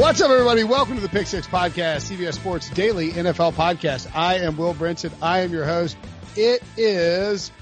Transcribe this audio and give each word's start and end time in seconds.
What's 0.00 0.22
up, 0.22 0.30
everybody? 0.30 0.64
Welcome 0.64 0.94
to 0.94 1.02
the 1.02 1.10
Pick 1.10 1.26
Six 1.26 1.46
Podcast, 1.46 2.10
CBS 2.10 2.32
Sports 2.32 2.70
Daily 2.70 3.10
NFL 3.10 3.52
Podcast. 3.52 4.10
I 4.14 4.36
am 4.36 4.56
Will 4.56 4.72
Brinson. 4.72 5.12
I 5.20 5.40
am 5.40 5.52
your 5.52 5.66
host. 5.66 5.94
It 6.36 6.62
is 6.78 7.52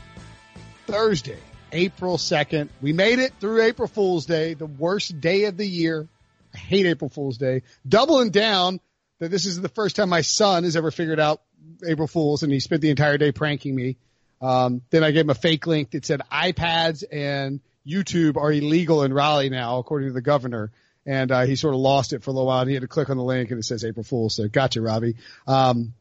Thursday, 0.87 1.41
April 1.73 2.17
2nd. 2.17 2.69
We 2.81 2.93
made 2.93 3.19
it 3.19 3.33
through 3.41 3.63
April 3.63 3.89
Fool's 3.89 4.25
Day, 4.25 4.55
the 4.55 4.67
worst 4.67 5.21
day 5.21 5.47
of 5.47 5.57
the 5.57 5.67
year. 5.67 6.07
I 6.55 6.59
hate 6.59 6.87
April 6.87 7.11
Fool's 7.11 7.39
Day. 7.39 7.63
Doubling 7.87 8.31
down 8.31 8.79
that 9.19 9.33
this 9.33 9.45
is 9.45 9.61
the 9.61 9.69
first 9.69 9.97
time 9.97 10.09
my 10.09 10.21
son 10.21 10.63
has 10.63 10.77
ever 10.77 10.93
figured 10.93 11.19
out 11.19 11.43
April 11.85 12.07
Fool's 12.07 12.45
and 12.45 12.53
he 12.53 12.61
spent 12.61 12.83
the 12.83 12.91
entire 12.91 13.19
day 13.19 13.33
pranking 13.33 13.75
me. 13.75 13.97
Um, 14.41 14.83
then 14.91 15.03
I 15.03 15.11
gave 15.11 15.25
him 15.25 15.31
a 15.31 15.35
fake 15.35 15.67
link 15.67 15.91
that 15.91 16.07
said 16.07 16.23
iPads 16.31 17.03
and 17.11 17.59
YouTube 17.85 18.37
are 18.37 18.53
illegal 18.53 19.03
in 19.03 19.13
Raleigh 19.13 19.51
now, 19.51 19.81
according 19.81 20.11
to 20.11 20.15
the 20.15 20.23
governor 20.23 20.71
and 21.09 21.33
uh, 21.33 21.47
he 21.47 21.57
sort 21.57 21.73
of 21.73 21.81
lost 21.81 22.13
it 22.13 22.23
for 22.23 22.31
a 22.31 22.35
little 22.35 22.47
while. 22.47 22.61
And 22.61 22.69
he 22.69 22.75
had 22.75 22.83
to 22.83 22.89
click 22.89 23.09
on 23.09 23.17
the 23.17 23.25
link, 23.25 23.51
and 23.51 23.59
it 23.59 23.63
says 23.63 23.83
April 23.83 24.05
Fool. 24.05 24.29
So 24.29 24.47
gotcha, 24.47 24.83
Robbie. 24.83 25.17
Um, 25.47 25.95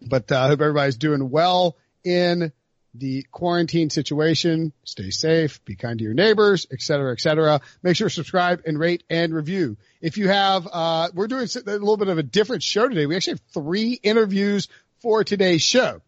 but 0.00 0.32
uh, 0.32 0.40
I 0.40 0.46
hope 0.48 0.62
everybody's 0.62 0.96
doing 0.96 1.28
well 1.30 1.76
in 2.02 2.50
the 2.94 3.26
quarantine 3.30 3.90
situation. 3.90 4.72
Stay 4.84 5.10
safe, 5.10 5.62
be 5.66 5.76
kind 5.76 5.98
to 5.98 6.04
your 6.04 6.14
neighbors, 6.14 6.66
et 6.72 6.80
cetera, 6.80 7.12
et 7.12 7.20
cetera. 7.20 7.60
Make 7.82 7.96
sure 7.96 8.08
to 8.08 8.14
subscribe 8.14 8.62
and 8.64 8.78
rate 8.78 9.04
and 9.10 9.34
review. 9.34 9.76
If 10.00 10.16
you 10.16 10.28
have, 10.28 10.66
uh, 10.72 11.08
we're 11.12 11.26
doing 11.26 11.46
a 11.54 11.70
little 11.70 11.98
bit 11.98 12.08
of 12.08 12.16
a 12.16 12.22
different 12.22 12.62
show 12.62 12.88
today. 12.88 13.04
We 13.04 13.16
actually 13.16 13.34
have 13.34 13.52
three 13.52 14.00
interviews 14.02 14.68
for 15.00 15.24
today's 15.24 15.62
show. 15.62 16.00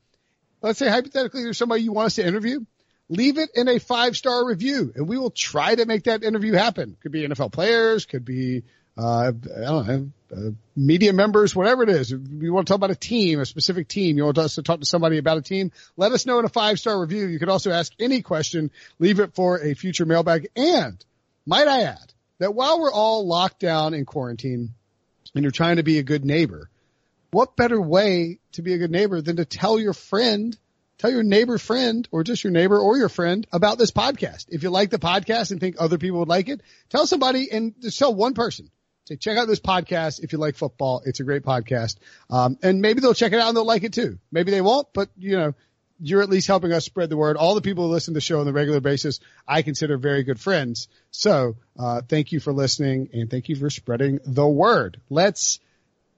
Let's 0.62 0.78
say 0.78 0.88
hypothetically 0.88 1.42
there's 1.42 1.58
somebody 1.58 1.82
you 1.82 1.92
want 1.92 2.06
us 2.06 2.14
to 2.14 2.26
interview 2.26 2.64
leave 3.08 3.38
it 3.38 3.50
in 3.54 3.68
a 3.68 3.78
five 3.78 4.16
star 4.16 4.46
review 4.46 4.92
and 4.94 5.08
we 5.08 5.18
will 5.18 5.30
try 5.30 5.74
to 5.74 5.86
make 5.86 6.04
that 6.04 6.22
interview 6.22 6.52
happen. 6.52 6.96
Could 7.02 7.12
be 7.12 7.26
NFL 7.26 7.52
players, 7.52 8.04
could 8.04 8.24
be, 8.24 8.64
uh, 8.98 9.32
I 9.56 9.60
don't 9.60 9.86
know, 9.86 10.10
uh, 10.34 10.50
media 10.74 11.12
members, 11.12 11.54
whatever 11.54 11.84
it 11.84 11.88
is. 11.88 12.10
If 12.10 12.20
you 12.40 12.52
want 12.52 12.66
to 12.66 12.72
talk 12.72 12.78
about 12.78 12.90
a 12.90 12.96
team, 12.96 13.38
a 13.40 13.46
specific 13.46 13.86
team, 13.86 14.16
you 14.16 14.24
want 14.24 14.38
us 14.38 14.56
to 14.56 14.62
talk 14.62 14.80
to 14.80 14.86
somebody 14.86 15.18
about 15.18 15.38
a 15.38 15.42
team, 15.42 15.70
let 15.96 16.12
us 16.12 16.26
know 16.26 16.38
in 16.38 16.44
a 16.44 16.48
five 16.48 16.78
star 16.78 17.00
review. 17.00 17.26
You 17.26 17.38
could 17.38 17.48
also 17.48 17.70
ask 17.70 17.92
any 18.00 18.22
question, 18.22 18.70
leave 18.98 19.20
it 19.20 19.34
for 19.34 19.60
a 19.60 19.74
future 19.74 20.04
mailbag. 20.06 20.48
And 20.56 21.02
might 21.46 21.68
I 21.68 21.82
add 21.82 22.12
that 22.38 22.54
while 22.54 22.80
we're 22.80 22.92
all 22.92 23.26
locked 23.26 23.60
down 23.60 23.94
in 23.94 24.04
quarantine 24.04 24.74
and 25.34 25.44
you're 25.44 25.52
trying 25.52 25.76
to 25.76 25.82
be 25.82 25.98
a 25.98 26.02
good 26.02 26.24
neighbor, 26.24 26.68
what 27.30 27.56
better 27.56 27.80
way 27.80 28.38
to 28.52 28.62
be 28.62 28.74
a 28.74 28.78
good 28.78 28.90
neighbor 28.90 29.20
than 29.20 29.36
to 29.36 29.44
tell 29.44 29.78
your 29.78 29.92
friend 29.92 30.56
tell 30.98 31.10
your 31.10 31.22
neighbor 31.22 31.58
friend 31.58 32.08
or 32.10 32.24
just 32.24 32.44
your 32.44 32.52
neighbor 32.52 32.78
or 32.78 32.96
your 32.96 33.08
friend 33.08 33.46
about 33.52 33.78
this 33.78 33.90
podcast. 33.90 34.46
If 34.48 34.62
you 34.62 34.70
like 34.70 34.90
the 34.90 34.98
podcast 34.98 35.50
and 35.50 35.60
think 35.60 35.76
other 35.78 35.98
people 35.98 36.20
would 36.20 36.28
like 36.28 36.48
it, 36.48 36.60
tell 36.88 37.06
somebody 37.06 37.50
and 37.50 37.74
just 37.80 37.98
tell 37.98 38.14
one 38.14 38.34
person. 38.34 38.70
Say, 39.06 39.16
check 39.16 39.38
out 39.38 39.46
this 39.46 39.60
podcast 39.60 40.22
if 40.22 40.32
you 40.32 40.38
like 40.38 40.56
football. 40.56 41.02
It's 41.04 41.20
a 41.20 41.24
great 41.24 41.44
podcast. 41.44 41.96
Um, 42.28 42.58
and 42.62 42.80
maybe 42.80 43.00
they'll 43.00 43.14
check 43.14 43.32
it 43.32 43.38
out 43.38 43.48
and 43.48 43.56
they'll 43.56 43.64
like 43.64 43.84
it 43.84 43.92
too. 43.92 44.18
Maybe 44.32 44.50
they 44.50 44.60
won't, 44.60 44.88
but 44.92 45.10
you 45.16 45.36
know, 45.36 45.54
you're 46.00 46.22
at 46.22 46.28
least 46.28 46.46
helping 46.46 46.72
us 46.72 46.84
spread 46.84 47.08
the 47.08 47.16
word. 47.16 47.36
All 47.36 47.54
the 47.54 47.62
people 47.62 47.86
who 47.86 47.92
listen 47.92 48.14
to 48.14 48.16
the 48.16 48.20
show 48.20 48.40
on 48.40 48.46
the 48.46 48.52
regular 48.52 48.80
basis, 48.80 49.20
I 49.46 49.62
consider 49.62 49.96
very 49.96 50.24
good 50.24 50.40
friends. 50.40 50.88
So, 51.10 51.56
uh, 51.78 52.02
thank 52.02 52.32
you 52.32 52.40
for 52.40 52.52
listening 52.52 53.10
and 53.12 53.30
thank 53.30 53.48
you 53.48 53.56
for 53.56 53.70
spreading 53.70 54.18
the 54.24 54.46
word. 54.46 55.00
Let's 55.08 55.60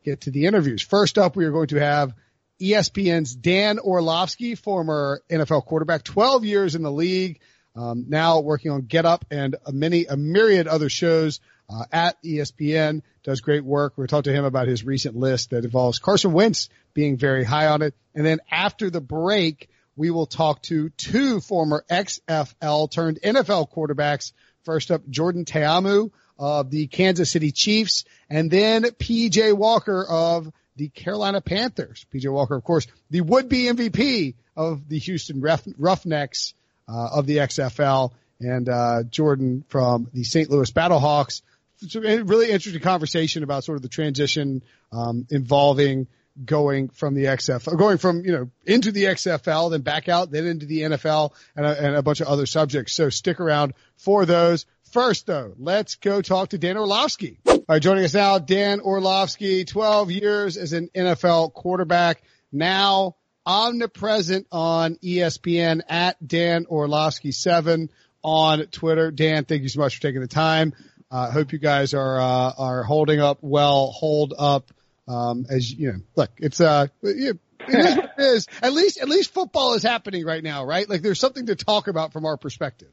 get 0.05 0.23
to 0.23 0.31
the 0.31 0.47
interviews. 0.47 0.83
First 0.83 1.19
up, 1.19 1.37
we 1.37 1.45
are 1.45 1.53
going 1.53 1.69
to 1.69 1.81
have 1.81 2.15
ESPN's 2.61 3.35
Dan 3.35 3.79
Orlovsky, 3.79 4.55
former 4.55 5.23
NFL 5.31 5.65
quarterback, 5.67 6.05
12 6.05 6.45
years 6.45 6.75
in 6.75 6.83
the 6.83 6.93
league, 6.93 7.41
um, 7.77 8.07
now 8.09 8.41
working 8.41 8.71
on 8.71 8.83
Get 8.83 9.07
Up 9.07 9.25
and 9.31 9.57
a 9.65 9.73
many, 9.73 10.07
a 10.07 10.17
myriad 10.17 10.67
other 10.67 10.89
shows 10.89 11.41
uh, 11.71 11.85
at 11.93 12.23
ESPN. 12.23 13.03
Does 13.23 13.41
great 13.41 13.65
work. 13.65 13.95
We're 13.97 14.07
talk 14.07 14.25
to 14.25 14.33
him 14.33 14.45
about 14.45 14.69
his 14.69 14.85
recent 14.85 15.17
list 15.17 15.51
that 15.51 15.65
involves 15.65 15.99
Carson 15.99 16.33
Wentz 16.33 16.69
being 16.95 17.17
very 17.17 17.45
high 17.45 17.67
on 17.67 17.83
it. 17.83 17.95
And 18.15 18.27
then 18.27 18.41
after 18.51 18.91
the 18.91 19.01
break, 19.01 19.69
we 19.97 20.11
will 20.11 20.27
talk 20.27 20.63
to 20.63 20.89
two 20.91 21.41
former 21.41 21.85
XFL 21.91 22.91
turned 22.91 23.21
NFL 23.23 23.71
quarterbacks. 23.73 24.33
First 24.65 24.91
up, 24.91 25.09
Jordan 25.09 25.45
Ta'amu 25.45 26.11
of 26.39 26.71
the 26.71 26.87
Kansas 26.87 27.31
City 27.31 27.51
Chiefs, 27.51 28.05
and 28.31 28.51
then 28.51 28.85
PJ 28.85 29.53
Walker 29.55 30.07
of 30.09 30.53
the 30.79 30.89
Carolina 30.89 31.41
Panthers. 31.41 32.07
PJ 32.15 32.33
Walker, 32.33 32.57
of 32.57 32.65
course, 32.65 32.87
the 33.11 33.21
would-be 33.21 33.65
MVP 33.65 34.35
of 34.57 34.89
the 34.89 34.99
Houston 34.99 35.43
Roughnecks 35.43 36.55
uh, 36.89 37.09
of 37.13 37.27
the 37.27 37.39
XFL, 37.39 38.13
and 38.41 38.69
uh, 38.69 39.03
Jordan 39.03 39.65
from 39.69 40.09
the 40.15 40.25
St. 40.25 40.49
Louis 40.49 40.71
Battlehawks. 40.71 41.43
It's 41.83 41.95
a 41.95 42.01
really 42.01 42.51
interesting 42.51 42.81
conversation 42.81 43.43
about 43.43 43.65
sort 43.65 43.77
of 43.77 43.83
the 43.83 43.89
transition 43.89 44.63
um, 44.93 45.27
involving 45.31 46.07
going 46.45 46.89
from 46.89 47.15
the 47.15 47.25
XFL, 47.25 47.77
going 47.77 47.99
from 47.99 48.25
you 48.25 48.33
know 48.33 48.51
into 48.65 48.93
the 48.93 49.05
XFL, 49.05 49.71
then 49.71 49.83
back 49.83 50.09
out, 50.09 50.31
then 50.31 50.47
into 50.47 50.67
the 50.67 50.83
NFL, 50.83 51.33
and 51.57 51.67
a, 51.67 51.85
and 51.87 51.97
a 51.97 52.03
bunch 52.03 52.21
of 52.21 52.29
other 52.29 52.47
subjects. 52.47 52.95
So 52.95 53.11
stick 53.11 53.41
around 53.41 53.75
for 53.97 54.25
those. 54.25 54.67
First, 54.93 55.27
though, 55.27 55.55
let's 55.59 55.97
go 55.97 56.23
talk 56.23 56.51
to 56.51 56.59
Dan 56.59 56.77
Orlovsky. 56.77 57.39
All 57.47 57.63
right, 57.69 57.83
joining 57.83 58.05
us 58.05 58.15
now, 58.15 58.39
Dan 58.39 58.81
Orlovsky, 58.81 59.65
12 59.65 60.11
years 60.11 60.57
as 60.57 60.73
an 60.73 60.89
NFL 60.95 61.53
quarterback, 61.53 62.23
now 62.51 63.17
omnipresent 63.45 64.47
on 64.51 64.97
ESPN 64.97 65.83
at 65.89 66.27
Dan 66.27 66.67
Orlovsky 66.67 67.33
7 67.33 67.91
on 68.23 68.67
Twitter. 68.67 69.11
Dan, 69.11 69.45
thank 69.45 69.63
you 69.63 69.69
so 69.69 69.81
much 69.81 69.97
for 69.97 70.03
taking 70.03 70.21
the 70.21 70.29
time. 70.29 70.73
I 71.11 71.25
uh, 71.25 71.31
hope 71.31 71.53
you 71.53 71.59
guys 71.59 71.95
are, 71.95 72.21
uh, 72.21 72.53
are 72.57 72.83
holding 72.83 73.21
up 73.21 73.39
well, 73.43 73.91
hold 73.91 74.35
up, 74.39 74.71
um, 75.07 75.47
as 75.51 75.71
you 75.71 75.93
know, 75.93 75.99
look, 76.17 76.31
it's, 76.39 76.61
uh, 76.61 76.89
it 77.03 77.17
is 77.17 77.35
it 77.69 78.11
is. 78.19 78.47
At 78.63 78.73
least, 78.73 78.99
at 78.99 79.09
least 79.09 79.33
football 79.33 79.75
is 79.75 79.83
happening 79.83 80.25
right 80.25 80.43
now, 80.43 80.65
right? 80.65 80.89
Like 80.89 81.03
there's 81.03 81.21
something 81.21 81.47
to 81.47 81.57
talk 81.57 81.89
about 81.89 82.13
from 82.13 82.25
our 82.25 82.37
perspective. 82.37 82.89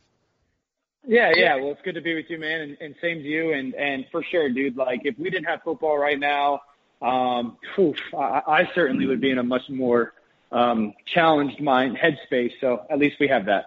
Yeah, 1.08 1.32
yeah. 1.36 1.56
Well, 1.56 1.72
it's 1.72 1.82
good 1.84 1.96
to 1.96 2.02
be 2.02 2.16
with 2.16 2.26
you, 2.30 2.40
man, 2.40 2.62
and, 2.62 2.78
and 2.82 2.96
same 3.02 3.20
to 3.20 3.28
you. 3.28 3.54
And 3.54 3.74
and 3.76 4.06
for 4.12 4.24
sure, 4.24 4.50
dude. 4.50 4.76
Like, 4.76 5.02
if 5.04 5.18
we 5.18 5.30
didn't 5.30 5.46
have 5.46 5.62
football 5.64 5.98
right 5.98 6.20
now, 6.20 6.62
um, 7.02 7.58
oof, 7.78 7.98
I, 8.18 8.42
I 8.48 8.70
certainly 8.74 9.06
would 9.06 9.22
be 9.22 9.32
in 9.32 9.38
a 9.38 9.44
much 9.44 9.70
more 9.70 10.14
um, 10.52 10.94
challenged 11.06 11.62
mind 11.62 11.98
headspace. 11.98 12.54
So 12.62 12.86
at 12.90 12.98
least 12.98 13.18
we 13.20 13.28
have 13.28 13.46
that. 13.46 13.66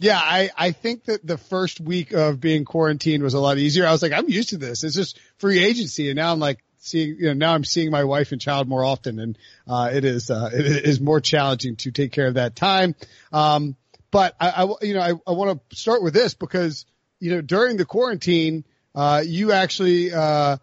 Yeah, 0.00 0.20
I, 0.22 0.50
I 0.56 0.70
think 0.70 1.06
that 1.06 1.26
the 1.26 1.38
first 1.38 1.80
week 1.80 2.12
of 2.12 2.40
being 2.40 2.64
quarantined 2.64 3.22
was 3.22 3.34
a 3.34 3.40
lot 3.40 3.58
easier. 3.58 3.84
I 3.84 3.90
was 3.90 4.00
like, 4.00 4.12
I'm 4.12 4.28
used 4.28 4.50
to 4.50 4.56
this. 4.56 4.84
It's 4.84 4.94
just 4.94 5.18
free 5.38 5.58
agency. 5.58 6.08
And 6.08 6.16
now 6.16 6.30
I'm 6.30 6.38
like 6.38 6.60
seeing, 6.78 7.16
you 7.18 7.26
know, 7.26 7.32
now 7.32 7.52
I'm 7.52 7.64
seeing 7.64 7.90
my 7.90 8.04
wife 8.04 8.30
and 8.30 8.40
child 8.40 8.68
more 8.68 8.84
often 8.84 9.18
and, 9.18 9.36
uh, 9.66 9.90
it 9.92 10.04
is, 10.04 10.30
uh, 10.30 10.50
it 10.52 10.86
is 10.86 11.00
more 11.00 11.20
challenging 11.20 11.74
to 11.76 11.90
take 11.90 12.12
care 12.12 12.28
of 12.28 12.34
that 12.34 12.54
time. 12.54 12.94
Um, 13.32 13.74
but 14.10 14.34
I, 14.40 14.64
I 14.64 14.84
you 14.84 14.94
know, 14.94 15.00
I, 15.00 15.12
I 15.26 15.32
want 15.32 15.60
to 15.70 15.76
start 15.76 16.02
with 16.02 16.14
this 16.14 16.34
because, 16.34 16.86
you 17.20 17.34
know, 17.34 17.40
during 17.40 17.76
the 17.76 17.84
quarantine, 17.84 18.64
uh, 18.94 19.22
you 19.24 19.52
actually, 19.52 20.12
uh, 20.12 20.58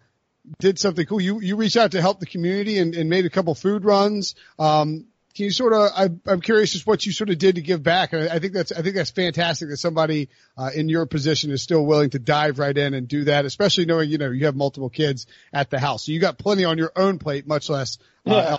did 0.60 0.78
something 0.78 1.04
cool. 1.06 1.20
You, 1.20 1.40
you 1.40 1.56
reached 1.56 1.76
out 1.76 1.90
to 1.92 2.00
help 2.00 2.20
the 2.20 2.26
community 2.26 2.78
and, 2.78 2.94
and 2.94 3.10
made 3.10 3.26
a 3.26 3.30
couple 3.30 3.54
food 3.56 3.84
runs. 3.84 4.36
Um, 4.58 5.06
can 5.34 5.44
you 5.44 5.50
sort 5.50 5.72
of, 5.72 5.90
I, 5.94 6.08
I'm 6.30 6.40
curious 6.40 6.72
just 6.72 6.86
what 6.86 7.04
you 7.04 7.12
sort 7.12 7.30
of 7.30 7.38
did 7.38 7.56
to 7.56 7.60
give 7.60 7.82
back. 7.82 8.12
And 8.12 8.28
I 8.28 8.38
think 8.38 8.52
that's, 8.52 8.72
I 8.72 8.80
think 8.82 8.94
that's 8.94 9.10
fantastic 9.10 9.68
that 9.68 9.76
somebody, 9.76 10.28
uh, 10.56 10.70
in 10.74 10.88
your 10.88 11.04
position 11.04 11.50
is 11.50 11.62
still 11.62 11.84
willing 11.84 12.10
to 12.10 12.18
dive 12.18 12.58
right 12.58 12.76
in 12.76 12.94
and 12.94 13.08
do 13.08 13.24
that, 13.24 13.44
especially 13.44 13.86
knowing, 13.86 14.08
you 14.08 14.18
know, 14.18 14.30
you 14.30 14.46
have 14.46 14.56
multiple 14.56 14.88
kids 14.88 15.26
at 15.52 15.68
the 15.68 15.80
house. 15.80 16.06
So 16.06 16.12
you 16.12 16.20
got 16.20 16.38
plenty 16.38 16.64
on 16.64 16.78
your 16.78 16.92
own 16.94 17.18
plate, 17.18 17.46
much 17.46 17.68
less, 17.68 17.98
uh, 18.24 18.30
yeah. 18.32 18.56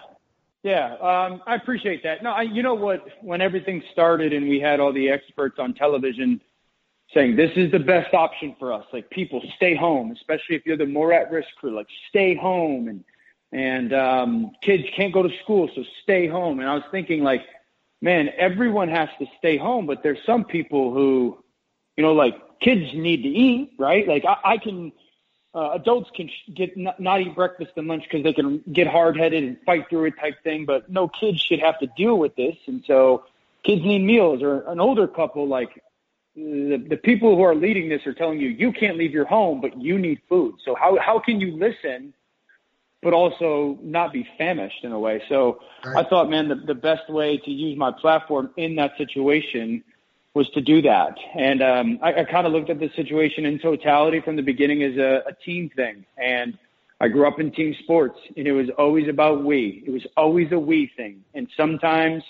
Yeah, 0.68 0.96
um, 0.96 1.42
I 1.48 1.56
appreciate 1.56 2.04
that. 2.04 2.22
No, 2.22 2.32
I, 2.32 2.42
you 2.42 2.62
know 2.62 2.74
what? 2.74 3.06
When 3.22 3.40
everything 3.40 3.82
started 3.94 4.34
and 4.34 4.50
we 4.50 4.60
had 4.60 4.82
all 4.82 4.92
the 4.92 5.10
experts 5.10 5.60
on 5.60 5.74
television 5.74 6.42
saying 7.14 7.38
this 7.38 7.52
is 7.56 7.72
the 7.72 7.80
best 7.80 8.14
option 8.14 8.54
for 8.60 8.74
us, 8.74 8.84
like 8.92 9.10
people 9.10 9.42
stay 9.56 9.78
home, 9.78 10.12
especially 10.12 10.58
if 10.58 10.66
you're 10.66 10.76
the 10.76 10.86
more 10.86 11.14
at-risk 11.14 11.48
crew, 11.58 11.74
like 11.74 11.88
stay 12.10 12.36
home 12.36 12.90
and 12.90 13.06
and 13.54 13.94
um, 13.94 14.52
kids 14.62 14.84
can't 14.94 15.14
go 15.14 15.24
to 15.24 15.30
school, 15.42 15.70
so 15.74 15.86
stay 16.04 16.28
home. 16.28 16.60
And 16.60 16.68
I 16.68 16.74
was 16.74 16.84
thinking, 16.92 17.24
like, 17.24 17.44
man, 18.02 18.28
everyone 18.38 18.90
has 18.90 19.08
to 19.20 19.26
stay 19.38 19.56
home, 19.56 19.86
but 19.86 20.04
there's 20.04 20.20
some 20.26 20.44
people 20.44 20.94
who, 20.94 21.42
you 21.96 22.04
know, 22.04 22.12
like 22.12 22.36
kids 22.60 22.94
need 22.94 23.24
to 23.24 23.30
eat, 23.30 23.72
right? 23.80 24.06
Like 24.06 24.26
I, 24.26 24.36
I 24.44 24.58
can, 24.58 24.92
uh, 25.58 25.72
adults 25.74 26.12
can 26.16 26.28
sh- 26.28 26.52
get 26.54 26.78
not, 26.78 27.00
not 27.00 27.20
eat 27.20 27.34
breakfast 27.34 27.72
and 27.78 27.88
lunch 27.88 28.04
because 28.04 28.24
they 28.24 28.34
can 28.34 28.62
get 28.72 28.86
hard 28.86 29.18
headed 29.18 29.44
and 29.44 29.58
fight 29.66 29.90
through 29.90 30.06
it 30.06 30.14
type 30.20 30.36
thing, 30.44 30.66
but 30.66 30.88
no 30.88 31.08
kids 31.08 31.42
should 31.42 31.60
have 31.60 31.80
to 31.80 31.88
deal 31.98 32.16
with 32.16 32.36
this. 32.36 32.56
And 32.68 32.84
so 32.86 33.26
kids 33.64 33.82
need 33.84 34.04
meals 34.04 34.44
or 34.44 34.62
an 34.70 34.80
older 34.80 35.08
couple, 35.08 35.48
like 35.48 35.82
the, 36.36 36.78
the 36.88 36.96
people 36.96 37.36
who 37.36 37.42
are 37.42 37.56
leading 37.56 37.90
this 37.90 38.06
are 38.06 38.14
telling 38.14 38.40
you, 38.40 38.50
you 38.50 38.72
can't 38.72 38.98
leave 38.98 39.14
your 39.14 39.26
home, 39.26 39.60
but 39.60 39.82
you 39.82 39.98
need 39.98 40.22
food. 40.30 40.56
So 40.64 40.76
how, 40.76 41.00
how 41.00 41.20
can 41.20 41.42
you 41.42 41.58
listen? 41.58 42.14
but 43.04 43.14
also 43.14 43.78
not 43.84 44.12
be 44.12 44.28
famished 44.40 44.84
in 44.84 44.92
a 44.92 45.00
way. 45.00 45.22
So 45.30 45.60
right. 45.86 46.04
I 46.04 46.10
thought, 46.10 46.32
man, 46.32 46.48
the, 46.48 46.56
the 46.56 46.74
best 46.74 47.08
way 47.10 47.38
to 47.38 47.52
use 47.52 47.78
my 47.78 47.92
platform 47.92 48.50
in 48.58 48.76
that 48.78 48.98
situation 48.98 49.84
was 50.38 50.50
to 50.52 50.62
do 50.62 50.82
that. 50.84 51.16
And 51.36 51.62
um, 51.64 52.00
I, 52.02 52.22
I 52.22 52.24
kind 52.24 52.46
of 52.46 52.54
looked 52.54 52.70
at 52.70 52.80
the 52.80 52.90
situation 52.96 53.46
in 53.46 53.60
totality 53.60 54.22
from 54.22 54.36
the 54.36 54.44
beginning 54.44 54.84
as 54.84 54.96
a, 54.96 55.24
a 55.28 55.34
team 55.34 55.70
thing. 55.76 56.06
And 56.16 56.58
I 57.02 57.08
grew 57.08 57.28
up 57.28 57.40
in 57.40 57.52
team 57.52 57.76
sports, 57.84 58.20
and 58.38 58.48
it 58.48 58.54
was 58.54 58.70
always 58.78 59.08
about 59.08 59.44
we. 59.44 59.84
It 59.86 59.92
was 59.92 60.06
always 60.16 60.52
a 60.52 60.60
we 60.60 60.92
thing. 60.96 61.24
And 61.34 61.48
sometimes 61.58 62.24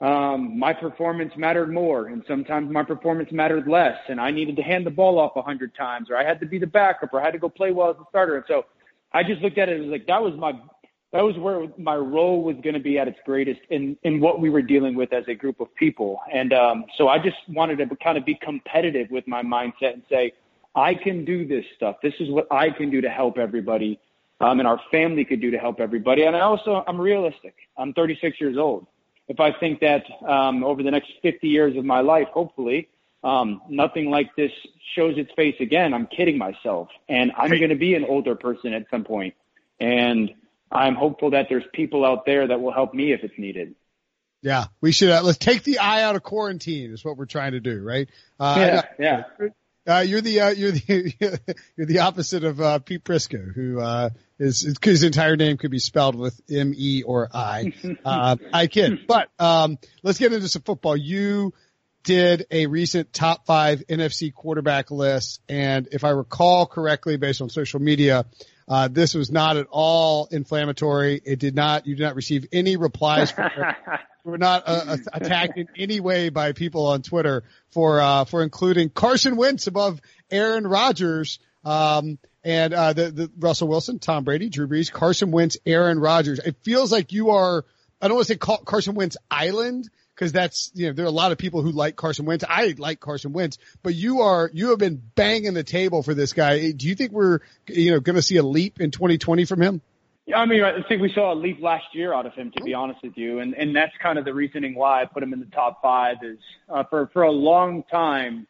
um, 0.00 0.58
my 0.58 0.72
performance 0.72 1.32
mattered 1.36 1.72
more, 1.72 2.08
and 2.08 2.24
sometimes 2.26 2.70
my 2.70 2.82
performance 2.82 3.30
mattered 3.30 3.68
less. 3.68 3.98
And 4.08 4.20
I 4.20 4.30
needed 4.30 4.56
to 4.56 4.62
hand 4.62 4.84
the 4.86 4.90
ball 4.90 5.18
off 5.18 5.36
a 5.36 5.42
hundred 5.42 5.74
times, 5.74 6.10
or 6.10 6.16
I 6.16 6.24
had 6.24 6.40
to 6.40 6.46
be 6.46 6.58
the 6.58 6.66
backup, 6.66 7.12
or 7.12 7.20
I 7.20 7.24
had 7.24 7.32
to 7.32 7.38
go 7.38 7.48
play 7.48 7.72
well 7.72 7.90
as 7.90 7.96
a 7.96 8.04
starter. 8.08 8.36
And 8.36 8.44
so 8.48 8.64
I 9.12 9.22
just 9.22 9.42
looked 9.42 9.58
at 9.58 9.68
it 9.68 9.80
as 9.80 9.86
like 9.86 10.06
that 10.06 10.22
was 10.22 10.34
my 10.34 10.52
that 11.14 11.22
was 11.22 11.38
where 11.38 11.68
my 11.78 11.94
role 11.94 12.42
was 12.42 12.56
going 12.56 12.74
to 12.74 12.80
be 12.80 12.98
at 12.98 13.06
its 13.06 13.18
greatest 13.24 13.60
in 13.70 13.96
in 14.02 14.18
what 14.18 14.40
we 14.40 14.50
were 14.50 14.60
dealing 14.60 14.96
with 14.96 15.12
as 15.12 15.22
a 15.28 15.34
group 15.34 15.60
of 15.60 15.72
people. 15.76 16.20
And 16.32 16.52
um, 16.52 16.86
so 16.98 17.06
I 17.06 17.20
just 17.20 17.36
wanted 17.48 17.76
to 17.76 17.96
kind 18.02 18.18
of 18.18 18.24
be 18.24 18.34
competitive 18.34 19.08
with 19.12 19.26
my 19.28 19.40
mindset 19.40 19.92
and 19.92 20.02
say, 20.10 20.32
I 20.74 20.92
can 20.92 21.24
do 21.24 21.46
this 21.46 21.64
stuff. 21.76 21.98
This 22.02 22.14
is 22.18 22.30
what 22.30 22.48
I 22.50 22.68
can 22.68 22.90
do 22.90 23.00
to 23.00 23.08
help 23.08 23.38
everybody, 23.38 24.00
um, 24.40 24.58
and 24.58 24.66
our 24.66 24.80
family 24.90 25.24
could 25.24 25.40
do 25.40 25.52
to 25.52 25.58
help 25.58 25.78
everybody. 25.78 26.24
And 26.24 26.34
I 26.34 26.40
also 26.40 26.82
I'm 26.88 27.00
realistic. 27.00 27.54
I'm 27.78 27.92
36 27.92 28.40
years 28.40 28.56
old. 28.58 28.88
If 29.28 29.38
I 29.38 29.52
think 29.52 29.78
that 29.80 30.02
um, 30.28 30.64
over 30.64 30.82
the 30.82 30.90
next 30.90 31.12
50 31.22 31.46
years 31.46 31.76
of 31.76 31.84
my 31.84 32.00
life, 32.00 32.26
hopefully, 32.32 32.88
um, 33.22 33.62
nothing 33.68 34.10
like 34.10 34.34
this 34.34 34.50
shows 34.96 35.16
its 35.16 35.30
face 35.34 35.54
again, 35.60 35.94
I'm 35.94 36.08
kidding 36.08 36.36
myself. 36.36 36.88
And 37.08 37.30
I'm 37.36 37.50
going 37.50 37.70
to 37.70 37.76
be 37.76 37.94
an 37.94 38.04
older 38.04 38.34
person 38.34 38.72
at 38.72 38.84
some 38.90 39.04
point. 39.04 39.34
And 39.80 40.34
I'm 40.74 40.94
hopeful 40.94 41.30
that 41.30 41.46
there's 41.48 41.64
people 41.72 42.04
out 42.04 42.26
there 42.26 42.48
that 42.48 42.60
will 42.60 42.72
help 42.72 42.94
me 42.94 43.12
if 43.12 43.22
it's 43.22 43.38
needed. 43.38 43.74
Yeah, 44.42 44.66
we 44.80 44.92
should, 44.92 45.10
uh, 45.10 45.22
let's 45.22 45.38
take 45.38 45.62
the 45.62 45.78
eye 45.78 46.02
out 46.02 46.16
of 46.16 46.22
quarantine 46.22 46.92
is 46.92 47.04
what 47.04 47.16
we're 47.16 47.24
trying 47.24 47.52
to 47.52 47.60
do, 47.60 47.80
right? 47.80 48.08
Uh, 48.38 48.82
yeah, 48.98 49.22
yeah. 49.38 49.48
Uh, 49.86 50.00
you're 50.00 50.22
the 50.22 50.40
uh, 50.40 50.48
you're 50.48 50.70
the 50.70 51.38
you're 51.76 51.86
the 51.86 51.98
opposite 52.00 52.42
of 52.42 52.60
uh, 52.60 52.78
Pete 52.78 53.04
Prisco, 53.04 53.54
who 53.54 53.80
uh, 53.80 54.10
is 54.38 54.76
his 54.82 55.02
entire 55.02 55.36
name 55.36 55.58
could 55.58 55.70
be 55.70 55.78
spelled 55.78 56.14
with 56.14 56.40
M 56.50 56.72
E 56.74 57.02
or 57.02 57.28
I. 57.32 57.72
Uh, 58.04 58.36
I 58.52 58.66
kid, 58.66 59.06
but 59.06 59.28
um, 59.38 59.78
let's 60.02 60.18
get 60.18 60.32
into 60.32 60.48
some 60.48 60.62
football. 60.62 60.96
You 60.96 61.52
did 62.04 62.46
a 62.50 62.66
recent 62.66 63.12
top 63.12 63.46
five 63.46 63.82
NFC 63.88 64.32
quarterback 64.32 64.90
list. 64.90 65.40
And 65.48 65.88
if 65.90 66.04
I 66.04 66.10
recall 66.10 66.66
correctly, 66.66 67.16
based 67.16 67.40
on 67.40 67.48
social 67.48 67.80
media, 67.80 68.26
uh, 68.66 68.88
this 68.88 69.14
was 69.14 69.30
not 69.30 69.56
at 69.56 69.66
all 69.70 70.28
inflammatory. 70.30 71.20
It 71.24 71.38
did 71.38 71.54
not, 71.54 71.86
you 71.86 71.96
did 71.96 72.02
not 72.02 72.16
receive 72.16 72.46
any 72.52 72.76
replies. 72.76 73.30
From 73.30 73.50
We're 74.24 74.38
not 74.38 74.62
uh, 74.66 74.96
attacked 75.12 75.58
in 75.58 75.68
any 75.76 76.00
way 76.00 76.30
by 76.30 76.52
people 76.52 76.86
on 76.86 77.02
Twitter 77.02 77.44
for, 77.72 78.00
uh, 78.00 78.24
for 78.24 78.42
including 78.42 78.88
Carson 78.88 79.36
Wentz 79.36 79.66
above 79.66 80.00
Aaron 80.30 80.66
Rodgers. 80.66 81.38
Um, 81.62 82.18
and, 82.42 82.72
uh, 82.72 82.94
the, 82.94 83.10
the 83.10 83.30
Russell 83.38 83.68
Wilson, 83.68 83.98
Tom 83.98 84.24
Brady, 84.24 84.48
Drew 84.48 84.66
Brees, 84.66 84.90
Carson 84.90 85.30
Wentz, 85.30 85.58
Aaron 85.66 85.98
Rodgers. 85.98 86.38
It 86.38 86.56
feels 86.62 86.90
like 86.90 87.12
you 87.12 87.30
are, 87.30 87.66
I 88.00 88.08
don't 88.08 88.16
want 88.16 88.26
to 88.28 88.32
say 88.32 88.38
Carson 88.38 88.94
Wentz 88.94 89.18
Island, 89.30 89.90
because 90.14 90.32
that's 90.32 90.70
you 90.74 90.86
know 90.86 90.92
there 90.92 91.04
are 91.04 91.08
a 91.08 91.12
lot 91.12 91.32
of 91.32 91.38
people 91.38 91.62
who 91.62 91.70
like 91.70 91.96
Carson 91.96 92.24
Wentz. 92.24 92.44
I 92.48 92.74
like 92.78 93.00
Carson 93.00 93.32
Wentz, 93.32 93.58
but 93.82 93.94
you 93.94 94.20
are 94.20 94.50
you 94.52 94.70
have 94.70 94.78
been 94.78 95.02
banging 95.14 95.54
the 95.54 95.64
table 95.64 96.02
for 96.02 96.14
this 96.14 96.32
guy. 96.32 96.70
Do 96.70 96.88
you 96.88 96.94
think 96.94 97.12
we're 97.12 97.40
you 97.66 97.92
know 97.92 98.00
going 98.00 98.16
to 98.16 98.22
see 98.22 98.36
a 98.36 98.42
leap 98.42 98.80
in 98.80 98.90
2020 98.90 99.44
from 99.44 99.60
him? 99.60 99.82
Yeah, 100.26 100.38
I 100.38 100.46
mean, 100.46 100.62
I 100.62 100.82
think 100.88 101.02
we 101.02 101.12
saw 101.12 101.34
a 101.34 101.36
leap 101.36 101.60
last 101.60 101.84
year 101.92 102.14
out 102.14 102.24
of 102.24 102.32
him, 102.32 102.50
to 102.56 102.62
be 102.62 102.72
honest 102.72 103.00
with 103.02 103.16
you, 103.16 103.40
and 103.40 103.54
and 103.54 103.76
that's 103.76 103.92
kind 104.02 104.18
of 104.18 104.24
the 104.24 104.32
reasoning 104.32 104.74
why 104.74 105.02
I 105.02 105.04
put 105.04 105.22
him 105.22 105.32
in 105.32 105.40
the 105.40 105.46
top 105.46 105.82
five. 105.82 106.16
Is 106.22 106.38
uh, 106.68 106.84
for 106.84 107.08
for 107.12 107.22
a 107.22 107.32
long 107.32 107.82
time, 107.90 108.46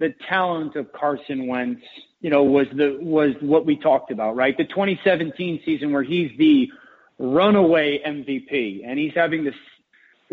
the 0.00 0.14
talent 0.28 0.76
of 0.76 0.92
Carson 0.92 1.46
Wentz, 1.46 1.82
you 2.20 2.28
know, 2.28 2.42
was 2.42 2.66
the 2.74 2.98
was 3.00 3.34
what 3.40 3.64
we 3.64 3.76
talked 3.76 4.10
about, 4.10 4.36
right? 4.36 4.54
The 4.56 4.64
2017 4.64 5.62
season 5.64 5.92
where 5.92 6.02
he's 6.02 6.30
the 6.36 6.68
runaway 7.18 8.02
MVP, 8.02 8.82
and 8.84 8.98
he's 8.98 9.14
having 9.14 9.44
this 9.44 9.54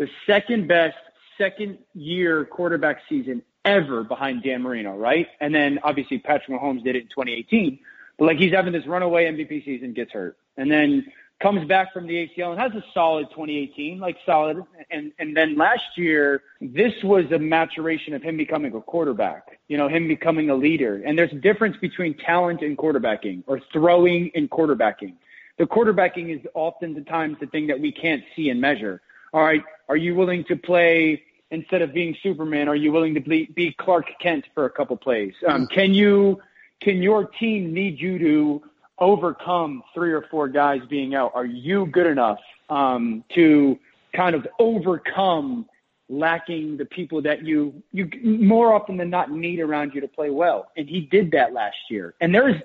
the 0.02 0.10
second 0.26 0.66
best 0.66 0.96
second 1.38 1.78
year 1.94 2.44
quarterback 2.44 2.98
season 3.08 3.40
ever 3.64 4.02
behind 4.02 4.42
Dan 4.42 4.62
Marino, 4.62 4.96
right? 4.96 5.28
And 5.40 5.54
then 5.54 5.78
obviously 5.84 6.18
Patrick 6.18 6.60
Mahomes 6.60 6.82
did 6.82 6.96
it 6.96 7.02
in 7.02 7.08
2018. 7.08 7.78
But 8.18 8.24
like 8.24 8.38
he's 8.38 8.52
having 8.52 8.72
this 8.72 8.84
runaway 8.84 9.26
MVP 9.26 9.64
season, 9.64 9.92
gets 9.92 10.10
hurt, 10.10 10.36
and 10.56 10.68
then 10.68 11.06
comes 11.40 11.66
back 11.68 11.92
from 11.92 12.08
the 12.08 12.14
ACL 12.14 12.50
and 12.50 12.60
has 12.60 12.72
a 12.72 12.84
solid 12.92 13.28
2018, 13.30 14.00
like 14.00 14.16
solid. 14.26 14.64
And 14.90 15.12
and 15.20 15.36
then 15.36 15.56
last 15.56 15.96
year, 15.96 16.42
this 16.60 16.94
was 17.04 17.30
a 17.30 17.38
maturation 17.38 18.12
of 18.14 18.22
him 18.24 18.36
becoming 18.36 18.74
a 18.74 18.80
quarterback. 18.80 19.60
You 19.68 19.78
know, 19.78 19.88
him 19.88 20.08
becoming 20.08 20.50
a 20.50 20.56
leader. 20.56 21.00
And 21.06 21.16
there's 21.16 21.32
a 21.32 21.36
difference 21.36 21.76
between 21.76 22.14
talent 22.18 22.60
and 22.62 22.76
quarterbacking, 22.76 23.44
or 23.46 23.60
throwing 23.72 24.32
and 24.34 24.50
quarterbacking. 24.50 25.14
The 25.58 25.64
quarterbacking 25.64 26.36
is 26.36 26.44
often 26.54 27.04
times 27.04 27.36
the 27.40 27.46
thing 27.46 27.68
that 27.68 27.78
we 27.78 27.92
can't 27.92 28.24
see 28.34 28.50
and 28.50 28.60
measure 28.60 29.00
all 29.32 29.42
right, 29.42 29.62
are 29.88 29.96
you 29.96 30.14
willing 30.14 30.44
to 30.44 30.56
play 30.56 31.22
instead 31.50 31.82
of 31.82 31.92
being 31.92 32.16
Superman? 32.22 32.68
Are 32.68 32.76
you 32.76 32.92
willing 32.92 33.14
to 33.14 33.20
be, 33.20 33.46
be 33.46 33.74
Clark 33.78 34.06
Kent 34.20 34.46
for 34.54 34.64
a 34.64 34.70
couple 34.70 34.96
plays? 34.96 35.34
Um, 35.46 35.66
can 35.66 35.94
you, 35.94 36.40
can 36.80 37.02
your 37.02 37.26
team 37.26 37.72
need 37.72 38.00
you 38.00 38.18
to 38.18 38.62
overcome 38.98 39.82
three 39.94 40.12
or 40.12 40.24
four 40.30 40.48
guys 40.48 40.80
being 40.88 41.14
out? 41.14 41.32
Are 41.34 41.44
you 41.44 41.86
good 41.86 42.06
enough 42.06 42.38
um, 42.68 43.24
to 43.34 43.78
kind 44.14 44.34
of 44.34 44.46
overcome 44.58 45.66
lacking 46.08 46.76
the 46.76 46.84
people 46.84 47.22
that 47.22 47.42
you 47.42 47.82
you 47.92 48.10
more 48.22 48.74
often 48.74 48.98
than 48.98 49.08
not 49.08 49.30
need 49.30 49.60
around 49.60 49.92
you 49.94 50.00
to 50.00 50.08
play 50.08 50.30
well? 50.30 50.70
And 50.76 50.88
he 50.88 51.00
did 51.00 51.30
that 51.32 51.52
last 51.52 51.76
year. 51.90 52.14
And 52.20 52.34
there's 52.34 52.56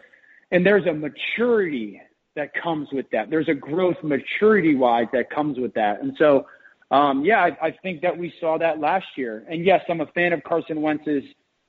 and 0.52 0.66
there's 0.66 0.86
a 0.86 0.94
maturity 0.94 2.02
that 2.36 2.54
comes 2.54 2.90
with 2.92 3.10
that. 3.12 3.30
There's 3.30 3.50
a 3.50 3.54
growth 3.54 3.98
maturity 4.04 4.76
wise 4.76 5.08
that 5.12 5.30
comes 5.30 5.58
with 5.60 5.74
that. 5.74 6.02
And 6.02 6.16
so 6.18 6.46
um, 6.92 7.26
yeah, 7.26 7.40
I, 7.40 7.68
I 7.68 7.72
think 7.72 8.02
that 8.02 8.18
we 8.18 8.34
saw 8.40 8.58
that 8.58 8.80
last 8.80 9.06
year. 9.16 9.46
And 9.50 9.66
yes, 9.66 9.84
I'm 9.90 10.02
a 10.02 10.06
fan 10.08 10.34
of 10.34 10.44
Carson 10.44 10.82
Wentz's 10.82 11.24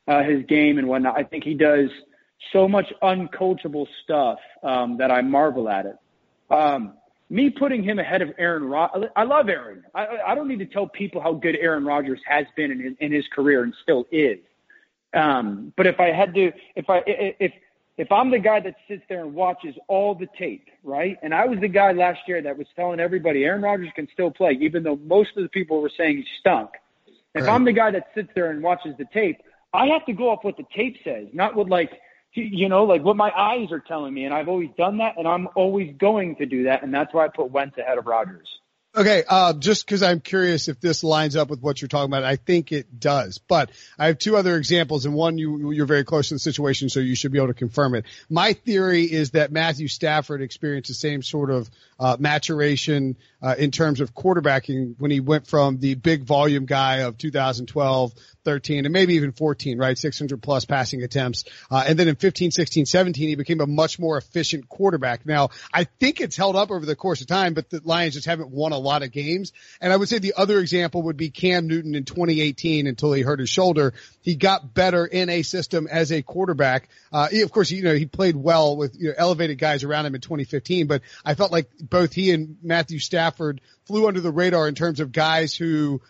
uh, 0.07 0.23
his 0.23 0.45
game 0.47 0.79
and 0.79 0.89
whatnot. 0.89 1.17
I 1.19 1.25
think 1.25 1.45
he 1.45 1.55
does 1.55 1.91
so 2.53 2.69
much 2.69 2.93
uncoachable 3.03 3.87
stuff 4.05 4.39
um, 4.63 4.97
that 4.99 5.11
I 5.11 5.21
marvel 5.21 5.69
at 5.69 5.87
it. 5.87 5.97
Um, 6.51 6.95
me 7.31 7.51
putting 7.51 7.83
him 7.83 7.99
ahead 7.99 8.23
of 8.23 8.31
Aaron 8.39 8.65
Rod- 8.65 9.11
I 9.15 9.25
love 9.25 9.49
Aaron. 9.49 9.85
I, 9.95 10.07
I 10.29 10.35
don't 10.35 10.49
need 10.49 10.61
to 10.61 10.67
tell 10.67 10.87
people 10.87 11.21
how 11.21 11.35
good 11.35 11.57
Aaron 11.57 11.85
Rodgers 11.85 12.21
has 12.27 12.47
been 12.57 12.71
in 12.71 12.81
his, 12.81 12.93
in 13.01 13.13
his 13.13 13.27
career 13.29 13.65
and 13.65 13.75
still 13.83 14.07
is. 14.11 14.39
Um, 15.13 15.73
but 15.77 15.87
if 15.87 16.01
I 16.01 16.11
had 16.11 16.35
to, 16.35 16.53
if 16.75 16.89
I, 16.89 17.03
if 17.07 17.53
if 17.99 18.11
I'm 18.13 18.31
the 18.31 18.39
guy 18.39 18.61
that 18.61 18.77
sits 18.87 19.03
there 19.09 19.23
and 19.23 19.35
watches 19.35 19.75
all 19.89 20.15
the 20.15 20.29
tape, 20.39 20.69
right? 20.85 21.19
And 21.23 21.35
I 21.35 21.45
was 21.47 21.59
the 21.59 21.69
guy 21.69 21.93
last 21.93 22.21
year 22.29 22.41
that 22.41 22.57
was 22.57 22.69
telling 22.77 23.01
everybody 23.01 23.45
Aaron 23.45 23.61
Rodgers 23.61 23.91
can 23.95 24.09
still 24.13 24.31
play, 24.31 24.53
even 24.61 24.85
though 24.85 24.97
most 24.97 25.37
of 25.37 25.43
the 25.43 25.49
people 25.49 25.83
were 25.83 25.91
saying 25.97 26.19
he 26.19 26.25
stunk. 26.39 26.71
If 27.35 27.43
right. 27.43 27.53
I'm 27.53 27.65
the 27.65 27.73
guy 27.73 27.91
that 27.91 28.09
sits 28.15 28.31
there 28.35 28.51
and 28.51 28.63
watches 28.63 28.95
the 28.99 29.05
tape, 29.13 29.43
I 29.75 29.87
have 29.89 30.07
to 30.07 30.13
go 30.13 30.31
off 30.31 30.45
what 30.45 30.57
the 30.57 30.65
tape 30.75 30.97
says, 31.05 31.27
not 31.33 31.55
what 31.55 31.69
like 31.69 31.91
you 32.33 32.69
know, 32.69 32.85
like 32.85 33.03
what 33.03 33.17
my 33.17 33.33
eyes 33.37 33.73
are 33.73 33.81
telling 33.81 34.15
me. 34.15 34.25
And 34.25 34.33
I've 34.33 34.49
always 34.49 34.71
done 34.79 34.99
that, 34.99 35.19
and 35.19 35.27
I'm 35.27 35.49
always 35.57 35.95
going 35.99 36.37
to 36.37 36.47
do 36.47 36.65
that, 36.65 36.83
and 36.83 36.95
that's 36.95 37.13
why 37.13 37.25
I 37.25 37.29
put 37.29 37.51
Wentz 37.51 37.77
ahead 37.79 37.99
of 37.99 38.07
Rodgers. 38.07 38.49
Okay, 38.99 39.23
uh, 39.29 39.53
just 39.53 39.87
because 39.87 40.03
I'm 40.03 40.19
curious 40.19 40.67
if 40.67 40.81
this 40.81 41.05
lines 41.05 41.37
up 41.37 41.51
with 41.51 41.61
what 41.61 41.81
you're 41.81 41.87
talking 41.89 42.11
about, 42.11 42.25
I 42.25 42.35
think 42.35 42.73
it 42.73 42.99
does. 42.99 43.39
But 43.39 43.71
I 43.97 44.09
have 44.09 44.19
two 44.19 44.37
other 44.37 44.57
examples, 44.57 45.07
and 45.07 45.15
one 45.15 45.39
you 45.39 45.71
you're 45.71 45.87
very 45.87 46.03
close 46.03 46.31
to 46.31 46.35
the 46.35 46.41
situation, 46.41 46.89
so 46.89 46.99
you 46.99 47.15
should 47.15 47.31
be 47.31 47.39
able 47.39 47.47
to 47.47 47.55
confirm 47.55 47.95
it. 47.95 48.07
My 48.29 48.55
theory 48.55 49.05
is 49.05 49.31
that 49.31 49.53
Matthew 49.53 49.87
Stafford 49.87 50.43
experienced 50.43 50.89
the 50.89 50.95
same 50.95 51.23
sort 51.23 51.53
of 51.53 51.71
uh, 51.99 52.17
maturation 52.19 53.17
uh, 53.41 53.55
in 53.59 53.71
terms 53.71 54.01
of 54.01 54.15
quarterbacking 54.15 54.95
when 54.99 55.11
he 55.11 55.21
went 55.21 55.47
from 55.47 55.79
the 55.79 55.95
big 55.95 56.25
volume 56.25 56.67
guy 56.67 56.99
of 56.99 57.19
2012, 57.19 58.13
13, 58.45 58.85
and 58.85 58.93
maybe 58.93 59.15
even 59.15 59.33
14, 59.33 59.79
right? 59.79 59.97
600 59.97 60.43
plus 60.43 60.65
passing 60.65 61.03
attempts. 61.03 61.45
Uh, 61.71 61.85
and 61.87 61.99
then 61.99 62.09
in 62.09 62.17
15, 62.17 62.51
16, 62.51 62.87
17, 62.87 63.29
he 63.29 63.35
became 63.35 63.61
a 63.61 63.67
much 63.67 63.99
more 63.99 64.17
efficient 64.17 64.69
quarterback. 64.69 65.27
Now, 65.27 65.51
I 65.73 65.85
think 65.85 66.21
it's 66.21 66.37
held 66.37 66.57
up 66.57 66.71
over 66.71 66.85
the 66.85 66.97
course 66.97 67.21
of 67.21 67.27
time, 67.27 67.55
but 67.55 67.71
the 67.71 67.81
Lions 67.85 68.15
just 68.15 68.27
haven't 68.27 68.51
won 68.51 68.73
a 68.73 68.79
lot 68.79 69.03
of 69.03 69.13
games. 69.13 69.53
And 69.81 69.93
I 69.93 69.97
would 69.97 70.09
say 70.09 70.19
the 70.19 70.35
other 70.37 70.59
example 70.59 71.03
would 71.03 71.17
be 71.17 71.31
Cam 71.31 71.67
Newton 71.67 71.95
in 71.95 72.05
2018 72.05 72.87
until 72.87 73.13
he 73.13 73.23
hurt 73.23 73.41
his 73.41 73.51
shoulder. 73.51 73.95
He 74.23 74.35
got 74.35 74.75
better 74.75 75.07
in 75.07 75.29
a 75.31 75.43
system 75.43 75.87
as 75.87 76.11
a 76.11 76.23
quarterback. 76.23 76.89
Uh, 77.13 77.29
he, 77.29 77.43
of 77.43 77.53
course, 77.53 77.71
you 77.71 77.83
know, 77.83 77.95
he 77.95 78.07
played 78.07 78.37
well 78.37 78.77
with 78.77 78.97
you 78.99 79.09
know, 79.09 79.15
elevated 79.17 79.59
guys 79.59 79.85
around 79.85 80.07
him 80.07 80.15
in 80.15 80.21
2015, 80.21 80.87
but 80.87 81.03
I 81.25 81.35
felt 81.35 81.53
like 81.53 81.71
both 81.91 82.13
he 82.13 82.31
and 82.31 82.57
Matthew 82.63 82.99
Stafford 82.99 83.61
flew 83.87 84.09
under 84.09 84.21
the 84.21 84.33
radar 84.33 84.69
in 84.69 84.75
terms 84.75 85.01
of 85.01 85.13
guys 85.13 85.55
who 85.55 86.01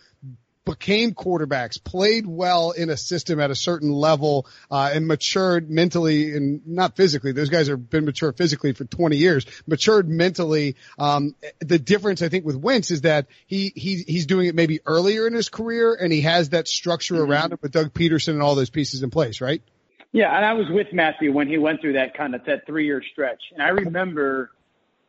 became 0.69 1.13
quarterbacks, 1.13 1.83
played 1.83 2.27
well 2.27 2.71
in 2.71 2.89
a 2.89 2.97
system 2.97 3.39
at 3.39 3.49
a 3.49 3.55
certain 3.55 3.91
level, 3.91 4.47
uh, 4.69 4.91
and 4.93 5.07
matured 5.07 5.69
mentally 5.69 6.35
and 6.35 6.61
not 6.67 6.95
physically. 6.95 7.31
Those 7.31 7.49
guys 7.49 7.67
have 7.67 7.89
been 7.89 8.05
mature 8.05 8.31
physically 8.33 8.73
for 8.73 8.85
20 8.85 9.17
years, 9.17 9.45
matured 9.65 10.07
mentally. 10.07 10.75
Um, 10.97 11.35
the 11.59 11.79
difference 11.79 12.21
I 12.21 12.29
think 12.29 12.45
with 12.45 12.55
Wentz 12.55 12.91
is 12.91 13.01
that 13.01 13.27
he, 13.47 13.71
he, 13.75 14.03
he's 14.07 14.27
doing 14.27 14.47
it 14.47 14.55
maybe 14.55 14.79
earlier 14.85 15.25
in 15.25 15.33
his 15.33 15.49
career 15.49 15.97
and 15.99 16.13
he 16.13 16.21
has 16.21 16.49
that 16.49 16.67
structure 16.67 17.15
mm-hmm. 17.15 17.31
around 17.31 17.51
him 17.53 17.59
with 17.61 17.71
Doug 17.71 17.93
Pederson 17.93 18.33
and 18.33 18.43
all 18.43 18.55
those 18.55 18.69
pieces 18.69 19.01
in 19.01 19.09
place, 19.09 19.41
right? 19.41 19.63
Yeah. 20.11 20.35
And 20.35 20.45
I 20.45 20.53
was 20.53 20.67
with 20.69 20.87
Matthew 20.93 21.31
when 21.31 21.47
he 21.47 21.57
went 21.57 21.81
through 21.81 21.93
that 21.93 22.15
kind 22.15 22.35
of 22.35 22.45
that 22.45 22.65
three 22.65 22.85
year 22.85 23.03
stretch. 23.11 23.41
And 23.53 23.61
I 23.61 23.69
remember, 23.69 24.51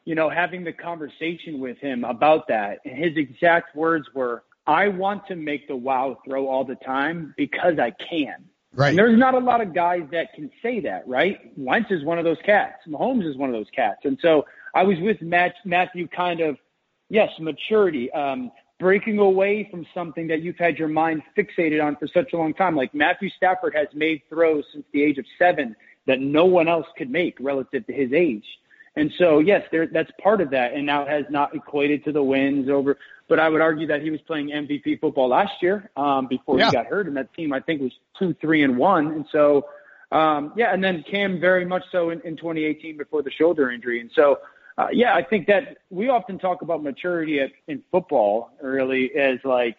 you 0.04 0.14
know, 0.14 0.30
having 0.30 0.64
the 0.64 0.72
conversation 0.72 1.60
with 1.60 1.78
him 1.78 2.04
about 2.04 2.48
that 2.48 2.78
and 2.84 2.96
his 2.96 3.16
exact 3.16 3.76
words 3.76 4.06
were, 4.14 4.44
I 4.66 4.88
want 4.88 5.26
to 5.28 5.36
make 5.36 5.68
the 5.68 5.76
wow 5.76 6.18
throw 6.24 6.48
all 6.48 6.64
the 6.64 6.76
time 6.76 7.34
because 7.36 7.78
I 7.78 7.90
can. 7.90 8.44
Right. 8.72 8.90
And 8.90 8.98
there's 8.98 9.18
not 9.18 9.34
a 9.34 9.38
lot 9.38 9.60
of 9.60 9.74
guys 9.74 10.02
that 10.12 10.32
can 10.34 10.50
say 10.62 10.80
that, 10.80 11.06
right? 11.08 11.52
Wentz 11.56 11.90
is 11.90 12.04
one 12.04 12.18
of 12.18 12.24
those 12.24 12.38
cats. 12.44 12.82
Mahomes 12.86 13.28
is 13.28 13.36
one 13.36 13.48
of 13.48 13.54
those 13.54 13.70
cats. 13.74 14.00
And 14.04 14.18
so 14.22 14.46
I 14.74 14.84
was 14.84 14.96
with 15.00 15.20
Matt, 15.22 15.54
Matthew 15.64 16.06
kind 16.06 16.40
of, 16.40 16.56
yes, 17.08 17.30
maturity, 17.40 18.12
um, 18.12 18.52
breaking 18.78 19.18
away 19.18 19.68
from 19.70 19.86
something 19.92 20.28
that 20.28 20.42
you've 20.42 20.56
had 20.56 20.78
your 20.78 20.88
mind 20.88 21.22
fixated 21.36 21.84
on 21.84 21.96
for 21.96 22.06
such 22.06 22.32
a 22.32 22.36
long 22.36 22.54
time. 22.54 22.76
Like 22.76 22.94
Matthew 22.94 23.28
Stafford 23.30 23.74
has 23.74 23.88
made 23.92 24.22
throws 24.28 24.64
since 24.72 24.84
the 24.92 25.02
age 25.02 25.18
of 25.18 25.26
seven 25.36 25.74
that 26.06 26.20
no 26.20 26.44
one 26.44 26.68
else 26.68 26.86
could 26.96 27.10
make 27.10 27.36
relative 27.40 27.86
to 27.86 27.92
his 27.92 28.12
age. 28.12 28.46
And 28.96 29.12
so, 29.18 29.38
yes, 29.38 29.66
there, 29.70 29.86
that's 29.86 30.10
part 30.20 30.40
of 30.40 30.50
that, 30.50 30.72
and 30.72 30.84
now 30.84 31.06
has 31.06 31.24
not 31.30 31.54
equated 31.54 32.04
to 32.04 32.12
the 32.12 32.22
wins 32.22 32.68
over. 32.68 32.98
But 33.28 33.38
I 33.38 33.48
would 33.48 33.60
argue 33.60 33.86
that 33.86 34.02
he 34.02 34.10
was 34.10 34.20
playing 34.22 34.48
MVP 34.48 35.00
football 35.00 35.28
last 35.28 35.62
year 35.62 35.90
um, 35.96 36.26
before 36.26 36.58
yeah. 36.58 36.66
he 36.66 36.72
got 36.72 36.86
hurt, 36.86 37.06
and 37.06 37.16
that 37.16 37.32
team 37.34 37.52
I 37.52 37.60
think 37.60 37.80
was 37.80 37.92
two, 38.18 38.34
three, 38.40 38.64
and 38.64 38.76
one. 38.76 39.06
And 39.08 39.24
so, 39.30 39.66
um, 40.10 40.52
yeah, 40.56 40.74
and 40.74 40.82
then 40.82 41.04
Cam 41.08 41.38
very 41.38 41.64
much 41.64 41.84
so 41.92 42.10
in, 42.10 42.20
in 42.22 42.36
2018 42.36 42.96
before 42.96 43.22
the 43.22 43.30
shoulder 43.30 43.70
injury. 43.70 44.00
And 44.00 44.10
so, 44.14 44.40
uh, 44.76 44.88
yeah, 44.92 45.14
I 45.14 45.22
think 45.22 45.46
that 45.46 45.78
we 45.90 46.08
often 46.08 46.38
talk 46.38 46.62
about 46.62 46.82
maturity 46.82 47.38
at, 47.38 47.50
in 47.68 47.82
football 47.92 48.50
really 48.60 49.14
as 49.14 49.38
like 49.44 49.76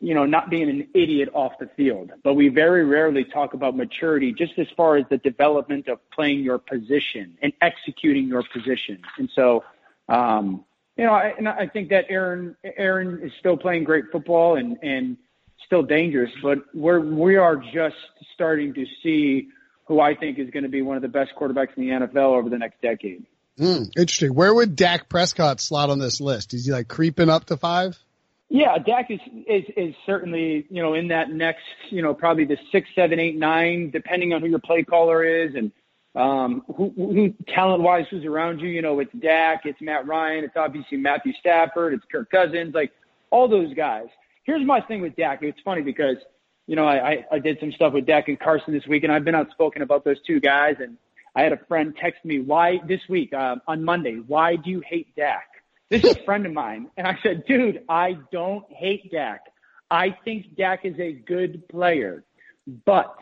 you 0.00 0.14
know, 0.14 0.26
not 0.26 0.50
being 0.50 0.68
an 0.68 0.88
idiot 0.94 1.30
off 1.32 1.52
the 1.58 1.68
field. 1.76 2.12
But 2.22 2.34
we 2.34 2.48
very 2.48 2.84
rarely 2.84 3.24
talk 3.24 3.54
about 3.54 3.76
maturity 3.76 4.32
just 4.32 4.58
as 4.58 4.66
far 4.76 4.96
as 4.96 5.04
the 5.08 5.18
development 5.18 5.88
of 5.88 5.98
playing 6.10 6.40
your 6.40 6.58
position 6.58 7.38
and 7.42 7.52
executing 7.62 8.28
your 8.28 8.44
position. 8.52 9.00
And 9.18 9.30
so, 9.34 9.64
um, 10.08 10.64
you 10.96 11.04
know, 11.04 11.12
I, 11.12 11.34
and 11.38 11.48
I 11.48 11.66
think 11.66 11.90
that 11.90 12.06
Aaron 12.08 12.56
Aaron 12.64 13.20
is 13.22 13.32
still 13.38 13.56
playing 13.56 13.84
great 13.84 14.04
football 14.12 14.56
and 14.56 14.78
and 14.82 15.16
still 15.64 15.82
dangerous, 15.82 16.30
but 16.42 16.58
we're 16.74 17.00
we 17.00 17.36
are 17.36 17.56
just 17.56 17.96
starting 18.34 18.74
to 18.74 18.86
see 19.02 19.48
who 19.86 20.00
I 20.00 20.14
think 20.14 20.38
is 20.38 20.50
going 20.50 20.64
to 20.64 20.68
be 20.68 20.82
one 20.82 20.96
of 20.96 21.02
the 21.02 21.08
best 21.08 21.32
quarterbacks 21.38 21.76
in 21.76 21.86
the 21.86 22.06
NFL 22.06 22.36
over 22.36 22.48
the 22.48 22.58
next 22.58 22.80
decade. 22.82 23.24
Mm, 23.58 23.86
interesting. 23.96 24.34
Where 24.34 24.52
would 24.52 24.76
Dak 24.76 25.08
Prescott 25.08 25.60
slot 25.60 25.90
on 25.90 25.98
this 25.98 26.20
list? 26.20 26.54
Is 26.54 26.66
he 26.66 26.72
like 26.72 26.88
creeping 26.88 27.30
up 27.30 27.46
to 27.46 27.56
five? 27.56 27.98
Yeah, 28.48 28.78
Dak 28.78 29.10
is, 29.10 29.18
is 29.48 29.64
is 29.76 29.94
certainly 30.04 30.66
you 30.70 30.80
know 30.80 30.94
in 30.94 31.08
that 31.08 31.30
next 31.30 31.64
you 31.90 32.00
know 32.00 32.14
probably 32.14 32.44
the 32.44 32.56
six, 32.70 32.88
seven, 32.94 33.18
eight, 33.18 33.36
nine, 33.36 33.90
depending 33.90 34.32
on 34.32 34.40
who 34.40 34.48
your 34.48 34.60
play 34.60 34.84
caller 34.84 35.24
is 35.24 35.54
and 35.56 35.72
um, 36.14 36.62
who, 36.76 36.92
who 36.96 37.34
talent 37.52 37.82
wise 37.82 38.06
who's 38.10 38.24
around 38.24 38.60
you. 38.60 38.68
You 38.68 38.82
know, 38.82 39.00
it's 39.00 39.12
Dak, 39.20 39.62
it's 39.64 39.80
Matt 39.80 40.06
Ryan, 40.06 40.44
it's 40.44 40.56
obviously 40.56 40.96
Matthew 40.96 41.32
Stafford, 41.40 41.92
it's 41.94 42.04
Kirk 42.10 42.30
Cousins, 42.30 42.72
like 42.72 42.92
all 43.30 43.48
those 43.48 43.74
guys. 43.74 44.06
Here's 44.44 44.64
my 44.64 44.80
thing 44.80 45.00
with 45.00 45.16
Dak. 45.16 45.40
It's 45.42 45.60
funny 45.64 45.82
because 45.82 46.16
you 46.68 46.76
know 46.76 46.86
I, 46.86 47.10
I, 47.10 47.24
I 47.32 47.38
did 47.40 47.58
some 47.58 47.72
stuff 47.72 47.94
with 47.94 48.06
Dak 48.06 48.28
and 48.28 48.38
Carson 48.38 48.72
this 48.72 48.86
week, 48.86 49.02
and 49.02 49.12
I've 49.12 49.24
been 49.24 49.34
outspoken 49.34 49.82
about 49.82 50.04
those 50.04 50.22
two 50.24 50.38
guys. 50.38 50.76
And 50.78 50.96
I 51.34 51.42
had 51.42 51.52
a 51.52 51.60
friend 51.66 51.96
text 52.00 52.24
me 52.24 52.38
why 52.38 52.78
this 52.86 53.00
week 53.08 53.32
uh, 53.32 53.56
on 53.66 53.82
Monday, 53.82 54.22
why 54.24 54.54
do 54.54 54.70
you 54.70 54.82
hate 54.88 55.08
Dak? 55.16 55.48
This 55.88 56.02
is 56.04 56.16
a 56.16 56.24
friend 56.24 56.46
of 56.46 56.52
mine. 56.52 56.90
And 56.96 57.06
I 57.06 57.18
said, 57.22 57.44
dude, 57.46 57.82
I 57.88 58.18
don't 58.32 58.64
hate 58.70 59.10
Dak. 59.12 59.40
I 59.90 60.16
think 60.24 60.56
Dak 60.56 60.84
is 60.84 60.98
a 60.98 61.12
good 61.12 61.68
player, 61.68 62.24
but 62.84 63.16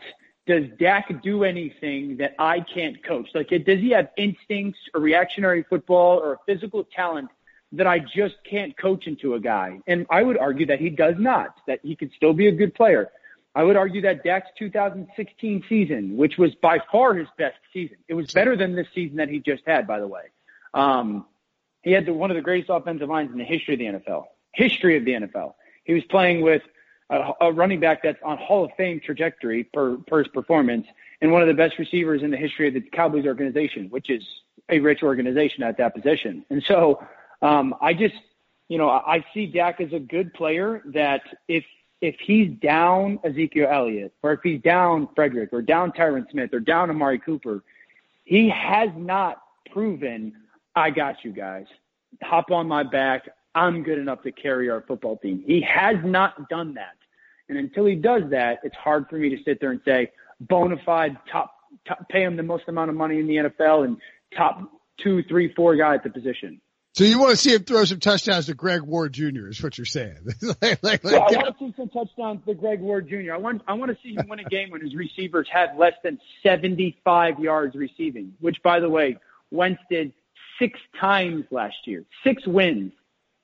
does 0.47 0.63
Dak 0.79 1.21
do 1.23 1.43
anything 1.43 2.17
that 2.17 2.35
I 2.39 2.59
can't 2.61 3.03
coach? 3.03 3.29
Like, 3.33 3.49
does 3.49 3.79
he 3.79 3.91
have 3.91 4.09
instincts 4.17 4.79
or 4.93 5.01
reactionary 5.01 5.63
football 5.69 6.17
or 6.17 6.39
physical 6.45 6.83
talent 6.95 7.29
that 7.71 7.87
I 7.87 7.99
just 7.99 8.35
can't 8.49 8.75
coach 8.77 9.05
into 9.05 9.35
a 9.35 9.39
guy? 9.39 9.79
And 9.85 10.07
I 10.09 10.23
would 10.23 10.37
argue 10.37 10.65
that 10.67 10.79
he 10.79 10.89
does 10.89 11.15
not, 11.19 11.55
that 11.67 11.79
he 11.83 11.95
could 11.95 12.11
still 12.15 12.33
be 12.33 12.47
a 12.47 12.51
good 12.51 12.73
player. 12.73 13.09
I 13.53 13.63
would 13.63 13.75
argue 13.75 14.01
that 14.01 14.23
Dak's 14.23 14.49
2016 14.59 15.63
season, 15.69 16.17
which 16.17 16.37
was 16.37 16.53
by 16.55 16.79
far 16.91 17.13
his 17.13 17.27
best 17.37 17.57
season, 17.71 17.97
it 18.07 18.13
was 18.13 18.31
better 18.33 18.57
than 18.57 18.75
this 18.75 18.87
season 18.93 19.17
that 19.17 19.29
he 19.29 19.39
just 19.39 19.63
had, 19.65 19.87
by 19.87 19.99
the 19.99 20.07
way. 20.07 20.23
Um, 20.73 21.25
he 21.85 21.91
had 21.91 22.07
the, 22.07 22.13
one 22.13 22.31
of 22.31 22.35
the 22.35 22.41
greatest 22.41 22.69
offensive 22.69 23.07
lines 23.07 23.31
in 23.31 23.37
the 23.37 23.45
history 23.45 23.75
of 23.75 23.79
the 23.79 23.85
NFL. 23.85 24.25
History 24.53 24.97
of 24.97 25.05
the 25.05 25.11
NFL. 25.11 25.53
He 25.83 25.93
was 25.93 26.03
playing 26.05 26.41
with 26.41 26.63
a, 27.11 27.31
a 27.39 27.53
running 27.53 27.79
back 27.79 28.01
that's 28.01 28.17
on 28.23 28.39
Hall 28.39 28.65
of 28.65 28.71
Fame 28.75 28.99
trajectory 28.99 29.65
per, 29.65 29.97
per 30.07 30.23
his 30.23 30.27
performance, 30.29 30.87
and 31.21 31.31
one 31.31 31.43
of 31.43 31.47
the 31.47 31.53
best 31.53 31.77
receivers 31.77 32.23
in 32.23 32.31
the 32.31 32.37
history 32.37 32.67
of 32.67 32.73
the 32.73 32.81
Cowboys 32.81 33.27
organization, 33.27 33.87
which 33.91 34.09
is 34.09 34.23
a 34.69 34.79
rich 34.79 35.03
organization 35.03 35.61
at 35.61 35.77
that 35.77 35.93
position. 35.93 36.43
And 36.49 36.63
so, 36.63 37.05
um, 37.43 37.75
I 37.81 37.93
just, 37.93 38.15
you 38.67 38.79
know, 38.79 38.89
I 38.89 39.23
see 39.31 39.45
Dak 39.45 39.79
as 39.79 39.93
a 39.93 39.99
good 39.99 40.33
player 40.33 40.81
that 40.87 41.21
if 41.47 41.63
if 42.01 42.15
he's 42.19 42.49
down 42.59 43.19
Ezekiel 43.23 43.69
Elliott, 43.71 44.13
or 44.23 44.33
if 44.33 44.39
he's 44.43 44.61
down 44.61 45.07
Frederick, 45.15 45.49
or 45.53 45.61
down 45.61 45.91
Tyron 45.91 46.29
Smith, 46.31 46.51
or 46.51 46.59
down 46.59 46.89
Amari 46.89 47.19
Cooper, 47.19 47.63
he 48.23 48.49
has 48.49 48.89
not 48.95 49.41
proven 49.71 50.33
I 50.75 50.89
got 50.89 51.15
you 51.23 51.31
guys. 51.31 51.65
Hop 52.23 52.51
on 52.51 52.67
my 52.67 52.83
back. 52.83 53.29
I'm 53.53 53.83
good 53.83 53.97
enough 53.97 54.21
to 54.23 54.31
carry 54.31 54.69
our 54.69 54.81
football 54.81 55.17
team. 55.17 55.43
He 55.45 55.61
has 55.61 55.95
not 56.03 56.49
done 56.49 56.73
that. 56.75 56.95
And 57.47 57.57
until 57.57 57.85
he 57.85 57.95
does 57.95 58.23
that, 58.31 58.59
it's 58.63 58.75
hard 58.75 59.05
for 59.09 59.17
me 59.17 59.29
to 59.29 59.37
sit 59.43 59.59
there 59.61 59.71
and 59.71 59.81
say, 59.85 60.11
bona 60.39 60.75
fide 60.85 61.17
top, 61.31 61.55
top 61.87 62.07
pay 62.09 62.23
him 62.23 62.35
the 62.35 62.43
most 62.43 62.63
amount 62.67 62.89
of 62.89 62.95
money 62.95 63.19
in 63.19 63.27
the 63.27 63.35
NFL 63.35 63.85
and 63.85 63.97
top 64.35 64.69
two, 65.01 65.23
three, 65.23 65.53
four 65.53 65.75
guy 65.75 65.95
at 65.95 66.03
the 66.03 66.09
position. 66.09 66.59
So 66.93 67.03
you 67.03 67.19
want 67.19 67.31
to 67.31 67.37
see 67.37 67.53
him 67.53 67.63
throw 67.63 67.83
some 67.83 67.99
touchdowns 67.99 68.45
to 68.45 68.53
Greg 68.53 68.81
Ward 68.81 69.11
Jr. 69.11 69.49
is 69.49 69.61
what 69.61 69.77
you're 69.77 69.83
saying. 69.83 70.17
like, 70.61 70.81
like, 70.81 71.03
well, 71.03 71.23
I 71.23 71.35
want 71.35 71.57
to 71.59 71.65
see 71.65 71.73
some 71.75 71.89
touchdowns 71.89 72.39
to 72.47 72.53
Greg 72.53 72.79
Ward 72.79 73.09
Jr. 73.09 73.33
I 73.33 73.37
want 73.37 73.61
I 73.67 73.73
want 73.73 73.91
to 73.91 73.97
see 74.01 74.15
him 74.15 74.27
win 74.29 74.39
a 74.39 74.45
game 74.45 74.71
when 74.71 74.79
his 74.79 74.95
receivers 74.95 75.45
had 75.51 75.77
less 75.77 75.91
than 76.05 76.19
75 76.41 77.39
yards 77.39 77.75
receiving, 77.75 78.33
which 78.39 78.55
by 78.63 78.79
the 78.79 78.89
way, 78.89 79.17
Wentz 79.51 79.81
did 79.91 80.13
six 80.59 80.79
times 80.99 81.45
last 81.51 81.75
year, 81.85 82.03
six 82.23 82.45
wins 82.45 82.91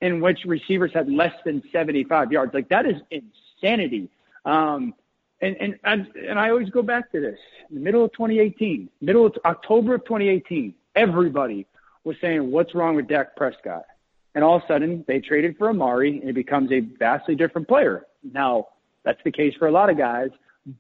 in 0.02 0.20
which 0.20 0.40
receivers 0.46 0.92
had 0.94 1.10
less 1.10 1.34
than 1.46 1.62
75 1.72 2.32
yards. 2.32 2.54
Like 2.54 2.70
that 2.70 2.86
is 2.86 2.96
insanity. 3.12 4.10
Um, 4.46 4.94
and, 5.42 5.56
and, 5.60 5.80
and, 5.84 6.08
and 6.16 6.40
I 6.40 6.50
always 6.50 6.70
go 6.70 6.82
back 6.82 7.12
to 7.12 7.20
this. 7.20 7.38
The 7.70 7.80
middle 7.80 8.04
of 8.04 8.12
2018, 8.14 8.90
middle 9.02 9.26
of 9.26 9.38
October 9.46 9.96
of 9.96 10.06
2018, 10.06 10.74
everybody 10.96 11.68
was 12.04 12.16
saying, 12.20 12.52
what's 12.52 12.74
wrong 12.74 12.96
with 12.96 13.08
Dak 13.08 13.36
Prescott? 13.36 13.86
And 14.34 14.44
all 14.44 14.58
of 14.58 14.64
a 14.64 14.68
sudden 14.68 15.06
they 15.08 15.20
traded 15.20 15.58
for 15.58 15.70
Amari 15.70 16.20
and 16.20 16.30
it 16.30 16.34
becomes 16.34 16.72
a 16.72 16.80
vastly 16.80 17.36
different 17.36 17.68
player. 17.68 18.06
Now 18.24 18.70
that's 19.04 19.22
the 19.24 19.32
case 19.32 19.54
for 19.58 19.68
a 19.68 19.72
lot 19.72 19.90
of 19.90 19.98
guys, 19.98 20.30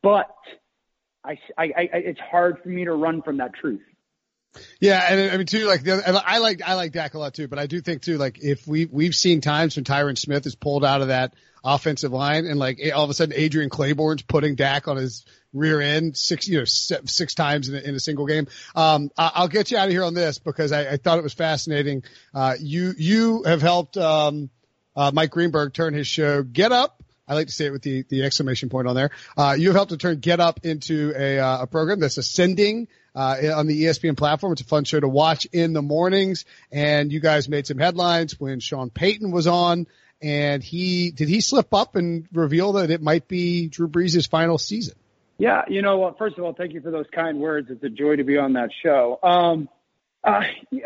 but 0.02 0.36
I, 1.24 1.38
I, 1.58 1.66
I, 1.76 1.90
it's 1.94 2.20
hard 2.20 2.58
for 2.64 2.70
me 2.70 2.86
to 2.86 2.94
run 2.94 3.22
from 3.22 3.38
that 3.38 3.54
truth. 3.54 3.82
Yeah, 4.79 5.05
and 5.10 5.31
I 5.31 5.38
mean 5.38 5.46
too, 5.46 5.65
like 5.65 5.84
the 5.84 6.08
other, 6.08 6.22
I 6.25 6.39
like 6.39 6.62
I 6.62 6.74
like 6.74 6.91
Dak 6.91 7.13
a 7.13 7.20
lot 7.20 7.34
too, 7.34 7.48
but 7.48 7.60
I 7.60 7.67
do 7.67 7.81
think 7.81 8.01
too, 8.01 8.17
like 8.17 8.39
if 8.41 8.67
we 8.67 8.86
we've 8.86 9.15
seen 9.15 9.41
times 9.41 9.75
when 9.75 9.86
Tyron 9.86 10.17
Smith 10.17 10.46
is 10.46 10.55
pulled 10.55 10.84
out 10.84 11.01
of 11.01 11.08
that 11.08 11.34
offensive 11.63 12.12
line, 12.12 12.46
and 12.46 12.60
like 12.60 12.79
all 12.93 13.03
of 13.03 13.10
a 13.10 13.13
sudden 13.13 13.34
Adrian 13.36 13.70
Clayborn's 13.70 14.24
putting 14.24 14.55
Dak 14.55 14.88
on 14.88 14.98
his 14.98 15.25
rear 15.53 15.81
end 15.81 16.17
six 16.17 16.48
you 16.48 16.60
know 16.60 16.65
six 16.65 17.34
times 17.34 17.70
in 17.70 17.75
a, 17.75 17.79
in 17.79 17.96
a 17.96 18.00
single 18.00 18.25
game. 18.25 18.48
Um, 18.75 19.10
I'll 19.17 19.48
get 19.48 19.72
you 19.72 19.77
out 19.77 19.88
of 19.88 19.91
here 19.91 20.03
on 20.03 20.13
this 20.13 20.39
because 20.39 20.72
I, 20.72 20.91
I 20.91 20.98
thought 20.98 21.17
it 21.17 21.24
was 21.24 21.34
fascinating. 21.34 22.03
Uh, 22.34 22.55
you 22.60 22.93
you 22.98 23.43
have 23.43 23.62
helped 23.62 23.96
um, 23.98 24.50
uh, 24.96 25.12
Mike 25.13 25.31
Greenberg 25.31 25.74
turn 25.74 25.93
his 25.93 26.08
show 26.08 26.43
Get 26.43 26.72
Up. 26.72 27.01
I 27.32 27.34
like 27.34 27.48
to 27.48 27.54
say 27.54 27.68
it 27.68 27.72
with 27.72 27.82
the, 27.82 28.04
the 28.10 28.24
exclamation 28.24 28.68
point 28.68 28.90
on 28.90 28.96
there. 28.96 29.12
Uh, 29.38 29.56
you 29.58 29.70
have 29.70 29.76
helped 29.76 29.92
to 29.92 29.98
turn 29.98 30.20
Get 30.20 30.42
Up 30.42 30.66
into 30.66 31.14
a, 31.16 31.40
uh, 31.40 31.62
a 31.62 31.68
program 31.68 32.02
that's 32.02 32.18
ascending 32.18 32.90
uh, 33.16 33.38
on 33.56 33.68
the 33.68 33.86
ESPN 33.86 34.18
platform. 34.18 34.52
It's 34.52 34.62
a 34.62 34.66
fun 34.66 34.84
show 34.84 35.00
to 35.00 35.08
watch 35.08 35.46
in 35.54 35.72
the 35.72 35.82
mornings. 35.82 36.44
And 36.74 37.10
you 37.10 37.22
guys 37.22 37.48
made 37.48 37.66
some 37.68 37.78
headlines 37.78 38.38
when 38.38 38.60
Sean 38.60 38.90
Payton 38.90 39.32
was 39.32 39.48
on. 39.48 39.88
And 40.22 40.62
he 40.62 41.12
did 41.12 41.30
he 41.30 41.40
slip 41.40 41.74
up 41.74 41.96
and 41.96 42.28
reveal 42.34 42.74
that 42.74 42.92
it 42.92 43.02
might 43.02 43.30
be 43.30 43.70
Drew 43.70 43.88
Brees' 43.88 44.30
final 44.30 44.58
season? 44.58 44.96
Yeah, 45.38 45.62
you 45.70 45.82
know, 45.82 46.00
well, 46.00 46.14
first 46.20 46.38
of 46.38 46.44
all, 46.44 46.54
thank 46.54 46.74
you 46.74 46.82
for 46.82 46.92
those 46.92 47.08
kind 47.16 47.40
words. 47.40 47.70
It's 47.72 47.84
a 47.84 47.90
joy 47.90 48.18
to 48.18 48.26
be 48.26 48.38
on 48.38 48.54
that 48.54 48.72
show. 48.84 49.20
Um, 49.24 49.70
uh, 50.24 50.42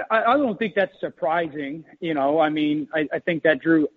I, 0.09 0.23
I 0.23 0.37
don't 0.37 0.57
think 0.57 0.75
that's 0.75 0.97
surprising. 0.99 1.83
You 1.99 2.13
know, 2.13 2.39
I 2.39 2.49
mean, 2.49 2.87
I, 2.93 3.07
I 3.13 3.19
think 3.19 3.43
that 3.43 3.59
Drew 3.59 3.87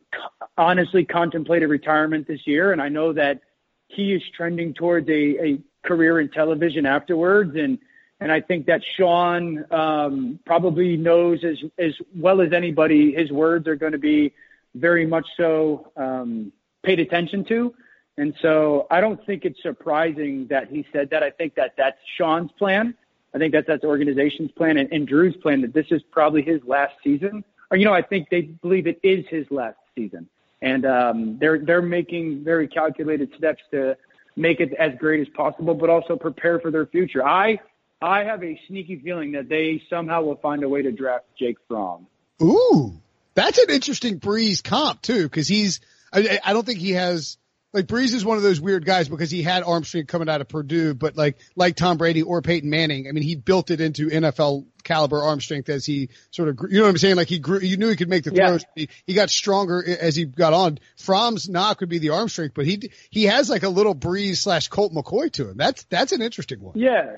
honestly 0.56 1.04
contemplated 1.04 1.68
retirement 1.68 2.26
this 2.26 2.46
year, 2.46 2.72
and 2.72 2.82
I 2.82 2.88
know 2.88 3.12
that 3.12 3.40
he 3.88 4.12
is 4.12 4.22
trending 4.36 4.74
towards 4.74 5.08
a, 5.08 5.44
a 5.44 5.58
career 5.84 6.20
in 6.20 6.28
television 6.30 6.86
afterwards. 6.86 7.56
And 7.56 7.78
and 8.20 8.32
I 8.32 8.40
think 8.40 8.66
that 8.66 8.82
Sean 8.96 9.64
um, 9.72 10.40
probably 10.44 10.96
knows 10.96 11.44
as 11.44 11.58
as 11.78 11.92
well 12.16 12.40
as 12.40 12.52
anybody 12.52 13.14
his 13.14 13.30
words 13.30 13.68
are 13.68 13.76
going 13.76 13.92
to 13.92 13.98
be 13.98 14.34
very 14.74 15.06
much 15.06 15.26
so 15.36 15.92
um, 15.96 16.52
paid 16.82 17.00
attention 17.00 17.44
to. 17.44 17.74
And 18.16 18.34
so 18.42 18.88
I 18.90 19.00
don't 19.00 19.24
think 19.24 19.44
it's 19.44 19.62
surprising 19.62 20.48
that 20.48 20.68
he 20.68 20.84
said 20.92 21.10
that. 21.10 21.22
I 21.22 21.30
think 21.30 21.54
that 21.54 21.74
that's 21.76 21.98
Sean's 22.16 22.50
plan. 22.58 22.94
I 23.34 23.38
think 23.38 23.52
that's 23.52 23.66
that's 23.66 23.84
organization's 23.84 24.50
plan 24.52 24.78
and, 24.78 24.90
and 24.92 25.06
Drew's 25.06 25.36
plan 25.36 25.60
that 25.62 25.74
this 25.74 25.86
is 25.90 26.02
probably 26.10 26.42
his 26.42 26.60
last 26.64 26.94
season. 27.04 27.44
Or 27.70 27.76
you 27.76 27.84
know, 27.84 27.92
I 27.92 28.02
think 28.02 28.30
they 28.30 28.42
believe 28.42 28.86
it 28.86 28.98
is 29.02 29.26
his 29.28 29.46
last 29.50 29.76
season, 29.94 30.28
and 30.62 30.86
um, 30.86 31.38
they're 31.38 31.58
they're 31.58 31.82
making 31.82 32.44
very 32.44 32.66
calculated 32.66 33.30
steps 33.36 33.62
to 33.72 33.96
make 34.36 34.60
it 34.60 34.72
as 34.74 34.92
great 34.98 35.20
as 35.20 35.28
possible, 35.34 35.74
but 35.74 35.90
also 35.90 36.16
prepare 36.16 36.60
for 36.60 36.70
their 36.70 36.86
future. 36.86 37.26
I 37.26 37.60
I 38.00 38.24
have 38.24 38.42
a 38.42 38.58
sneaky 38.68 39.00
feeling 39.00 39.32
that 39.32 39.48
they 39.48 39.82
somehow 39.90 40.22
will 40.22 40.36
find 40.36 40.62
a 40.62 40.68
way 40.68 40.82
to 40.82 40.92
draft 40.92 41.26
Jake 41.38 41.56
Fromm. 41.68 42.06
Ooh, 42.40 42.98
that's 43.34 43.58
an 43.58 43.70
interesting 43.70 44.20
Brees 44.20 44.62
comp 44.62 45.02
too, 45.02 45.24
because 45.24 45.48
he's. 45.48 45.80
I, 46.10 46.38
I 46.42 46.52
don't 46.54 46.64
think 46.64 46.78
he 46.78 46.92
has 46.92 47.36
like 47.72 47.86
Brees 47.86 48.14
is 48.14 48.24
one 48.24 48.38
of 48.38 48.42
those 48.42 48.60
weird 48.60 48.84
guys 48.86 49.08
because 49.08 49.30
he 49.30 49.42
had 49.42 49.62
arm 49.62 49.84
strength 49.84 50.08
coming 50.08 50.28
out 50.28 50.40
of 50.40 50.48
Purdue, 50.48 50.94
but 50.94 51.16
like 51.16 51.36
like 51.54 51.76
Tom 51.76 51.98
Brady 51.98 52.22
or 52.22 52.40
Peyton 52.40 52.70
Manning, 52.70 53.08
I 53.08 53.12
mean, 53.12 53.22
he 53.22 53.36
built 53.36 53.70
it 53.70 53.80
into 53.80 54.08
NFL 54.08 54.66
caliber 54.84 55.22
arm 55.22 55.40
strength 55.40 55.68
as 55.68 55.84
he 55.84 56.08
sort 56.30 56.48
of, 56.48 56.58
you 56.70 56.78
know 56.78 56.84
what 56.84 56.90
I'm 56.90 56.98
saying? 56.98 57.16
Like 57.16 57.28
he 57.28 57.38
grew, 57.38 57.60
you 57.60 57.76
knew 57.76 57.88
he 57.88 57.96
could 57.96 58.08
make 58.08 58.24
the 58.24 58.30
throws. 58.30 58.64
Yeah. 58.74 58.86
He, 58.86 58.88
he 59.06 59.14
got 59.14 59.28
stronger 59.28 59.84
as 59.86 60.16
he 60.16 60.24
got 60.24 60.54
on. 60.54 60.78
Fromm's 60.96 61.48
knock 61.48 61.80
would 61.80 61.90
be 61.90 61.98
the 61.98 62.10
arm 62.10 62.28
strength, 62.28 62.54
but 62.54 62.64
he 62.64 62.90
he 63.10 63.24
has 63.24 63.50
like 63.50 63.62
a 63.62 63.68
little 63.68 63.94
Brees 63.94 64.38
slash 64.38 64.68
Colt 64.68 64.92
McCoy 64.92 65.30
to 65.32 65.50
him. 65.50 65.56
That's 65.56 65.84
that's 65.84 66.12
an 66.12 66.22
interesting 66.22 66.60
one. 66.60 66.78
Yeah, 66.78 67.16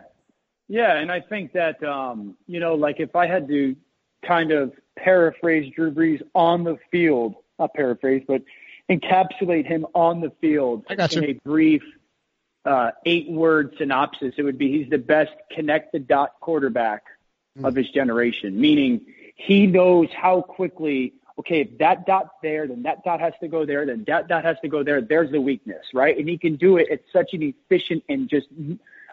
yeah, 0.69 0.97
and 0.97 1.12
I 1.12 1.21
think 1.21 1.52
that 1.52 1.83
um, 1.85 2.37
you 2.47 2.59
know, 2.59 2.75
like 2.75 2.99
if 2.99 3.14
I 3.14 3.26
had 3.26 3.47
to 3.49 3.76
kind 4.26 4.50
of 4.50 4.73
paraphrase 4.97 5.73
Drew 5.75 5.92
Brees 5.92 6.23
on 6.35 6.64
the 6.64 6.76
field, 6.90 7.35
not 7.59 7.73
paraphrase, 7.75 8.25
but 8.26 8.42
encapsulate 8.90 9.66
him 9.66 9.87
on 9.94 10.20
the 10.20 10.30
field 10.40 10.85
in 10.90 11.25
a 11.25 11.32
brief 11.44 11.82
uh, 12.64 12.90
eight-word 13.06 13.75
synopsis, 13.78 14.35
it 14.37 14.42
would 14.42 14.59
be 14.59 14.70
he's 14.76 14.90
the 14.90 14.99
best 14.99 15.30
connect-the-dot 15.52 16.32
quarterback 16.40 17.04
mm. 17.59 17.66
of 17.66 17.75
his 17.75 17.88
generation. 17.90 18.61
Meaning, 18.61 19.06
he 19.37 19.66
knows 19.66 20.09
how 20.14 20.42
quickly. 20.42 21.14
Okay, 21.38 21.62
if 21.62 21.78
that 21.78 22.04
dot's 22.04 22.35
there, 22.42 22.66
then 22.66 22.82
that 22.82 23.02
dot 23.02 23.20
has 23.20 23.32
to 23.40 23.49
go 23.49 23.64
there, 23.64 23.87
then 23.87 24.04
that 24.06 24.28
dot 24.28 24.44
has 24.44 24.59
to 24.61 24.68
go 24.68 24.82
there. 24.82 25.00
There's 25.00 25.30
the 25.30 25.40
weakness, 25.40 25.87
right? 25.94 26.18
And 26.18 26.28
he 26.28 26.37
can 26.37 26.56
do 26.56 26.76
it 26.76 26.90
at 26.90 27.00
such 27.11 27.32
an 27.32 27.42
efficient 27.42 28.04
and 28.11 28.28
just 28.28 28.49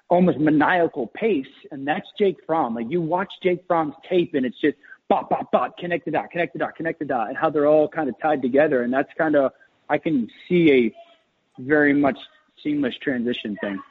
almost 0.09 0.37
maniacal 0.37 1.07
pace, 1.07 1.45
and 1.71 1.87
that's 1.87 2.07
Jake 2.19 2.37
Fromm. 2.45 2.75
Like 2.75 2.87
you 2.89 3.01
watch 3.01 3.31
Jake 3.41 3.63
Fromm's 3.65 3.95
tape, 4.09 4.33
and 4.33 4.45
it's 4.45 4.59
just 4.59 4.75
bot, 5.07 5.29
bot, 5.29 5.51
bot, 5.51 5.77
connect 5.77 6.03
the 6.03 6.11
dot, 6.11 6.29
connect 6.31 6.51
the 6.51 6.59
dot, 6.59 6.75
connect 6.75 6.99
the 6.99 7.05
dot, 7.05 7.29
and 7.29 7.37
how 7.37 7.49
they're 7.49 7.67
all 7.67 7.87
kind 7.87 8.09
of 8.09 8.19
tied 8.19 8.41
together. 8.41 8.83
And 8.83 8.91
that's 8.91 9.13
kind 9.17 9.37
of 9.37 9.53
I 9.89 9.97
can 9.97 10.29
see 10.47 10.71
a 10.71 11.61
very 11.61 11.93
much 11.93 12.17
seamless 12.63 12.95
transition 13.01 13.57
thing. 13.59 13.81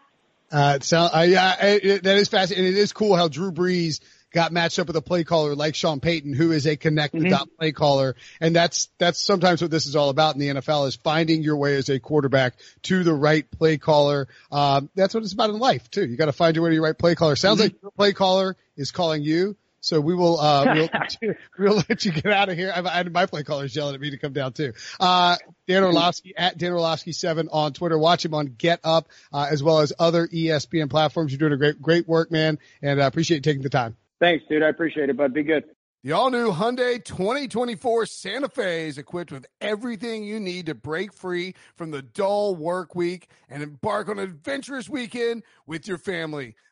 Uh, 0.50 0.78
so 0.80 0.98
uh, 0.98 1.26
yeah, 1.28 1.64
it, 1.64 2.02
that 2.04 2.16
is 2.16 2.28
fascinating. 2.28 2.72
It 2.72 2.78
is 2.78 2.92
cool 2.92 3.16
how 3.16 3.28
Drew 3.28 3.50
Brees 3.50 4.00
got 4.32 4.52
matched 4.52 4.78
up 4.78 4.86
with 4.86 4.96
a 4.96 5.02
play 5.02 5.24
caller 5.24 5.54
like 5.54 5.74
Sean 5.74 5.98
Payton, 5.98 6.34
who 6.34 6.52
is 6.52 6.66
a 6.66 6.76
connected 6.76 7.22
mm-hmm. 7.22 7.30
dot 7.30 7.48
play 7.58 7.72
caller. 7.72 8.16
And 8.40 8.54
that's, 8.54 8.88
that's 8.98 9.20
sometimes 9.20 9.62
what 9.62 9.70
this 9.70 9.86
is 9.86 9.96
all 9.96 10.10
about 10.10 10.34
in 10.34 10.40
the 10.40 10.48
NFL 10.48 10.88
is 10.88 10.96
finding 10.96 11.42
your 11.42 11.56
way 11.56 11.76
as 11.76 11.88
a 11.88 11.98
quarterback 11.98 12.54
to 12.82 13.02
the 13.02 13.14
right 13.14 13.50
play 13.50 13.78
caller. 13.78 14.28
Um, 14.52 14.90
that's 14.94 15.14
what 15.14 15.24
it's 15.24 15.32
about 15.32 15.50
in 15.50 15.58
life 15.58 15.90
too. 15.90 16.06
You 16.06 16.16
got 16.16 16.26
to 16.26 16.32
find 16.32 16.54
your 16.54 16.64
way 16.64 16.70
to 16.70 16.74
your 16.74 16.84
right 16.84 16.98
play 16.98 17.14
caller. 17.14 17.34
Sounds 17.34 17.60
mm-hmm. 17.60 17.74
like 17.74 17.82
your 17.82 17.90
play 17.92 18.12
caller 18.12 18.56
is 18.76 18.90
calling 18.90 19.22
you. 19.22 19.56
So 19.86 20.00
we 20.00 20.16
will, 20.16 20.40
uh, 20.40 20.74
we'll, 21.22 21.34
we'll 21.58 21.84
let 21.88 22.04
you 22.04 22.10
get 22.10 22.26
out 22.26 22.48
of 22.48 22.58
here. 22.58 22.72
I, 22.74 22.80
I 22.80 23.02
my 23.04 23.26
play 23.26 23.44
callers 23.44 23.74
yelling 23.74 23.94
at 23.94 24.00
me 24.00 24.10
to 24.10 24.18
come 24.18 24.32
down 24.32 24.52
too. 24.52 24.72
Uh, 24.98 25.36
Dan 25.68 25.84
Orlovsky 25.84 26.34
at 26.36 26.58
Dan 26.58 26.72
Orlovsky 26.72 27.12
seven 27.12 27.48
on 27.52 27.72
Twitter. 27.72 27.96
Watch 27.96 28.24
him 28.24 28.34
on 28.34 28.46
Get 28.46 28.80
Up, 28.82 29.08
uh, 29.32 29.46
as 29.48 29.62
well 29.62 29.78
as 29.78 29.92
other 29.96 30.26
ESPN 30.26 30.90
platforms. 30.90 31.30
You're 31.30 31.38
doing 31.38 31.52
a 31.52 31.56
great, 31.56 31.80
great 31.80 32.08
work, 32.08 32.32
man. 32.32 32.58
And 32.82 33.00
I 33.00 33.04
uh, 33.04 33.06
appreciate 33.06 33.36
you 33.36 33.42
taking 33.42 33.62
the 33.62 33.70
time. 33.70 33.96
Thanks, 34.18 34.44
dude. 34.48 34.64
I 34.64 34.70
appreciate 34.70 35.08
it, 35.08 35.16
bud. 35.16 35.32
Be 35.32 35.44
good. 35.44 35.62
The 36.02 36.12
all 36.12 36.30
new 36.30 36.52
Hyundai 36.52 37.04
2024 37.04 38.06
Santa 38.06 38.48
Fe 38.48 38.88
is 38.88 38.98
equipped 38.98 39.32
with 39.32 39.46
everything 39.60 40.24
you 40.24 40.40
need 40.40 40.66
to 40.66 40.74
break 40.74 41.12
free 41.12 41.54
from 41.76 41.90
the 41.90 42.02
dull 42.02 42.54
work 42.54 42.94
week 42.94 43.28
and 43.48 43.62
embark 43.62 44.08
on 44.08 44.18
an 44.18 44.24
adventurous 44.24 44.88
weekend 44.88 45.42
with 45.66 45.88
your 45.88 45.98
family. 45.98 46.54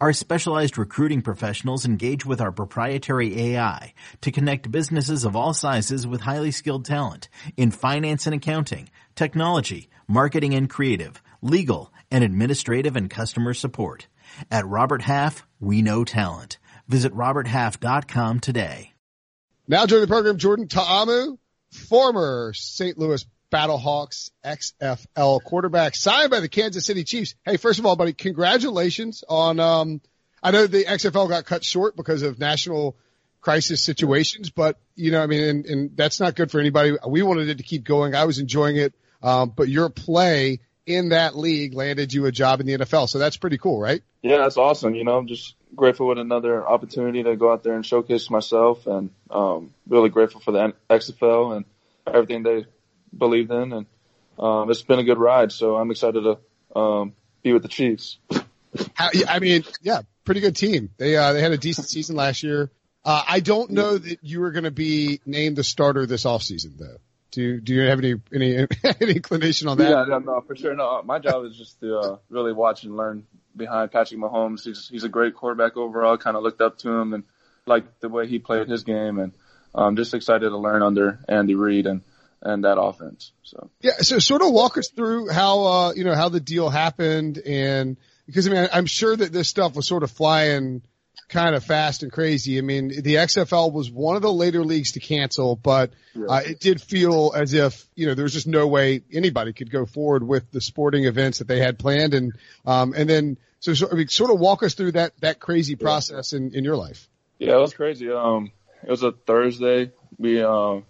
Our 0.00 0.14
specialized 0.14 0.78
recruiting 0.78 1.20
professionals 1.20 1.84
engage 1.84 2.24
with 2.24 2.40
our 2.40 2.52
proprietary 2.52 3.38
AI 3.38 3.92
to 4.22 4.32
connect 4.32 4.70
businesses 4.70 5.26
of 5.26 5.36
all 5.36 5.52
sizes 5.52 6.06
with 6.06 6.22
highly 6.22 6.52
skilled 6.52 6.86
talent 6.86 7.28
in 7.58 7.70
finance 7.70 8.26
and 8.26 8.34
accounting, 8.34 8.88
technology, 9.14 9.90
marketing 10.08 10.54
and 10.54 10.70
creative, 10.70 11.22
legal, 11.42 11.92
and 12.10 12.24
administrative 12.24 12.96
and 12.96 13.10
customer 13.10 13.52
support. 13.52 14.06
At 14.50 14.66
Robert 14.66 15.02
Half, 15.02 15.46
we 15.60 15.82
know 15.82 16.04
talent. 16.04 16.56
Visit 16.88 17.12
roberthalf.com 17.12 18.40
today. 18.40 18.94
Now 19.68 19.84
joining 19.84 20.06
the 20.06 20.08
program, 20.08 20.38
Jordan 20.38 20.66
Ta'amu, 20.66 21.36
former 21.72 22.52
St. 22.54 22.96
Louis 22.96 23.26
Battlehawks 23.50 24.30
XFL 24.44 25.42
quarterback 25.42 25.94
signed 25.94 26.30
by 26.30 26.40
the 26.40 26.48
Kansas 26.48 26.86
City 26.86 27.04
Chiefs. 27.04 27.34
Hey, 27.44 27.56
first 27.56 27.78
of 27.78 27.86
all, 27.86 27.96
buddy, 27.96 28.12
congratulations 28.12 29.24
on, 29.28 29.60
um, 29.60 30.00
I 30.42 30.50
know 30.50 30.66
the 30.66 30.84
XFL 30.84 31.28
got 31.28 31.44
cut 31.44 31.64
short 31.64 31.96
because 31.96 32.22
of 32.22 32.38
national 32.38 32.96
crisis 33.40 33.82
situations, 33.82 34.50
but 34.50 34.78
you 34.94 35.10
know, 35.10 35.22
I 35.22 35.26
mean, 35.26 35.42
and, 35.42 35.66
and 35.66 35.96
that's 35.96 36.20
not 36.20 36.36
good 36.36 36.50
for 36.50 36.60
anybody. 36.60 36.96
We 37.06 37.22
wanted 37.22 37.48
it 37.48 37.58
to 37.58 37.64
keep 37.64 37.84
going. 37.84 38.14
I 38.14 38.24
was 38.24 38.38
enjoying 38.38 38.76
it. 38.76 38.94
Um, 39.22 39.52
but 39.54 39.68
your 39.68 39.90
play 39.90 40.60
in 40.86 41.10
that 41.10 41.36
league 41.36 41.74
landed 41.74 42.12
you 42.12 42.26
a 42.26 42.32
job 42.32 42.60
in 42.60 42.66
the 42.66 42.78
NFL. 42.78 43.08
So 43.08 43.18
that's 43.18 43.36
pretty 43.36 43.58
cool, 43.58 43.80
right? 43.80 44.02
Yeah, 44.22 44.38
that's 44.38 44.56
awesome. 44.56 44.94
You 44.94 45.04
know, 45.04 45.16
I'm 45.16 45.26
just 45.26 45.54
grateful 45.74 46.08
with 46.08 46.18
another 46.18 46.66
opportunity 46.66 47.22
to 47.22 47.36
go 47.36 47.52
out 47.52 47.62
there 47.62 47.74
and 47.74 47.84
showcase 47.84 48.30
myself 48.30 48.86
and, 48.86 49.10
um, 49.30 49.72
really 49.88 50.08
grateful 50.08 50.40
for 50.40 50.52
the 50.52 50.74
XFL 50.88 51.56
and 51.56 51.64
everything 52.06 52.42
they 52.42 52.66
believed 53.16 53.50
in. 53.50 53.72
And, 53.72 53.86
um, 54.38 54.70
it's 54.70 54.82
been 54.82 54.98
a 54.98 55.04
good 55.04 55.18
ride. 55.18 55.52
So 55.52 55.76
I'm 55.76 55.90
excited 55.90 56.22
to, 56.22 56.78
um, 56.78 57.14
be 57.42 57.52
with 57.52 57.62
the 57.62 57.68
Chiefs. 57.68 58.18
How, 58.94 59.10
I 59.28 59.38
mean, 59.38 59.64
yeah, 59.82 60.02
pretty 60.24 60.40
good 60.40 60.56
team. 60.56 60.90
They, 60.96 61.16
uh, 61.16 61.32
they 61.32 61.42
had 61.42 61.52
a 61.52 61.58
decent 61.58 61.88
season 61.88 62.16
last 62.16 62.42
year. 62.42 62.70
Uh, 63.04 63.22
I 63.26 63.40
don't 63.40 63.70
know 63.70 63.96
that 63.96 64.18
you 64.22 64.40
were 64.40 64.50
going 64.50 64.64
to 64.64 64.70
be 64.70 65.20
named 65.24 65.56
the 65.56 65.64
starter 65.64 66.06
this 66.06 66.24
offseason 66.24 66.76
though. 66.78 66.98
Do 67.30 67.60
do 67.60 67.74
you 67.74 67.82
have 67.82 67.98
any 67.98 68.14
any 68.34 68.56
any 69.00 69.12
inclination 69.12 69.68
on 69.68 69.78
that? 69.78 70.08
Yeah, 70.08 70.18
no, 70.18 70.40
for 70.40 70.56
sure. 70.56 70.74
No, 70.74 71.02
my 71.02 71.18
job 71.18 71.44
is 71.44 71.56
just 71.56 71.80
to 71.80 71.98
uh, 71.98 72.16
really 72.28 72.52
watch 72.52 72.84
and 72.84 72.96
learn 72.96 73.26
behind 73.56 73.92
Patrick 73.92 74.20
Mahomes. 74.20 74.64
He's 74.64 74.88
he's 74.88 75.04
a 75.04 75.08
great 75.08 75.34
quarterback 75.34 75.76
overall. 75.76 76.18
Kind 76.18 76.36
of 76.36 76.42
looked 76.42 76.60
up 76.60 76.78
to 76.78 76.90
him 76.90 77.14
and 77.14 77.24
like 77.66 78.00
the 78.00 78.08
way 78.08 78.26
he 78.26 78.38
played 78.38 78.68
his 78.68 78.82
game, 78.82 79.18
and 79.18 79.32
I'm 79.74 79.96
just 79.96 80.12
excited 80.12 80.48
to 80.48 80.56
learn 80.58 80.82
under 80.82 81.20
Andy 81.28 81.54
Reid 81.54 81.86
and 81.86 82.02
and 82.42 82.64
that 82.64 82.80
offense. 82.80 83.32
So 83.42 83.70
yeah, 83.80 83.98
so 83.98 84.18
sort 84.18 84.42
of 84.42 84.52
walk 84.52 84.78
us 84.78 84.88
through 84.88 85.28
how 85.28 85.64
uh 85.64 85.92
you 85.94 86.04
know 86.04 86.14
how 86.14 86.28
the 86.28 86.40
deal 86.40 86.70
happened 86.70 87.38
and 87.38 87.96
because 88.26 88.46
I 88.46 88.50
mean 88.50 88.68
I'm 88.72 88.86
sure 88.86 89.16
that 89.16 89.32
this 89.32 89.48
stuff 89.48 89.74
was 89.74 89.86
sort 89.86 90.02
of 90.02 90.10
flying 90.10 90.82
kind 91.30 91.54
of 91.54 91.64
fast 91.64 92.02
and 92.02 92.12
crazy. 92.12 92.58
I 92.58 92.60
mean, 92.60 92.88
the 92.88 93.14
XFL 93.14 93.72
was 93.72 93.90
one 93.90 94.16
of 94.16 94.22
the 94.22 94.32
later 94.32 94.64
leagues 94.64 94.92
to 94.92 95.00
cancel, 95.00 95.56
but 95.56 95.92
uh, 96.28 96.42
it 96.44 96.60
did 96.60 96.82
feel 96.82 97.32
as 97.34 97.54
if, 97.54 97.86
you 97.94 98.06
know, 98.06 98.14
there 98.14 98.24
was 98.24 98.32
just 98.32 98.46
no 98.46 98.66
way 98.66 99.02
anybody 99.12 99.52
could 99.52 99.70
go 99.70 99.86
forward 99.86 100.26
with 100.26 100.50
the 100.50 100.60
sporting 100.60 101.04
events 101.04 101.38
that 101.38 101.48
they 101.48 101.60
had 101.60 101.78
planned. 101.78 102.14
And, 102.14 102.32
um, 102.66 102.92
and 102.96 103.08
then, 103.08 103.38
so, 103.60 103.74
so 103.74 103.88
I 103.90 103.94
mean, 103.94 104.08
sort 104.08 104.30
of 104.30 104.40
walk 104.40 104.62
us 104.62 104.74
through 104.74 104.92
that, 104.92 105.12
that 105.20 105.38
crazy 105.38 105.76
process 105.76 106.32
in, 106.32 106.52
in 106.54 106.64
your 106.64 106.76
life. 106.76 107.08
Yeah, 107.38 107.54
it 107.54 107.60
was 107.60 107.74
crazy. 107.74 108.10
Um, 108.10 108.50
it 108.82 108.90
was 108.90 109.02
a 109.02 109.12
Thursday. 109.12 109.92
We, 110.18 110.42
um, 110.42 110.84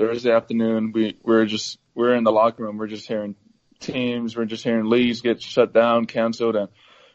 Thursday 0.00 0.32
afternoon, 0.32 0.92
we, 0.92 1.18
we're 1.22 1.44
just, 1.44 1.78
we 1.94 2.04
we're 2.04 2.14
in 2.14 2.24
the 2.24 2.32
locker 2.32 2.62
room. 2.62 2.78
We're 2.78 2.86
just 2.86 3.06
hearing 3.06 3.36
teams. 3.80 4.34
We're 4.34 4.46
just 4.46 4.64
hearing 4.64 4.86
leagues 4.88 5.20
get 5.20 5.42
shut 5.42 5.74
down, 5.74 6.06
canceled. 6.06 6.56
And 6.56 6.68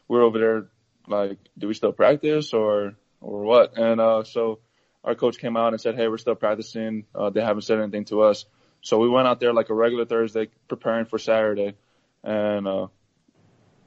we're 0.06 0.22
over 0.22 0.38
there 0.38 0.68
like, 1.08 1.38
do 1.58 1.66
we 1.66 1.74
still 1.74 1.90
practice 1.90 2.52
or, 2.52 2.94
or 3.20 3.42
what? 3.42 3.76
And, 3.76 4.00
uh, 4.00 4.22
so 4.22 4.60
our 5.02 5.16
coach 5.16 5.38
came 5.38 5.56
out 5.56 5.72
and 5.72 5.80
said, 5.80 5.96
Hey, 5.96 6.06
we're 6.06 6.16
still 6.16 6.36
practicing. 6.36 7.06
Uh, 7.12 7.30
they 7.30 7.40
haven't 7.40 7.62
said 7.62 7.80
anything 7.80 8.04
to 8.04 8.22
us. 8.22 8.44
So 8.82 8.98
we 8.98 9.08
went 9.08 9.26
out 9.26 9.40
there 9.40 9.52
like 9.52 9.68
a 9.68 9.74
regular 9.74 10.04
Thursday 10.04 10.48
preparing 10.68 11.06
for 11.06 11.18
Saturday 11.18 11.74
and, 12.22 12.68
uh, 12.68 12.86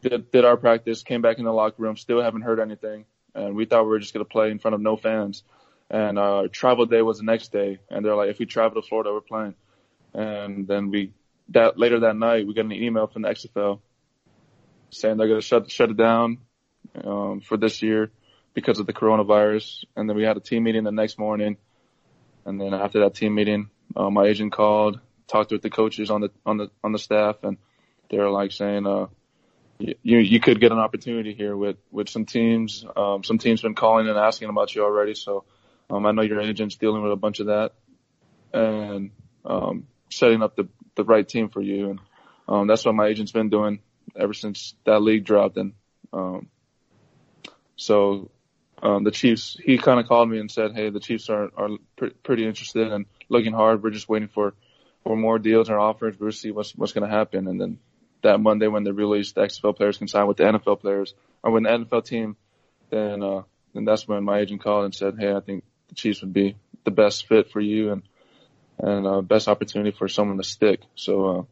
did, 0.02 0.30
did 0.30 0.44
our 0.44 0.58
practice, 0.58 1.04
came 1.04 1.22
back 1.22 1.38
in 1.38 1.46
the 1.46 1.54
locker 1.54 1.82
room, 1.82 1.96
still 1.96 2.22
haven't 2.22 2.42
heard 2.42 2.60
anything. 2.60 3.06
And 3.34 3.56
we 3.56 3.64
thought 3.64 3.84
we 3.84 3.92
were 3.92 4.00
just 4.00 4.14
going 4.14 4.26
to 4.26 4.30
play 4.30 4.52
in 4.52 4.60
front 4.60 4.76
of 4.76 4.82
no 4.82 4.98
fans. 4.98 5.44
And, 5.90 6.20
our 6.20 6.48
travel 6.48 6.86
day 6.86 7.02
was 7.02 7.18
the 7.18 7.24
next 7.24 7.52
day. 7.52 7.80
And 7.90 8.06
they're 8.06 8.16
like, 8.16 8.30
if 8.30 8.40
we 8.40 8.46
travel 8.46 8.82
to 8.82 8.88
Florida, 8.88 9.12
we're 9.12 9.22
playing. 9.22 9.56
And 10.14 10.68
then 10.68 10.92
we, 10.92 11.14
that 11.50 11.78
later 11.80 12.02
that 12.02 12.16
night, 12.16 12.46
we 12.46 12.54
got 12.54 12.66
an 12.66 12.72
email 12.72 13.08
from 13.08 13.24
the 13.24 13.30
XFL 13.30 13.80
saying 14.92 15.18
they're 15.18 15.28
going 15.28 15.42
to 15.42 15.46
shut, 15.46 15.70
shut 15.72 15.90
it 15.90 15.98
down 15.98 16.40
um, 17.04 17.42
for 17.42 17.58
this 17.58 17.82
year 17.82 18.12
because 18.54 18.80
of 18.80 18.88
the 18.88 18.94
coronavirus. 18.94 19.86
And 19.96 20.10
then 20.10 20.16
we 20.16 20.24
had 20.24 20.38
a 20.38 20.42
team 20.42 20.64
meeting 20.64 20.84
the 20.84 20.92
next 20.92 21.18
morning. 21.18 21.58
And 22.46 22.60
then 22.60 22.74
after 22.74 23.02
that 23.02 23.16
team 23.16 23.36
meeting, 23.36 23.70
uh, 23.96 24.10
my 24.10 24.26
agent 24.26 24.52
called, 24.52 25.00
talked 25.30 25.52
with 25.52 25.62
the 25.62 25.70
coaches 25.70 26.10
on 26.10 26.22
the 26.22 26.32
on 26.46 26.58
the 26.58 26.70
on 26.84 26.92
the 26.92 27.00
staff, 27.00 27.44
and 27.44 27.58
they 28.10 28.18
were 28.18 28.30
like 28.30 28.52
saying, 28.52 28.86
uh, 28.86 29.08
you 29.80 30.18
you 30.18 30.40
could 30.40 30.60
get 30.60 30.72
an 30.72 30.80
opportunity 30.80 31.34
here 31.34 31.56
with 31.56 31.78
with 31.92 32.10
some 32.10 32.26
teams. 32.26 32.86
Um, 32.96 33.24
some 33.24 33.38
teams 33.38 33.62
been 33.62 33.76
calling 33.76 34.08
and 34.10 34.18
asking 34.18 34.50
about 34.50 34.76
you 34.76 34.84
already, 34.84 35.14
so 35.14 35.46
um, 35.90 36.06
I 36.06 36.12
know 36.12 36.22
your 36.22 36.42
agent's 36.42 36.76
dealing 36.76 37.02
with 37.02 37.12
a 37.12 37.18
bunch 37.18 37.40
of 37.40 37.48
that 37.48 37.74
and 38.54 39.12
um, 39.46 39.88
setting 40.10 40.44
up 40.44 40.56
the 40.56 40.68
the 40.96 41.04
right 41.04 41.28
team 41.28 41.50
for 41.50 41.62
you. 41.62 41.92
And 41.92 42.00
um, 42.48 42.68
that's 42.68 42.86
what 42.86 42.96
my 42.96 43.08
agent's 43.08 43.32
been 43.32 43.50
doing 43.50 43.80
ever 44.16 44.34
since 44.34 44.76
that 44.86 45.00
league 45.02 45.24
dropped. 45.24 45.58
And 45.58 45.74
um, 46.12 46.48
so 47.76 48.32
um, 48.82 49.04
the 49.04 49.12
Chiefs, 49.12 49.58
he 49.64 49.78
kind 49.78 50.00
of 50.00 50.08
called 50.08 50.30
me 50.30 50.40
and 50.40 50.52
said, 50.52 50.74
"Hey, 50.74 50.90
the 50.90 51.00
Chiefs 51.00 51.30
are 51.30 51.50
are 51.56 51.70
pr- 51.96 52.16
pretty 52.24 52.46
interested 52.46 52.92
and 52.92 53.06
looking 53.28 53.54
hard. 53.54 53.84
We're 53.84 53.90
just 53.92 54.10
waiting 54.10 54.30
for 54.30 54.54
for 55.04 55.16
more 55.16 55.40
deals 55.40 55.70
or 55.70 55.80
offers. 55.80 56.20
We'll 56.20 56.32
see 56.32 56.52
what's 56.52 56.76
what's 56.76 56.94
going 56.94 57.10
to 57.10 57.16
happen." 57.16 57.48
And 57.48 57.60
then 57.60 57.80
that 58.22 58.40
Monday, 58.40 58.68
when 58.68 58.84
they 58.84 58.92
released 58.92 59.36
the 59.36 59.42
XFL 59.42 59.76
players 59.76 59.98
can 59.98 60.08
sign 60.08 60.28
with 60.28 60.38
the 60.38 60.44
NFL 60.44 60.82
players 60.82 61.14
or 61.44 61.52
with 61.52 61.64
the 61.64 61.70
NFL 61.70 62.06
team, 62.06 62.36
then 62.90 63.24
uh, 63.24 63.44
then 63.74 63.86
that's 63.86 64.08
when 64.08 64.24
my 64.24 64.40
agent 64.40 64.62
called 64.62 64.86
and 64.86 64.96
said, 64.96 65.16
"Hey, 65.20 65.34
I 65.34 65.40
think 65.40 65.64
the 65.90 65.96
Chiefs 65.96 66.22
would 66.22 66.34
be 66.34 66.56
the 66.84 66.92
best 66.92 67.28
fit 67.28 67.52
for 67.52 67.60
you 67.60 67.92
and 67.92 68.04
and 68.78 69.06
uh, 69.06 69.22
best 69.22 69.48
opportunity 69.48 69.92
for 69.92 70.08
someone 70.08 70.38
to 70.38 70.44
stick." 70.44 70.82
So 70.96 71.48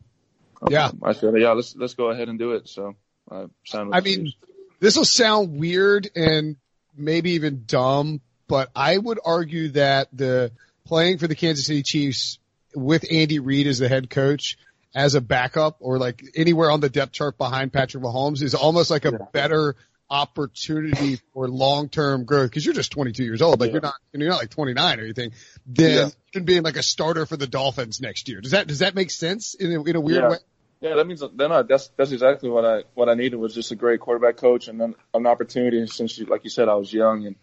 uh, 0.61 0.67
yeah, 0.69 0.91
I 1.03 1.13
said, 1.13 1.33
"Yeah, 1.37 1.51
let's 1.51 1.75
let's 1.75 1.93
go 1.93 2.09
ahead 2.09 2.29
and 2.29 2.39
do 2.39 2.53
it." 2.53 2.67
So 2.67 2.95
I 3.29 3.45
signed 3.65 3.89
with 3.89 3.95
I 3.95 4.01
the 4.01 4.17
mean. 4.17 4.33
This 4.79 4.95
will 4.95 5.05
sound 5.05 5.57
weird 5.59 6.09
and 6.15 6.55
maybe 6.95 7.31
even 7.31 7.63
dumb, 7.65 8.21
but 8.47 8.69
I 8.75 8.95
would 8.95 9.19
argue 9.23 9.69
that 9.69 10.09
the 10.13 10.51
playing 10.85 11.17
for 11.17 11.27
the 11.27 11.35
Kansas 11.35 11.65
City 11.65 11.83
Chiefs 11.83 12.37
with 12.75 13.05
Andy 13.11 13.39
Reid 13.39 13.67
as 13.67 13.79
the 13.79 13.89
head 13.89 14.09
coach 14.09 14.57
as 14.95 15.15
a 15.15 15.21
backup 15.21 15.77
or 15.79 15.97
like 15.97 16.23
anywhere 16.35 16.71
on 16.71 16.79
the 16.79 16.89
depth 16.89 17.11
chart 17.11 17.37
behind 17.37 17.73
Patrick 17.73 18.03
Mahomes 18.03 18.41
is 18.41 18.55
almost 18.55 18.89
like 18.89 19.05
a 19.05 19.11
yeah. 19.11 19.25
better 19.31 19.75
opportunity 20.09 21.19
for 21.33 21.47
long-term 21.47 22.25
growth 22.25 22.49
because 22.49 22.65
you're 22.65 22.73
just 22.73 22.91
22 22.91 23.23
years 23.23 23.41
old. 23.41 23.59
Like 23.59 23.67
yeah. 23.67 23.73
you're 23.73 23.81
not, 23.81 23.93
you're 24.13 24.29
not 24.29 24.39
like 24.39 24.49
29 24.49 24.99
or 24.99 25.03
anything. 25.03 25.31
Then 25.65 26.11
yeah. 26.33 26.41
being 26.41 26.63
like 26.63 26.77
a 26.77 26.83
starter 26.83 27.25
for 27.25 27.37
the 27.37 27.47
Dolphins 27.47 27.99
next 28.01 28.29
year. 28.29 28.41
Does 28.41 28.51
that, 28.51 28.67
does 28.67 28.79
that 28.79 28.95
make 28.95 29.11
sense 29.11 29.53
in 29.53 29.71
a, 29.71 29.83
in 29.83 29.95
a 29.95 30.01
weird 30.01 30.29
way? 30.29 30.37
Yeah, 30.79 30.95
that 30.95 31.07
means 31.07 31.23
then 31.33 31.51
I, 31.51 31.63
that's 31.63 31.87
that's 31.97 32.11
exactly 32.11 32.51
what 32.51 32.63
I 32.63 32.83
what 32.93 33.09
I 33.09 33.15
needed 33.15 33.37
was 33.37 33.55
just 33.55 33.71
a 33.71 33.75
great 33.75 33.99
quarterback 33.99 34.37
coach 34.37 34.67
and 34.67 34.79
then 34.79 34.93
an 35.11 35.25
opportunity. 35.25 35.85
Since 35.87 36.19
you, 36.19 36.25
like 36.25 36.43
you 36.43 36.51
said, 36.51 36.69
I 36.69 36.75
was 36.75 36.93
young 36.93 37.25
and 37.25 37.35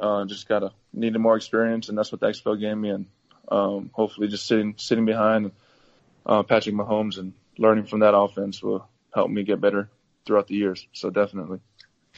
uh, 0.00 0.24
just 0.24 0.48
gotta 0.48 0.72
needed 0.92 1.20
more 1.20 1.36
experience, 1.36 1.88
and 1.88 1.96
that's 1.96 2.10
what 2.10 2.20
the 2.20 2.26
XFL 2.26 2.58
gave 2.58 2.76
me. 2.76 2.90
And 2.90 3.06
um, 3.48 3.90
hopefully, 3.92 4.26
just 4.26 4.46
sitting 4.46 4.74
sitting 4.78 5.04
behind 5.04 5.52
uh, 6.26 6.42
Patrick 6.42 6.74
Mahomes 6.74 7.18
and 7.18 7.34
learning 7.56 7.86
from 7.86 8.00
that 8.00 8.16
offense 8.16 8.60
will 8.60 8.88
help 9.14 9.30
me 9.30 9.44
get 9.44 9.60
better 9.60 9.88
throughout 10.26 10.48
the 10.48 10.56
years. 10.56 10.86
So 10.92 11.10
definitely. 11.10 11.60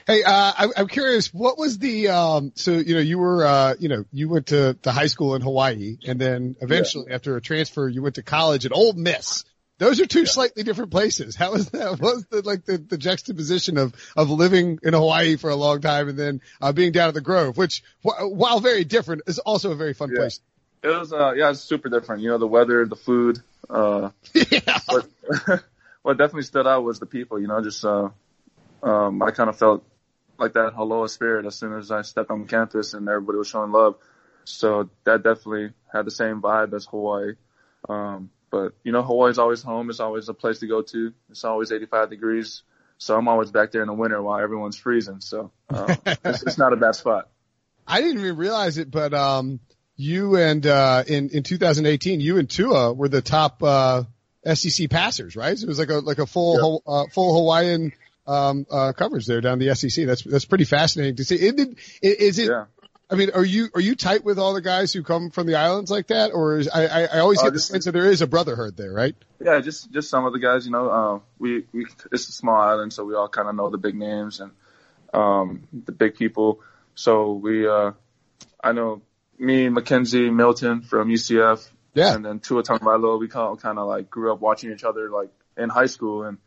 Hey, 0.06 0.22
uh, 0.22 0.52
I, 0.58 0.68
I'm 0.76 0.86
curious, 0.86 1.32
what 1.32 1.58
was 1.58 1.78
the, 1.78 2.08
um, 2.08 2.52
so, 2.56 2.72
you 2.72 2.94
know, 2.94 3.00
you 3.00 3.18
were, 3.18 3.46
uh, 3.46 3.74
you 3.78 3.88
know, 3.88 4.04
you 4.12 4.28
went 4.28 4.48
to, 4.48 4.74
to 4.82 4.92
high 4.92 5.06
school 5.06 5.34
in 5.34 5.40
Hawaii 5.40 5.96
and 6.06 6.20
then 6.20 6.56
eventually 6.60 7.06
yeah. 7.08 7.14
after 7.14 7.36
a 7.36 7.40
transfer, 7.40 7.88
you 7.88 8.02
went 8.02 8.16
to 8.16 8.22
college 8.22 8.66
at 8.66 8.72
Ole 8.72 8.92
Miss. 8.92 9.44
Those 9.78 10.00
are 10.00 10.06
two 10.06 10.20
yeah. 10.20 10.26
slightly 10.26 10.62
different 10.62 10.90
places. 10.90 11.34
How 11.34 11.52
was 11.52 11.70
that? 11.70 11.92
What 11.92 12.00
was 12.00 12.26
the 12.26 12.42
like 12.42 12.64
the, 12.64 12.78
the 12.78 12.96
juxtaposition 12.96 13.76
of 13.76 13.92
of 14.16 14.30
living 14.30 14.78
in 14.84 14.94
Hawaii 14.94 15.36
for 15.36 15.50
a 15.50 15.56
long 15.56 15.80
time 15.80 16.08
and 16.08 16.18
then 16.18 16.42
uh, 16.60 16.72
being 16.72 16.92
down 16.92 17.08
at 17.08 17.14
the 17.14 17.20
Grove, 17.20 17.56
which 17.56 17.82
while 18.02 18.60
very 18.60 18.84
different, 18.84 19.22
is 19.26 19.40
also 19.40 19.72
a 19.72 19.74
very 19.74 19.92
fun 19.92 20.10
yeah. 20.10 20.16
place. 20.16 20.40
It 20.84 20.88
was, 20.88 21.12
uh, 21.12 21.32
yeah, 21.32 21.50
it's 21.50 21.60
super 21.60 21.88
different. 21.88 22.22
You 22.22 22.28
know, 22.28 22.38
the 22.38 22.46
weather, 22.46 22.86
the 22.86 22.94
food. 22.94 23.40
Uh, 23.68 24.10
yeah. 24.34 24.78
What, 24.86 25.08
what 26.02 26.18
definitely 26.18 26.42
stood 26.42 26.68
out 26.68 26.84
was 26.84 27.00
the 27.00 27.06
people. 27.06 27.40
You 27.40 27.48
know, 27.48 27.60
just 27.60 27.84
uh, 27.84 28.10
um, 28.82 29.22
I 29.22 29.32
kind 29.32 29.48
of 29.48 29.58
felt 29.58 29.84
like 30.38 30.54
that 30.54 30.72
hello 30.74 31.06
spirit 31.06 31.46
as 31.46 31.54
soon 31.54 31.74
as 31.74 31.90
I 31.90 32.02
stepped 32.02 32.30
on 32.30 32.46
campus 32.46 32.94
and 32.94 33.08
everybody 33.08 33.38
was 33.38 33.48
showing 33.48 33.72
love. 33.72 33.96
So 34.44 34.90
that 35.04 35.22
definitely 35.22 35.72
had 35.92 36.04
the 36.04 36.10
same 36.10 36.42
vibe 36.42 36.74
as 36.74 36.86
Hawaii. 36.86 37.32
Um, 37.88 38.30
but 38.50 38.74
you 38.84 38.92
know, 38.92 39.02
Hawaii's 39.02 39.38
always 39.38 39.62
home. 39.62 39.90
It's 39.90 40.00
always 40.00 40.28
a 40.28 40.34
place 40.34 40.60
to 40.60 40.66
go 40.66 40.82
to. 40.82 41.12
It's 41.30 41.44
always 41.44 41.72
85 41.72 42.10
degrees. 42.10 42.62
So 42.98 43.16
I'm 43.16 43.28
always 43.28 43.50
back 43.50 43.72
there 43.72 43.82
in 43.82 43.88
the 43.88 43.94
winter 43.94 44.22
while 44.22 44.38
everyone's 44.38 44.76
freezing. 44.76 45.20
So 45.20 45.50
uh, 45.70 45.96
it's, 46.24 46.42
it's 46.42 46.58
not 46.58 46.72
a 46.72 46.76
bad 46.76 46.94
spot. 46.94 47.28
I 47.86 48.00
didn't 48.00 48.20
even 48.20 48.36
realize 48.36 48.78
it, 48.78 48.90
but 48.90 49.12
um, 49.12 49.60
you 49.96 50.36
and 50.36 50.66
uh, 50.66 51.04
in 51.06 51.30
in 51.30 51.42
2018, 51.42 52.20
you 52.20 52.38
and 52.38 52.48
Tua 52.48 52.92
were 52.92 53.08
the 53.08 53.22
top 53.22 53.62
uh, 53.62 54.04
SEC 54.54 54.88
passers, 54.90 55.36
right? 55.36 55.58
So 55.58 55.64
it 55.64 55.68
was 55.68 55.78
like 55.78 55.90
a 55.90 55.98
like 55.98 56.18
a 56.18 56.26
full 56.26 56.82
yep. 56.86 56.94
uh, 56.94 57.06
full 57.12 57.34
Hawaiian 57.34 57.92
um, 58.26 58.66
uh, 58.70 58.92
coverage 58.92 59.26
there 59.26 59.40
down 59.40 59.58
the 59.58 59.74
SEC. 59.74 60.06
That's 60.06 60.22
that's 60.22 60.44
pretty 60.44 60.64
fascinating 60.64 61.16
to 61.16 61.24
see. 61.24 61.36
It, 61.36 61.60
it, 61.60 62.20
is 62.20 62.38
it? 62.38 62.48
Yeah. 62.50 62.64
I 63.10 63.16
mean, 63.16 63.30
are 63.34 63.44
you 63.44 63.68
are 63.74 63.80
you 63.80 63.94
tight 63.96 64.24
with 64.24 64.38
all 64.38 64.54
the 64.54 64.62
guys 64.62 64.92
who 64.92 65.02
come 65.02 65.30
from 65.30 65.46
the 65.46 65.56
islands 65.56 65.90
like 65.90 66.06
that, 66.08 66.30
or 66.32 66.56
is, 66.58 66.68
I, 66.68 66.86
I 66.86 67.02
I 67.04 67.18
always 67.18 67.38
Uh, 67.40 67.44
get 67.44 67.50
the 67.52 67.58
just- 67.58 67.68
sense 67.68 67.84
that 67.84 67.92
there 67.92 68.10
is 68.10 68.22
a 68.22 68.26
brotherhood 68.26 68.76
there, 68.76 68.92
right? 68.92 69.14
Yeah, 69.44 69.60
just 69.60 69.90
just 69.92 70.08
some 70.08 70.24
of 70.24 70.32
the 70.32 70.38
guys. 70.38 70.64
You 70.64 70.72
know, 70.72 70.88
uh, 70.90 71.18
we 71.38 71.66
we 71.72 71.86
it's 72.12 72.28
a 72.28 72.32
small 72.32 72.56
island, 72.56 72.92
so 72.94 73.04
we 73.04 73.14
all 73.14 73.28
kind 73.28 73.46
of 73.48 73.54
know 73.54 73.68
the 73.68 73.76
big 73.78 73.94
names 73.94 74.40
and 74.40 74.52
um, 75.12 75.68
the 75.72 75.92
big 75.92 76.14
people. 76.16 76.60
So 76.94 77.32
we, 77.34 77.66
uh, 77.68 77.92
I 78.62 78.72
know 78.72 79.02
me, 79.38 79.68
McKenzie, 79.68 80.32
Milton 80.32 80.80
from 80.82 81.08
UCF, 81.08 81.68
Yeah. 81.92 82.14
and 82.14 82.24
then 82.24 82.40
Tua 82.40 82.62
Tagovailoa. 82.62 83.20
We 83.20 83.28
kind 83.28 83.52
of 83.52 83.60
kind 83.60 83.78
of 83.78 83.86
like 83.86 84.08
grew 84.08 84.32
up 84.32 84.40
watching 84.40 84.72
each 84.72 84.84
other 84.84 85.10
like 85.10 85.28
in 85.58 85.68
high 85.68 85.86
school 85.86 86.24
and 86.24 86.38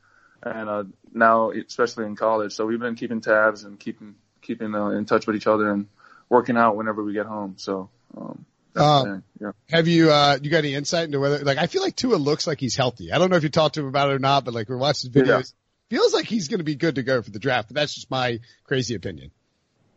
and 0.43 0.69
uh, 0.69 0.83
now 1.13 1.51
especially 1.51 2.05
in 2.05 2.15
college. 2.15 2.53
So 2.53 2.65
we've 2.65 2.79
been 2.79 2.95
keeping 2.95 3.21
tabs 3.21 3.63
and 3.63 3.79
keeping 3.79 4.15
keeping 4.41 4.73
uh, 4.75 4.89
in 4.89 5.05
touch 5.05 5.27
with 5.27 5.35
each 5.35 5.47
other 5.47 5.71
and 5.71 5.87
working 6.29 6.57
out 6.57 6.75
whenever 6.75 7.03
we 7.03 7.13
get 7.13 7.25
home. 7.25 7.55
So 7.57 7.89
um, 8.15 8.45
Uh, 8.75 9.19
yeah. 9.41 9.51
Have 9.69 9.87
you 9.87 10.11
uh 10.11 10.37
you 10.41 10.51
got 10.51 10.59
any 10.59 10.75
insight 10.75 11.05
into 11.05 11.19
whether 11.19 11.39
like 11.43 11.57
I 11.57 11.67
feel 11.67 11.81
like 11.81 11.95
Tua 11.95 12.15
looks 12.15 12.45
like 12.45 12.59
he's 12.59 12.75
healthy. 12.75 13.11
I 13.11 13.17
don't 13.17 13.29
know 13.29 13.37
if 13.37 13.43
you 13.43 13.49
talked 13.49 13.75
to 13.75 13.81
him 13.81 13.87
about 13.87 14.09
it 14.09 14.13
or 14.13 14.19
not, 14.19 14.45
but 14.45 14.53
like 14.53 14.69
we're 14.69 14.77
watching 14.77 15.11
his 15.11 15.23
videos, 15.23 15.53
feels 15.89 16.13
like 16.13 16.25
he's 16.25 16.47
going 16.47 16.59
to 16.59 16.63
be 16.63 16.75
good 16.75 16.95
to 16.95 17.03
go 17.03 17.21
for 17.21 17.31
the 17.31 17.39
draft. 17.39 17.69
But 17.69 17.75
that's 17.75 17.93
just 17.95 18.11
my 18.11 18.39
crazy 18.65 18.93
opinion. 18.95 19.31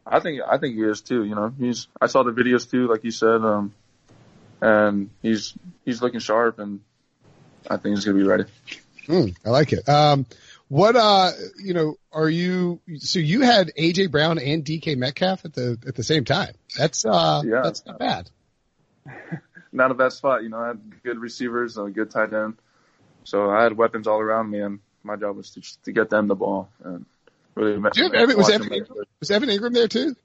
I 0.07 0.20
think 0.20 0.40
I 0.48 0.57
think 0.59 0.76
he 0.76 0.83
is 0.83 1.03
too. 1.03 1.24
You 1.24 1.35
know, 1.35 1.53
he's 1.59 1.88
I 2.00 2.07
saw 2.07 2.22
the 2.22 2.33
videos 2.33 2.68
too, 2.70 2.88
like 2.88 3.05
you 3.05 3.11
said, 3.11 3.42
um, 3.42 3.74
and 4.61 5.11
he's 5.22 5.55
he's 5.85 6.00
looking 6.00 6.20
sharp, 6.20 6.59
and 6.59 6.81
I 7.68 7.76
think 7.76 7.96
he's 7.96 8.05
gonna 8.05 8.16
be 8.16 8.24
ready. 8.24 8.44
Hmm, 9.07 9.29
I 9.45 9.51
like 9.51 9.73
it. 9.73 9.89
Um, 9.89 10.27
what 10.69 10.95
uh 10.95 11.33
you 11.63 11.75
know 11.75 11.97
are 12.13 12.29
you? 12.29 12.81
So 12.99 13.19
you 13.19 13.41
had 13.41 13.73
AJ 13.77 14.11
Brown 14.11 14.39
and 14.39 14.65
DK 14.65 14.97
Metcalf 14.97 15.45
at 15.45 15.53
the 15.53 15.79
at 15.87 15.95
the 15.97 16.05
same 16.05 16.25
time. 16.25 16.55
That's 16.79 17.05
uh 17.05 17.43
Yeah. 17.45 17.63
that's 17.63 17.85
not 17.85 17.99
bad. 17.99 18.31
Not 19.73 19.93
a 19.93 19.95
bad 19.95 20.13
spot. 20.13 20.43
You 20.43 20.49
know, 20.49 20.59
I 20.59 20.69
had 20.69 21.03
good 21.05 21.19
receivers, 21.19 21.79
a 21.79 21.85
good 21.85 22.11
tight 22.11 22.33
end, 22.33 22.57
so 23.23 23.51
I 23.51 23.63
had 23.63 23.77
weapons 23.77 24.09
all 24.09 24.19
around 24.19 24.51
me, 24.51 24.61
and 24.61 24.81
my 25.05 25.15
job 25.15 25.37
was 25.37 25.51
to 25.51 25.63
to 25.85 25.93
get 25.93 26.11
them 26.11 26.27
the 26.27 26.35
ball 26.35 26.69
and 26.83 27.07
really. 27.55 27.75
Have 27.75 28.13
Evan, 28.15 28.37
was 28.37 28.51
Evan. 28.51 28.69
Engram, 28.69 29.05
was 29.21 29.31
Evan 29.31 29.49
Engram 29.49 29.73
there 29.73 29.89
too? 29.89 30.17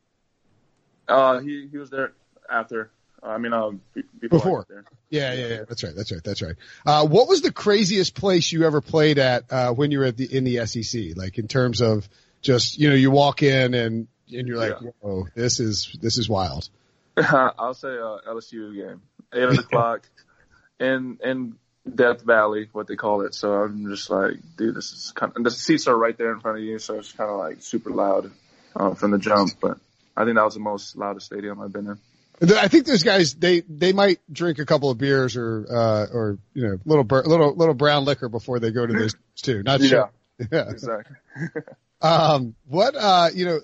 Uh, 1.08 1.40
he 1.40 1.68
he 1.72 1.78
was 1.78 1.90
there 1.90 2.14
after. 2.50 2.90
I 3.26 3.38
mean, 3.38 3.54
uh, 3.54 3.72
be- 3.94 4.04
before. 4.20 4.40
Before. 4.40 4.66
there. 4.70 4.86
Yeah, 5.10 5.34
yeah, 5.34 5.48
yeah. 5.48 5.64
That's 5.68 5.84
right. 5.84 5.94
That's 5.96 6.12
right. 6.12 6.24
That's 6.24 6.42
right. 6.42 6.56
Uh, 6.86 7.08
what 7.08 7.28
was 7.28 7.42
the 7.42 7.52
craziest 7.52 8.16
place 8.16 8.52
you 8.52 8.66
ever 8.66 8.82
played 8.82 9.18
at, 9.18 9.52
uh, 9.52 9.74
when 9.74 9.92
you 9.92 10.00
were 10.00 10.06
at 10.06 10.18
the, 10.18 10.26
in 10.26 10.44
the 10.44 10.66
SEC? 10.66 11.16
Like 11.16 11.38
in 11.38 11.48
terms 11.48 11.82
of 11.82 12.08
just, 12.42 12.78
you 12.78 12.90
know, 12.90 12.96
you 12.96 13.12
walk 13.12 13.42
in 13.44 13.74
and, 13.74 14.08
and 14.32 14.48
you're 14.48 14.58
like, 14.58 14.76
Yeah. 14.82 14.90
whoa, 15.00 15.28
this 15.36 15.60
is, 15.60 15.96
this 16.02 16.18
is 16.18 16.30
wild. 16.30 16.70
I'll 17.18 17.74
say 17.74 17.90
uh, 17.90 18.18
LSU 18.28 18.76
game, 18.76 19.02
eight 19.34 19.58
o'clock, 19.60 20.08
in 20.80 21.18
in 21.24 21.56
Death 21.94 22.24
Valley, 22.24 22.68
what 22.74 22.88
they 22.88 22.96
call 22.96 23.22
it. 23.22 23.34
So 23.34 23.54
I'm 23.54 23.88
just 23.90 24.10
like, 24.10 24.34
dude, 24.58 24.76
this 24.76 24.92
is 24.92 25.14
kind 25.16 25.32
of, 25.36 25.44
the 25.44 25.52
seats 25.52 25.88
are 25.88 25.96
right 25.98 26.18
there 26.18 26.34
in 26.34 26.40
front 26.42 26.58
of 26.58 26.64
you, 26.64 26.78
so 26.80 27.00
it's 27.00 27.12
kind 27.14 27.30
of 27.30 27.38
like 27.38 27.62
super 27.62 27.92
loud 27.92 28.32
uh, 28.76 28.94
from 28.96 29.12
the 29.12 29.18
jump. 29.18 29.52
But 29.62 29.78
I 30.18 30.26
think 30.26 30.36
that 30.36 30.44
was 30.44 30.56
the 30.56 30.60
most 30.60 30.98
loudest 30.98 31.28
stadium 31.28 31.62
I've 31.62 31.72
been 31.72 31.88
in. 31.88 32.00
I 32.42 32.68
think 32.68 32.86
those 32.86 33.04
guys, 33.04 33.34
they, 33.36 33.62
they 33.62 33.94
might 33.94 34.20
drink 34.32 34.60
a 34.60 34.66
couple 34.66 34.90
of 34.90 34.98
beers 34.98 35.38
or, 35.38 35.66
uh, 35.70 36.06
or, 36.14 36.38
you 36.54 36.68
know, 36.68 36.74
a 36.74 36.80
little, 36.86 37.04
bur- 37.04 37.24
little, 37.24 37.56
little 37.56 37.74
brown 37.74 38.06
liquor 38.06 38.30
before 38.30 38.60
they 38.60 38.72
go 38.72 38.86
to 38.86 38.94
those 38.94 39.16
too. 39.36 39.64
Not 39.64 39.82
sure. 39.82 40.12
Yeah. 40.52 40.70
exactly. 40.70 41.16
Um, 42.02 42.56
what, 42.68 42.96
uh, 42.96 43.30
you 43.34 43.46
know, 43.46 43.60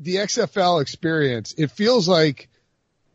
the 0.00 0.16
XFL 0.16 0.80
experience, 0.80 1.54
it 1.56 1.70
feels 1.70 2.08
like, 2.08 2.48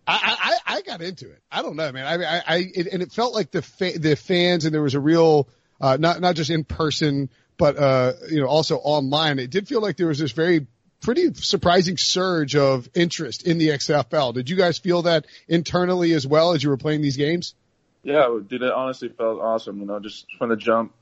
I, 0.07 0.59
I, 0.67 0.75
I 0.77 0.81
got 0.81 1.01
into 1.01 1.29
it. 1.29 1.41
I 1.51 1.61
don't 1.61 1.75
know, 1.75 1.91
man. 1.91 2.05
I 2.05 2.17
mean, 2.17 2.27
I, 2.27 2.41
I 2.47 2.57
it, 2.73 2.87
and 2.87 3.01
it 3.01 3.11
felt 3.11 3.33
like 3.33 3.51
the 3.51 3.61
fa- 3.61 3.99
the 3.99 4.15
fans 4.15 4.65
and 4.65 4.73
there 4.73 4.81
was 4.81 4.95
a 4.95 4.99
real, 4.99 5.47
uh, 5.79 5.97
not 5.99 6.21
not 6.21 6.35
just 6.35 6.49
in 6.49 6.63
person, 6.63 7.29
but 7.57 7.77
uh, 7.77 8.13
you 8.29 8.41
know, 8.41 8.47
also 8.47 8.77
online. 8.77 9.39
It 9.39 9.51
did 9.51 9.67
feel 9.67 9.81
like 9.81 9.97
there 9.97 10.07
was 10.07 10.19
this 10.19 10.31
very 10.31 10.67
pretty 11.01 11.33
surprising 11.33 11.97
surge 11.97 12.55
of 12.55 12.89
interest 12.93 13.45
in 13.45 13.57
the 13.57 13.69
XFL. 13.69 14.33
Did 14.33 14.49
you 14.49 14.55
guys 14.55 14.77
feel 14.77 15.03
that 15.03 15.25
internally 15.47 16.13
as 16.13 16.25
well 16.25 16.53
as 16.53 16.63
you 16.63 16.69
were 16.69 16.77
playing 16.77 17.01
these 17.01 17.17
games? 17.17 17.55
Yeah, 18.03 18.39
dude, 18.47 18.63
it 18.63 18.71
honestly 18.71 19.09
felt 19.09 19.39
awesome. 19.39 19.79
You 19.79 19.85
know, 19.85 19.99
just 19.99 20.25
from 20.37 20.49
the 20.49 20.55
jump, 20.55 20.93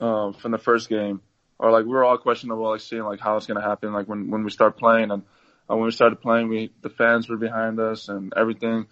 um, 0.00 0.34
from 0.34 0.52
the 0.52 0.58
first 0.58 0.88
game, 0.88 1.20
or 1.58 1.70
like 1.70 1.84
we 1.84 1.92
were 1.92 2.04
all 2.04 2.18
questionable, 2.18 2.68
like 2.68 2.80
seeing 2.80 3.02
like 3.02 3.20
how 3.20 3.36
it's 3.36 3.46
gonna 3.46 3.62
happen, 3.62 3.92
like 3.92 4.08
when 4.08 4.30
when 4.30 4.44
we 4.44 4.50
start 4.50 4.76
playing, 4.76 5.10
and 5.10 5.22
uh, 5.70 5.76
when 5.76 5.86
we 5.86 5.92
started 5.92 6.16
playing, 6.16 6.48
we 6.48 6.70
the 6.82 6.90
fans 6.90 7.28
were 7.28 7.36
behind 7.36 7.80
us, 7.80 8.08
and 8.08 8.32
everything 8.36 8.86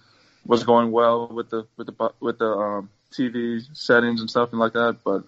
was 0.47 0.65
going 0.65 0.91
well 0.91 1.29
with 1.29 1.51
the 1.51 1.67
with 1.77 1.87
the 1.87 2.11
with 2.21 2.39
the 2.39 2.47
um, 2.47 2.91
TV 3.13 3.63
settings 3.77 4.21
and 4.21 4.31
stuff 4.31 4.51
and 4.53 4.61
like 4.61 4.73
that. 4.73 4.99
But 5.05 5.25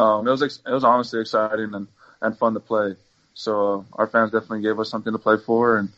um, 0.00 0.26
it 0.28 0.30
was 0.30 0.42
it 0.42 0.70
was 0.70 0.84
honestly 0.84 1.20
exciting 1.20 1.74
and 1.74 1.88
and 2.20 2.38
fun 2.38 2.54
to 2.54 2.60
play. 2.60 2.94
So 3.36 3.84
uh, 3.92 3.96
our 4.00 4.06
fans 4.06 4.32
definitely 4.32 4.62
gave 4.62 4.80
us 4.80 4.90
something 4.90 5.12
to 5.12 5.18
play 5.18 5.36
for, 5.36 5.76
and 5.76 5.90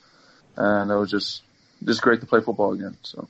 and 0.56 0.90
it 0.90 0.94
was 0.96 1.10
just 1.10 1.42
just 1.84 2.02
great 2.02 2.20
to 2.20 2.26
play 2.26 2.40
football 2.40 2.72
again. 2.72 2.96
So. 3.02 3.28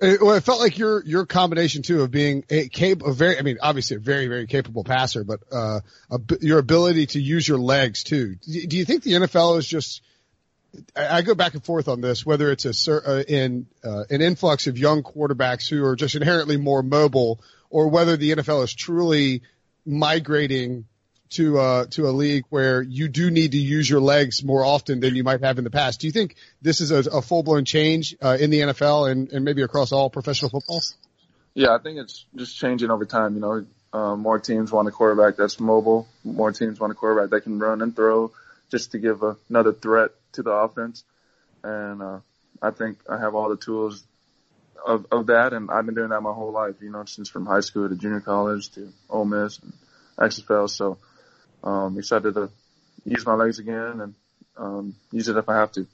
It, 0.00 0.22
well, 0.22 0.34
it 0.34 0.42
felt 0.42 0.60
like 0.60 0.78
your 0.78 1.04
your 1.04 1.26
combination 1.26 1.82
too 1.82 2.00
of 2.00 2.10
being 2.10 2.42
a 2.48 2.68
cap, 2.68 3.02
a 3.02 3.12
very, 3.12 3.38
I 3.38 3.42
mean, 3.42 3.58
obviously 3.60 3.98
a 3.98 4.00
very 4.00 4.28
very 4.28 4.46
capable 4.46 4.82
passer, 4.82 5.24
but 5.24 5.40
uh, 5.52 5.80
a, 6.10 6.20
your 6.40 6.58
ability 6.58 7.06
to 7.08 7.20
use 7.20 7.46
your 7.46 7.58
legs 7.58 8.02
too. 8.02 8.36
Do, 8.36 8.66
do 8.66 8.78
you 8.78 8.86
think 8.86 9.02
the 9.02 9.12
NFL 9.12 9.58
is 9.58 9.66
just? 9.66 10.00
I, 10.96 11.18
I 11.18 11.22
go 11.22 11.34
back 11.34 11.52
and 11.52 11.62
forth 11.62 11.86
on 11.86 12.00
this, 12.00 12.24
whether 12.24 12.50
it's 12.50 12.64
a 12.64 12.92
uh, 12.94 13.22
in 13.28 13.66
uh, 13.84 14.04
an 14.08 14.22
influx 14.22 14.68
of 14.68 14.78
young 14.78 15.02
quarterbacks 15.02 15.68
who 15.68 15.84
are 15.84 15.96
just 15.96 16.14
inherently 16.14 16.56
more 16.56 16.82
mobile, 16.82 17.42
or 17.68 17.88
whether 17.88 18.16
the 18.16 18.30
NFL 18.30 18.64
is 18.64 18.72
truly 18.72 19.42
migrating 19.84 20.86
to 21.30 21.58
uh 21.58 21.86
to 21.86 22.08
a 22.08 22.10
league 22.10 22.44
where 22.50 22.82
you 22.82 23.08
do 23.08 23.30
need 23.30 23.52
to 23.52 23.58
use 23.58 23.88
your 23.88 24.00
legs 24.00 24.42
more 24.42 24.64
often 24.64 25.00
than 25.00 25.14
you 25.14 25.24
might 25.24 25.40
have 25.42 25.58
in 25.58 25.64
the 25.64 25.70
past. 25.70 26.00
Do 26.00 26.06
you 26.06 26.12
think 26.12 26.36
this 26.60 26.80
is 26.80 26.90
a, 26.90 26.98
a 27.10 27.22
full 27.22 27.42
blown 27.42 27.64
change 27.64 28.16
uh, 28.20 28.36
in 28.40 28.50
the 28.50 28.60
NFL 28.60 29.10
and, 29.10 29.32
and 29.32 29.44
maybe 29.44 29.62
across 29.62 29.92
all 29.92 30.10
professional 30.10 30.50
football? 30.50 30.82
Yeah, 31.54 31.74
I 31.74 31.78
think 31.78 31.98
it's 31.98 32.24
just 32.34 32.56
changing 32.56 32.90
over 32.90 33.04
time. 33.04 33.34
You 33.34 33.40
know, 33.40 33.66
uh, 33.92 34.16
more 34.16 34.38
teams 34.38 34.70
want 34.70 34.88
a 34.88 34.90
quarterback 34.90 35.36
that's 35.36 35.58
mobile. 35.58 36.08
More 36.24 36.52
teams 36.52 36.78
want 36.78 36.92
a 36.92 36.94
quarterback 36.94 37.30
that 37.30 37.42
can 37.42 37.58
run 37.58 37.82
and 37.82 37.94
throw, 37.94 38.32
just 38.70 38.92
to 38.92 38.98
give 38.98 39.22
a, 39.22 39.36
another 39.48 39.72
threat 39.72 40.10
to 40.32 40.42
the 40.42 40.50
offense. 40.50 41.04
And 41.62 42.02
uh, 42.02 42.20
I 42.62 42.70
think 42.70 42.98
I 43.08 43.18
have 43.18 43.34
all 43.34 43.48
the 43.48 43.56
tools 43.56 44.04
of 44.86 45.06
of 45.10 45.26
that, 45.26 45.52
and 45.52 45.70
I've 45.70 45.86
been 45.86 45.94
doing 45.94 46.10
that 46.10 46.20
my 46.20 46.32
whole 46.32 46.52
life. 46.52 46.76
You 46.80 46.90
know, 46.90 47.04
since 47.04 47.28
from 47.28 47.46
high 47.46 47.60
school 47.60 47.88
to 47.88 47.96
junior 47.96 48.20
college 48.20 48.70
to 48.70 48.92
Ole 49.08 49.24
Miss 49.24 49.58
and 49.58 49.72
XFL. 50.18 50.70
So, 50.70 50.98
um, 51.64 51.98
excited 51.98 52.34
to 52.34 52.50
use 53.04 53.24
my 53.26 53.34
legs 53.34 53.58
again 53.58 54.00
and 54.00 54.14
um, 54.56 54.94
use 55.12 55.28
it 55.28 55.36
if 55.36 55.48
I 55.48 55.56
have 55.56 55.72
to. 55.72 55.86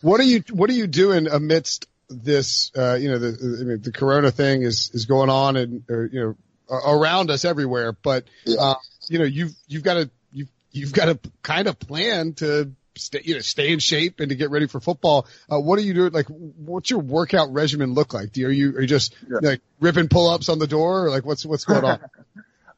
What 0.00 0.20
are 0.20 0.24
you 0.24 0.42
What 0.50 0.70
are 0.70 0.74
you 0.74 0.86
doing 0.86 1.26
amidst 1.28 1.86
this? 2.08 2.72
Uh, 2.76 2.94
you 2.94 3.10
know, 3.10 3.18
the 3.18 3.28
I 3.60 3.64
mean, 3.64 3.82
the 3.82 3.92
Corona 3.92 4.30
thing 4.30 4.62
is 4.62 4.90
is 4.94 5.04
going 5.04 5.30
on 5.30 5.56
and 5.56 5.84
or, 5.90 6.06
you 6.06 6.20
know 6.20 6.36
around 6.70 7.30
us 7.30 7.44
everywhere. 7.44 7.92
But 7.92 8.24
uh, 8.58 8.74
you 9.08 9.18
know, 9.18 9.24
you've 9.24 9.54
you've 9.68 9.82
got 9.82 9.94
to 9.94 10.10
you've 10.32 10.48
you've 10.72 10.92
got 10.92 11.06
to 11.06 11.30
kind 11.42 11.68
of 11.68 11.78
plan 11.78 12.34
to 12.34 12.72
stay 12.96 13.20
you 13.24 13.34
know 13.34 13.40
stay 13.40 13.72
in 13.72 13.78
shape 13.78 14.20
and 14.20 14.28
to 14.30 14.34
get 14.34 14.50
ready 14.50 14.66
for 14.66 14.80
football. 14.80 15.26
Uh, 15.50 15.60
what 15.60 15.78
are 15.78 15.82
you 15.82 15.94
doing? 15.94 16.12
Like, 16.12 16.26
what's 16.28 16.90
your 16.90 17.00
workout 17.00 17.52
regimen 17.52 17.94
look 17.94 18.14
like? 18.14 18.32
Do 18.32 18.40
you, 18.40 18.46
are 18.48 18.52
you 18.52 18.76
are 18.76 18.80
you 18.80 18.86
just 18.86 19.14
Yeah. 19.28 19.38
like 19.42 19.60
ripping 19.80 20.08
pull 20.08 20.28
ups 20.30 20.48
on 20.48 20.58
the 20.58 20.66
door, 20.66 21.06
or 21.06 21.10
like 21.10 21.24
what's 21.24 21.44
what's 21.44 21.64
going 21.64 21.84
on? 21.84 22.00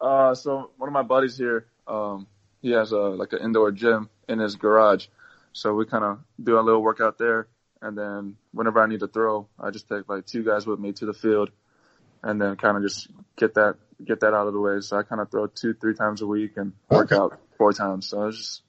Uh, 0.01 0.35
so 0.35 0.69
one 0.79 0.89
of 0.89 0.93
my 0.93 1.03
buddies 1.05 1.39
here, 1.39 1.65
um, 1.87 2.27
he 2.61 2.71
has 2.73 2.93
a 2.93 2.99
like 2.99 3.33
an 3.33 3.41
indoor 3.41 3.73
gym 3.73 4.09
in 4.29 4.39
his 4.39 4.57
garage. 4.57 5.07
So 5.53 5.75
we 5.75 5.85
kind 5.87 6.05
of 6.05 6.19
do 6.43 6.59
a 6.59 6.63
little 6.63 6.83
workout 6.83 7.19
there, 7.19 7.49
and 7.81 7.97
then 7.97 8.37
whenever 8.53 8.83
I 8.83 8.87
need 8.87 9.01
to 9.01 9.09
throw, 9.09 9.49
I 9.59 9.71
just 9.71 9.89
take 9.89 10.09
like 10.09 10.27
two 10.27 10.45
guys 10.45 10.67
with 10.67 10.79
me 10.79 10.93
to 10.93 11.07
the 11.07 11.13
field, 11.13 11.51
and 12.23 12.41
then 12.41 12.57
kind 12.57 12.77
of 12.77 12.83
just 12.83 13.09
get 13.37 13.55
that 13.55 13.77
get 14.05 14.21
that 14.21 14.35
out 14.35 14.47
of 14.47 14.55
the 14.55 14.61
way. 14.61 14.81
So 14.81 14.97
I 14.97 15.03
kind 15.03 15.21
of 15.21 15.31
throw 15.31 15.47
two 15.47 15.75
three 15.75 15.95
times 15.95 16.23
a 16.23 16.27
week 16.27 16.57
and 16.57 16.73
work 16.89 17.13
Okay. 17.13 17.17
out 17.17 17.39
four 17.59 17.73
times. 17.73 18.09
So 18.09 18.23
I 18.23 18.27
was 18.27 18.37
just 18.39 18.63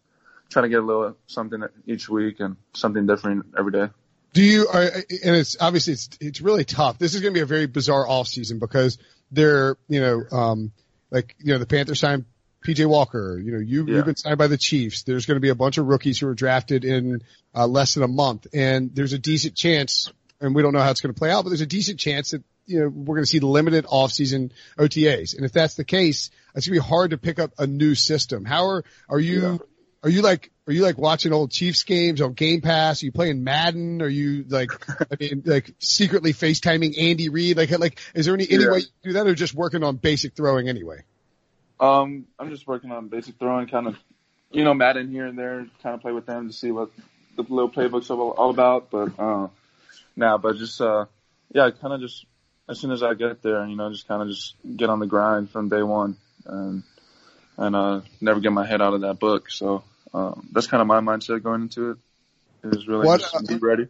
trying 0.49 0.63
to 0.63 0.69
get 0.69 0.79
a 0.79 0.85
little 0.85 1.17
something 1.27 1.63
each 1.87 2.09
week 2.09 2.39
and 2.39 2.57
something 2.73 3.05
different 3.05 3.45
every 3.57 3.71
day. 3.71 3.89
Do 4.33 4.41
you, 4.43 4.67
and 4.71 5.05
it's 5.09 5.57
obviously 5.59 5.93
it's, 5.93 6.09
it's 6.19 6.41
really 6.41 6.65
tough. 6.65 6.97
This 6.97 7.13
is 7.13 7.21
going 7.21 7.33
to 7.33 7.37
be 7.37 7.43
a 7.43 7.45
very 7.45 7.67
bizarre 7.67 8.07
off 8.07 8.27
season 8.27 8.57
because 8.57 8.97
they're, 9.31 9.77
you 9.87 10.01
know, 10.01 10.23
um, 10.31 10.71
like, 11.11 11.35
you 11.37 11.53
know, 11.53 11.59
the 11.59 11.67
Panthers 11.67 11.99
signed 11.99 12.25
PJ 12.63 12.85
Walker, 12.87 13.39
you 13.43 13.51
know, 13.51 13.59
you, 13.59 13.85
Yeah. 13.85 13.95
you've 13.97 14.05
been 14.05 14.15
signed 14.15 14.37
by 14.37 14.47
the 14.47 14.57
Chiefs. 14.57 15.03
There's 15.03 15.25
going 15.25 15.35
to 15.35 15.41
be 15.41 15.49
a 15.49 15.55
bunch 15.55 15.77
of 15.77 15.85
rookies 15.85 16.19
who 16.19 16.27
are 16.27 16.33
drafted 16.35 16.85
in 16.85 17.21
uh, 17.55 17.67
less 17.67 17.93
than 17.93 18.03
a 18.03 18.07
month 18.07 18.47
and 18.53 18.93
there's 18.95 19.13
a 19.13 19.19
decent 19.19 19.55
chance, 19.55 20.11
and 20.41 20.55
we 20.55 20.61
don't 20.61 20.73
know 20.73 20.79
how 20.79 20.91
it's 20.91 21.01
going 21.01 21.13
to 21.13 21.17
play 21.19 21.31
out, 21.31 21.43
but 21.43 21.49
there's 21.49 21.61
a 21.61 21.65
decent 21.65 21.99
chance 21.99 22.31
that, 22.31 22.43
you 22.65 22.79
know, 22.79 22.87
we're 22.89 23.15
going 23.15 23.23
to 23.25 23.29
see 23.29 23.39
limited 23.39 23.85
off 23.89 24.11
season 24.11 24.51
OTAs. 24.77 25.35
And 25.35 25.45
if 25.45 25.51
that's 25.51 25.75
the 25.75 25.83
case, 25.83 26.29
it's 26.55 26.67
going 26.67 26.77
to 26.79 26.81
be 26.83 26.87
hard 26.87 27.11
to 27.11 27.17
pick 27.17 27.37
up 27.39 27.51
a 27.57 27.67
new 27.67 27.93
system. 27.95 28.45
How 28.45 28.67
are, 28.67 28.83
are 29.09 29.19
you, 29.19 29.41
Yeah. 29.41 29.57
are 30.03 30.09
you 30.09 30.21
like 30.21 30.49
are 30.65 30.71
you 30.71 30.81
like 30.81 30.97
watching 30.97 31.33
old 31.33 31.51
Chiefs 31.51 31.83
games 31.83 32.21
on 32.21 32.31
Game 32.31 32.61
Pass? 32.61 33.03
Are 33.03 33.05
you 33.05 33.11
playing 33.11 33.43
Madden? 33.43 34.01
Are 34.01 34.07
you 34.07 34.45
like, 34.47 34.71
I 35.11 35.17
mean, 35.19 35.43
like 35.45 35.73
secretly 35.79 36.31
FaceTiming 36.31 36.97
Andy 36.97 37.27
Reid? 37.27 37.57
Like, 37.57 37.69
like, 37.77 37.99
is 38.15 38.25
there 38.27 38.33
any, 38.33 38.49
any 38.49 38.63
Yeah. 38.63 38.71
way 38.71 38.77
you 38.79 38.85
do 39.03 39.13
that 39.13 39.27
or 39.27 39.35
just 39.35 39.53
working 39.53 39.83
on 39.83 39.97
basic 39.97 40.37
throwing 40.37 40.69
anyway? 40.69 41.03
Um, 41.79 42.25
I'm 42.39 42.49
just 42.49 42.67
working 42.67 42.91
on 42.91 43.07
basic 43.07 43.37
throwing, 43.37 43.67
kind 43.67 43.87
of, 43.87 43.97
you 44.51 44.63
know, 44.63 44.73
Madden 44.73 45.09
here 45.09 45.25
and 45.25 45.37
there, 45.37 45.65
kind 45.81 45.95
of 45.95 46.01
play 46.01 46.11
with 46.11 46.25
them 46.25 46.47
to 46.47 46.53
see 46.53 46.71
what 46.71 46.91
the 47.35 47.43
little 47.43 47.69
playbooks 47.69 48.09
are 48.09 48.17
all 48.17 48.31
all 48.31 48.49
about. 48.49 48.89
But 48.89 49.19
uh, 49.19 49.47
now, 50.15 50.37
but 50.37 50.57
just 50.57 50.79
uh, 50.79 51.05
yeah, 51.53 51.69
kind 51.71 51.93
of 51.93 52.01
just 52.01 52.25
as 52.69 52.79
soon 52.79 52.91
as 52.91 53.03
I 53.03 53.13
get 53.13 53.41
there, 53.41 53.65
you 53.65 53.75
know, 53.75 53.91
just 53.91 54.07
kind 54.07 54.21
of 54.21 54.29
just 54.29 54.55
get 54.75 54.89
on 54.89 54.99
the 54.99 55.07
grind 55.07 55.49
from 55.49 55.69
day 55.69 55.83
one, 55.83 56.17
and 56.45 56.83
and 57.57 57.75
uh, 57.75 58.01
never 58.21 58.39
get 58.39 58.51
my 58.51 58.65
head 58.65 58.81
out 58.81 58.93
of 58.93 59.01
that 59.01 59.19
book. 59.19 59.49
So 59.49 59.83
um, 60.13 60.49
that's 60.51 60.67
kind 60.67 60.81
of 60.81 60.87
my 60.87 60.99
mindset 60.99 61.43
going 61.43 61.63
into 61.63 61.91
it. 61.91 61.97
Is 62.63 62.87
really 62.87 63.05
What, 63.05 63.19
just 63.19 63.35
uh, 63.35 63.41
be 63.45 63.55
ready. 63.55 63.87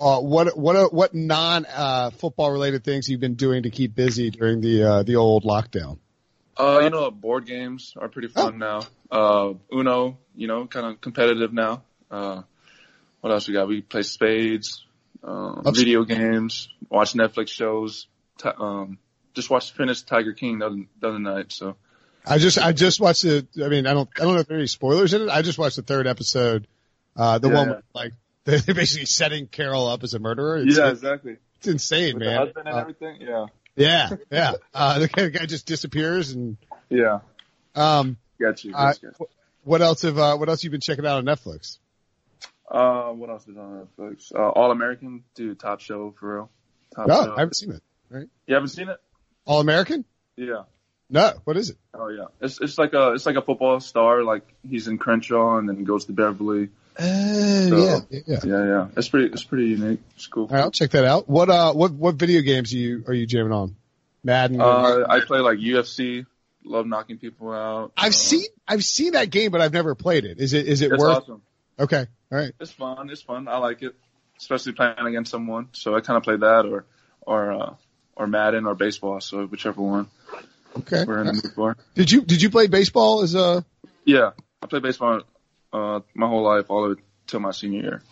Uh, 0.00 0.20
what, 0.20 0.56
what, 0.56 0.92
what 0.92 1.14
non, 1.14 1.66
uh, 1.66 2.10
football 2.10 2.50
related 2.50 2.84
things 2.84 3.08
you've 3.08 3.20
been 3.20 3.34
doing 3.34 3.64
to 3.64 3.70
keep 3.70 3.94
busy 3.94 4.30
during 4.30 4.60
the, 4.60 4.82
uh, 4.84 5.02
the 5.02 5.16
old 5.16 5.44
lockdown? 5.44 5.98
Uh, 6.58 6.80
you 6.82 6.90
know, 6.90 7.10
board 7.10 7.46
games 7.46 7.94
are 7.96 8.08
pretty 8.08 8.28
fun 8.28 8.58
now. 8.58 8.82
Uh, 9.10 9.52
Uno, 9.72 10.18
you 10.34 10.46
know, 10.48 10.66
kind 10.66 10.86
of 10.86 11.00
competitive 11.00 11.52
now. 11.52 11.82
Uh, 12.10 12.42
what 13.20 13.32
else 13.32 13.46
we 13.48 13.54
got? 13.54 13.68
We 13.68 13.80
play 13.80 14.02
spades, 14.02 14.84
um, 15.22 15.62
That's- 15.64 15.76
video 15.78 16.04
games, 16.04 16.68
watch 16.88 17.12
Netflix 17.14 17.48
shows. 17.48 18.06
Ti 18.38 18.48
um, 18.58 18.98
just 19.34 19.50
watched 19.50 19.72
finish 19.74 20.02
Tiger 20.02 20.32
King 20.32 20.58
the 20.60 20.66
other, 20.66 20.76
the 21.00 21.08
other 21.08 21.18
night. 21.18 21.52
So 21.52 21.76
I 22.26 22.38
just, 22.38 22.58
I 22.58 22.72
just 22.72 23.00
watched 23.00 23.22
the, 23.22 23.46
I 23.64 23.68
mean, 23.68 23.86
I 23.86 23.94
don't, 23.94 24.08
I 24.16 24.24
don't 24.24 24.34
know 24.34 24.40
if 24.40 24.46
there 24.48 24.56
are 24.56 24.60
any 24.60 24.66
spoilers 24.66 25.14
in 25.14 25.22
it. 25.22 25.28
I 25.28 25.42
just 25.42 25.58
watched 25.58 25.76
the 25.76 25.82
third 25.82 26.06
episode, 26.06 26.66
uh, 27.16 27.38
the 27.38 27.48
Yeah, 27.48 27.54
one 27.54 27.68
with 27.70 27.84
like, 27.94 28.12
they're 28.44 28.74
basically 28.74 29.06
setting 29.06 29.46
Carol 29.46 29.86
up 29.86 30.02
as 30.04 30.14
a 30.14 30.18
murderer. 30.18 30.58
It's, 30.58 30.76
yeah, 30.78 30.90
exactly. 30.90 31.36
it's 31.58 31.66
insane, 31.68 32.14
With 32.14 32.24
man. 32.24 32.36
husband 32.38 32.66
and 32.68 32.76
Uh, 32.76 32.80
everything. 32.80 33.18
Yeah, 33.20 33.46
yeah, 33.78 34.10
yeah. 34.30 34.52
Uh, 34.74 34.98
the 35.00 35.08
guy, 35.08 35.22
the 35.22 35.30
guy 35.30 35.46
just 35.46 35.66
disappears 35.66 36.32
and, 36.32 36.56
yeah. 36.90 37.20
um, 37.74 38.16
Got 38.40 38.64
you. 38.64 38.74
Uh, 38.74 38.92
Got 38.92 39.02
you. 39.02 39.12
what 39.64 39.82
else 39.82 40.02
have, 40.02 40.18
uh, 40.18 40.36
what 40.36 40.48
else 40.48 40.62
you 40.64 40.70
been 40.70 40.80
checking 40.80 41.06
out 41.06 41.18
on 41.18 41.24
Netflix? 41.24 41.78
Uh, 42.70 43.10
what 43.12 43.30
else 43.30 43.46
is 43.48 43.56
on 43.56 43.86
Netflix? 43.98 44.34
Uh, 44.34 44.48
All 44.50 44.70
American, 44.70 45.24
dude, 45.34 45.58
top 45.58 45.80
show 45.80 46.14
for 46.18 46.34
real. 46.34 46.50
Top 46.94 47.08
No, 47.08 47.24
show. 47.24 47.34
I 47.34 47.40
haven't 47.40 47.56
seen 47.56 47.72
it. 47.72 47.82
Right? 48.10 48.28
You 48.46 48.54
haven't 48.54 48.68
seen 48.70 48.88
it? 48.88 48.98
All 49.46 49.60
American? 49.60 50.04
Yeah. 50.36 50.64
No, 51.10 51.32
what 51.44 51.56
is 51.56 51.70
it? 51.70 51.78
Oh 51.94 52.08
yeah. 52.08 52.26
It's 52.42 52.60
it's 52.60 52.76
like 52.76 52.92
a 52.92 53.12
it's 53.12 53.24
like 53.24 53.36
a 53.36 53.42
football 53.42 53.80
star. 53.80 54.22
Like 54.24 54.42
he's 54.68 54.88
in 54.88 54.98
Crenshaw 54.98 55.56
and 55.56 55.66
then 55.66 55.84
goes 55.84 56.04
to 56.04 56.12
Beverly. 56.12 56.68
So- 56.98 57.06
yeah, 58.10 58.18
yeah, 58.26 58.38
yeah. 58.44 58.88
It's 58.96 59.08
pretty, 59.08 59.32
it's 59.32 59.44
pretty 59.44 59.66
unique. 59.68 60.00
It's 60.16 60.26
cool. 60.26 60.44
All 60.44 60.48
right, 60.50 60.62
I'll 60.62 60.70
check 60.70 60.90
that 60.90 61.04
out. 61.04 61.28
What, 61.28 61.48
uh, 61.48 61.72
what, 61.72 61.92
what 61.92 62.16
video 62.16 62.42
games 62.42 62.72
are 62.74 62.76
you, 62.78 63.04
are 63.06 63.14
you 63.14 63.26
jamming 63.26 63.52
on? 63.52 63.76
Madden? 64.24 64.60
Uh, 64.60 65.06
I 65.08 65.20
play 65.20 65.38
like 65.40 65.58
UFC. 65.58 66.26
Love 66.64 66.86
knocking 66.86 67.18
people 67.18 67.52
out. 67.52 67.92
I've 67.96 68.08
Uh, 68.08 68.12
seen, 68.12 68.46
I've 68.66 68.82
seen 68.82 69.12
that 69.12 69.30
game, 69.30 69.52
but 69.52 69.60
I've 69.60 69.72
never 69.72 69.94
played 69.94 70.24
it. 70.24 70.38
Is 70.40 70.52
it, 70.52 70.66
is 70.66 70.82
it 70.82 70.92
It's 70.92 71.00
worth? 71.00 71.16
awesome. 71.18 71.42
Okay. 71.78 72.06
All 72.32 72.38
right. 72.38 72.52
It's 72.60 72.72
fun. 72.72 73.08
It's 73.10 73.22
fun. 73.22 73.46
I 73.48 73.58
like 73.58 73.82
it, 73.82 73.94
especially 74.38 74.72
playing 74.72 74.94
against 74.98 75.30
someone. 75.30 75.68
So 75.72 75.94
I 75.94 76.00
kind 76.00 76.16
of 76.16 76.24
play 76.24 76.36
that 76.36 76.66
or, 76.66 76.84
or, 77.22 77.52
uh, 77.52 77.74
or 78.16 78.26
Madden 78.26 78.66
or 78.66 78.74
baseball. 78.74 79.20
So 79.20 79.46
whichever 79.46 79.80
one 79.80 80.08
Okay. 80.76 81.04
we're 81.06 81.20
in 81.20 81.26
the 81.28 81.32
mood 81.34 81.52
for. 81.54 81.76
Did 81.94 82.10
you, 82.10 82.22
did 82.22 82.42
you 82.42 82.50
play 82.50 82.66
baseball 82.66 83.22
as 83.22 83.34
a, 83.36 83.64
Yeah, 84.04 84.32
I 84.60 84.66
played 84.66 84.82
baseball 84.82 85.22
uh 85.72 86.00
my 86.14 86.26
whole 86.26 86.42
life, 86.42 86.66
all 86.68 86.82
the 86.82 86.94
way 86.94 87.00
till 87.26 87.40
my 87.40 87.50
senior 87.50 87.82
year, 87.82 88.02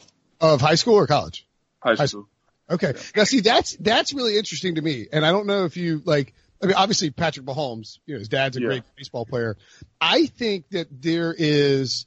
of 0.40 0.60
high 0.60 0.74
school 0.74 0.94
or 0.94 1.06
college? 1.06 1.46
high 1.80 1.94
High 1.94 2.06
school. 2.06 2.28
Okay. 2.68 2.94
Now 3.14 3.24
see, 3.24 3.40
that's, 3.40 3.76
that's 3.76 4.12
really 4.12 4.36
interesting 4.36 4.74
to 4.74 4.82
me. 4.82 5.06
And 5.12 5.24
I 5.24 5.30
don't 5.30 5.46
know 5.46 5.66
if 5.66 5.76
you 5.76 6.02
like, 6.04 6.34
I 6.60 6.66
mean, 6.66 6.74
obviously 6.74 7.10
Patrick 7.10 7.46
Mahomes, 7.46 7.98
you 8.06 8.14
know, 8.14 8.18
his 8.18 8.28
dad's 8.28 8.56
a 8.56 8.60
Yeah. 8.60 8.66
great 8.66 8.82
baseball 8.96 9.24
player. 9.24 9.56
I 10.00 10.26
think 10.26 10.68
that 10.70 10.88
there 10.90 11.32
is, 11.36 12.06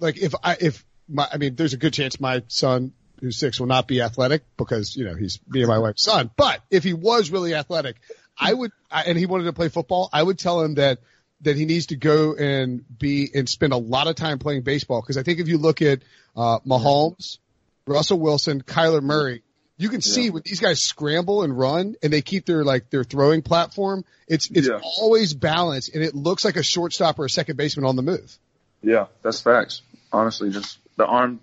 like, 0.00 0.18
if 0.18 0.34
I, 0.42 0.56
if 0.60 0.84
my, 1.08 1.28
I 1.32 1.36
mean, 1.36 1.54
there's 1.54 1.74
a 1.74 1.76
good 1.76 1.92
chance 1.92 2.18
my 2.18 2.42
son 2.48 2.92
who's 3.20 3.38
six 3.38 3.60
will 3.60 3.68
not 3.68 3.86
be 3.86 4.02
athletic 4.02 4.42
because, 4.56 4.96
you 4.96 5.04
know, 5.04 5.14
he's 5.14 5.38
me 5.46 5.60
and 5.60 5.68
my 5.68 5.78
wife's 5.78 6.02
son. 6.02 6.30
But 6.36 6.60
if 6.70 6.82
he 6.82 6.92
was 6.92 7.30
really 7.30 7.54
athletic, 7.54 7.96
I 8.36 8.52
would, 8.52 8.72
I, 8.90 9.02
and 9.04 9.16
he 9.16 9.26
wanted 9.26 9.44
to 9.44 9.52
play 9.52 9.68
football, 9.68 10.10
I 10.12 10.22
would 10.22 10.40
tell 10.40 10.60
him 10.60 10.74
that, 10.74 10.98
that 11.44 11.56
he 11.56 11.64
needs 11.64 11.86
to 11.86 11.96
go 11.96 12.34
and 12.34 12.84
be 12.98 13.30
and 13.34 13.48
spend 13.48 13.72
a 13.72 13.76
lot 13.76 14.06
of 14.08 14.16
time 14.16 14.38
playing 14.38 14.62
baseball. 14.62 15.00
Cause 15.02 15.16
I 15.16 15.22
think 15.22 15.38
if 15.40 15.48
you 15.48 15.58
look 15.58 15.80
at, 15.82 16.00
uh, 16.36 16.58
Mahomes, 16.60 17.38
Russell 17.86 18.18
Wilson, 18.18 18.62
Kyler 18.62 19.02
Murray, 19.02 19.42
you 19.76 19.88
can 19.88 20.00
see 20.00 20.30
when 20.30 20.42
these 20.44 20.60
guys 20.60 20.82
scramble 20.82 21.42
and 21.42 21.56
run 21.56 21.96
and 22.02 22.12
they 22.12 22.22
keep 22.22 22.46
their 22.46 22.64
like 22.64 22.90
their 22.90 23.04
throwing 23.04 23.42
platform, 23.42 24.04
it's 24.28 24.48
it's 24.50 24.68
Yeah. 24.68 24.80
always 24.98 25.34
balanced 25.34 25.94
and 25.94 26.02
it 26.04 26.14
looks 26.14 26.44
like 26.44 26.56
a 26.56 26.62
shortstop 26.62 27.18
or 27.18 27.24
a 27.24 27.30
second 27.30 27.56
baseman 27.56 27.84
on 27.84 27.96
the 27.96 28.02
move. 28.02 28.38
Yeah, 28.82 29.06
that's 29.22 29.40
facts. 29.40 29.82
Honestly, 30.12 30.50
just 30.50 30.78
the 30.96 31.06
arm, 31.06 31.40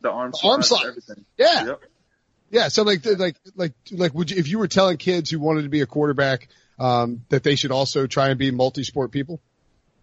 the 0.00 0.10
arm, 0.10 0.32
arm 0.44 0.62
slide, 0.62 0.78
slide. 0.80 0.88
everything. 0.88 1.24
Yeah. 1.36 1.66
Yep. 1.66 1.80
Yeah. 2.52 2.68
So 2.68 2.82
like 2.84 3.04
like 3.04 3.36
like 3.56 3.72
like 3.90 4.14
would 4.14 4.30
you 4.30 4.36
if 4.36 4.46
you 4.48 4.58
were 4.58 4.68
telling 4.68 4.96
kids 4.96 5.30
who 5.30 5.40
wanted 5.40 5.62
to 5.62 5.68
be 5.68 5.80
a 5.80 5.86
quarterback 5.86 6.48
um 6.82 7.24
that 7.28 7.42
they 7.42 7.54
should 7.54 7.70
also 7.70 8.06
try 8.06 8.28
and 8.30 8.38
be 8.38 8.50
multi 8.50 8.82
sport 8.84 9.12
people? 9.12 9.40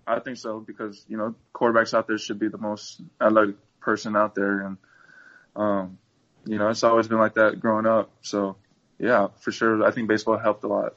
I 0.08 0.20
think 0.20 0.38
so 0.38 0.60
because 0.60 1.06
you 1.08 1.18
know 1.18 1.36
quarterbacks 1.54 1.94
out 1.94 2.08
there 2.08 2.18
should 2.18 2.40
be 2.40 2.48
the 2.48 2.58
most 2.58 3.02
athletic 3.22 3.56
person 3.80 4.16
out 4.16 4.34
there, 4.34 4.62
and 4.62 4.78
um, 5.56 5.98
you 6.46 6.58
know 6.58 6.70
it's 6.70 6.84
always 6.84 7.08
been 7.08 7.20
like 7.20 7.36
that 7.36 7.60
growing 7.60 7.86
up. 7.86 8.10
So 8.22 8.56
yeah, 8.98 9.28
for 9.40 9.52
sure, 9.52 9.84
I 9.84 9.92
think 9.92 10.08
baseball 10.08 10.38
helped 10.38 10.64
a 10.64 10.68
lot. 10.68 10.94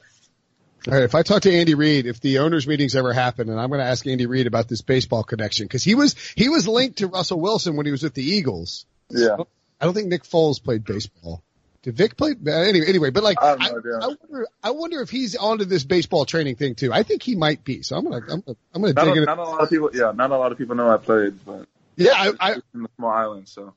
All 0.87 0.93
right. 0.93 1.03
If 1.03 1.15
I 1.15 1.21
talk 1.21 1.43
to 1.43 1.53
Andy 1.53 1.75
Reid, 1.75 2.07
if 2.07 2.19
the 2.19 2.39
owners 2.39 2.67
meetings 2.67 2.95
ever 2.95 3.13
happen, 3.13 3.49
and 3.49 3.59
I'm 3.59 3.69
going 3.69 3.79
to 3.79 3.85
ask 3.85 4.05
Andy 4.05 4.25
Reid 4.25 4.47
about 4.47 4.67
this 4.67 4.81
baseball 4.81 5.23
connection 5.23 5.65
because 5.65 5.83
he 5.83 5.95
was 5.95 6.15
he 6.35 6.49
was 6.49 6.67
linked 6.67 6.97
to 6.97 7.07
Russell 7.07 7.39
Wilson 7.39 7.75
when 7.75 7.85
he 7.85 7.91
was 7.91 8.03
with 8.03 8.13
the 8.13 8.23
Eagles. 8.23 8.85
Yeah, 9.09 9.37
I 9.79 9.85
don't 9.85 9.93
think 9.93 10.07
Nick 10.07 10.23
Foles 10.23 10.61
played 10.61 10.83
baseball. 10.83 11.43
Did 11.83 11.95
Vic 11.97 12.17
play? 12.17 12.31
uh, 12.31 12.49
Anyway, 12.51 12.85
anyway, 12.87 13.09
but 13.11 13.23
like, 13.23 13.37
I 13.41 13.51
I. 13.59 13.67
I 13.67 13.71
wonder, 13.71 14.47
I 14.63 14.71
wonder 14.71 15.01
if 15.01 15.09
he's 15.09 15.35
onto 15.35 15.65
this 15.65 15.83
baseball 15.83 16.25
training 16.25 16.55
thing 16.55 16.75
too. 16.75 16.91
I 16.93 17.03
think 17.03 17.21
he 17.21 17.35
might 17.35 17.63
be. 17.63 17.81
So 17.83 17.95
I'm 17.97 18.03
gonna, 18.05 18.17
I'm 18.29 18.41
gonna, 18.41 18.57
I'm 18.73 18.81
gonna 18.81 18.93
not, 18.93 19.05
dig 19.05 19.17
a, 19.17 19.19
in. 19.19 19.23
not 19.25 19.37
a 19.39 19.43
lot 19.43 19.61
of 19.61 19.69
people. 19.69 19.89
Yeah, 19.93 20.11
not 20.15 20.31
a 20.31 20.37
lot 20.37 20.51
of 20.51 20.57
people 20.57 20.75
know 20.75 20.89
I 20.89 20.97
played, 20.97 21.43
but 21.45 21.67
Yeah, 21.97 22.13
I, 22.15 22.31
I, 22.39 22.51
in 22.73 22.85
a 22.85 22.89
small 22.97 23.11
island, 23.11 23.47
so 23.49 23.73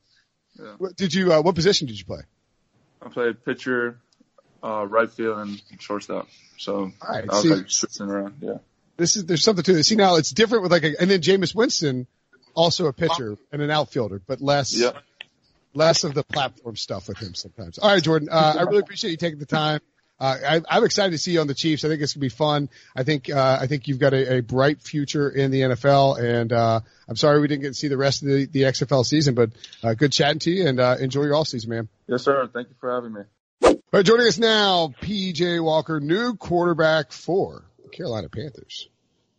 what- 0.79 0.97
did 0.97 1.13
you, 1.15 1.33
uh, 1.33 1.43
what 1.43 1.55
position 1.55 1.87
did 1.89 1.99
you 1.99 2.05
play? 2.05 2.21
I 3.03 3.09
played 3.09 3.45
pitcher, 3.45 3.99
uh, 4.63 4.87
right 4.89 5.11
field, 5.11 5.39
and 5.39 5.61
shortstop. 5.81 6.29
So 6.59 6.77
All 6.77 6.93
right, 7.09 7.25
I 7.29 7.33
was 7.35 7.43
see- 7.43 7.55
like 7.55 7.71
switching 7.71 8.09
around. 8.09 8.37
Yeah, 8.41 8.59
This 8.97 9.17
is, 9.17 9.27
there's 9.27 9.43
something 9.45 9.65
to 9.65 9.73
this. 9.75 9.89
See 9.89 9.97
now 9.97 10.15
it's 10.17 10.31
different 10.31 10.63
with 10.63 10.71
like 10.73 10.85
a, 10.85 11.01
and 11.01 11.11
then 11.11 11.21
Jameis 11.21 11.55
Winston, 11.57 12.07
also 12.55 12.87
a 12.87 12.93
pitcher 12.93 13.37
and 13.53 13.61
an 13.63 13.71
outfielder, 13.71 14.23
but 14.27 14.41
less, 14.41 14.75
yeah. 14.75 14.93
Less 15.77 16.05
of 16.05 16.15
the 16.15 16.25
platform 16.25 16.77
stuff 16.77 17.09
with 17.09 17.19
him 17.19 17.35
sometimes. 17.35 17.79
All 17.79 17.91
right, 17.91 18.03
Jordan, 18.03 18.29
uh, 18.31 18.55
I 18.59 18.63
really 18.63 18.79
appreciate 18.79 19.11
you 19.11 19.17
taking 19.17 19.39
the 19.39 19.47
time. 19.47 19.81
Uh, 20.19 20.37
I, 20.49 20.63
I'm 20.69 20.85
excited 20.85 21.11
to 21.11 21.19
see 21.19 21.33
you 21.33 21.41
on 21.41 21.47
the 21.47 21.55
Chiefs. 21.55 21.85
I 21.85 21.89
think 21.89 22.01
it's 22.01 22.15
gonna 22.15 22.23
be 22.23 22.31
fun. 22.31 22.71
I 22.95 23.03
think 23.03 23.29
uh, 23.29 23.59
I 23.61 23.67
think 23.67 23.87
you've 23.87 23.99
got 23.99 24.15
a, 24.15 24.39
a 24.39 24.41
bright 24.41 24.81
future 24.81 25.29
in 25.29 25.51
the 25.51 25.61
NFL, 25.61 26.19
and 26.19 26.53
uh, 26.53 26.81
I'm 27.07 27.17
sorry 27.17 27.41
we 27.41 27.49
didn't 27.49 27.63
get 27.63 27.69
to 27.69 27.75
see 27.75 27.89
the 27.89 27.99
rest 27.99 28.23
of 28.23 28.29
the, 28.29 28.47
the 28.47 28.63
XFL 28.63 29.05
season, 29.05 29.35
but 29.35 29.51
uh, 29.85 29.93
good 29.93 30.13
chatting 30.13 30.39
to 30.41 30.51
you, 30.51 30.67
and 30.67 30.81
uh, 30.81 30.97
enjoy 30.99 31.25
your 31.25 31.35
off 31.35 31.49
season, 31.49 31.71
man. 31.71 31.89
Yes, 32.07 32.23
sir. 32.23 32.49
Thank 32.53 32.69
you 32.69 32.75
for 32.81 32.91
having 32.91 33.13
me. 33.13 33.21
All 33.63 33.77
right, 33.93 34.07
joining 34.07 34.27
us 34.27 34.39
now, 34.39 34.95
PJ 35.03 35.63
Walker, 35.63 36.01
new 36.01 36.35
quarterback 36.35 37.13
for 37.13 37.65
the 37.83 37.91
Carolina 37.91 38.31
Panthers, 38.31 38.89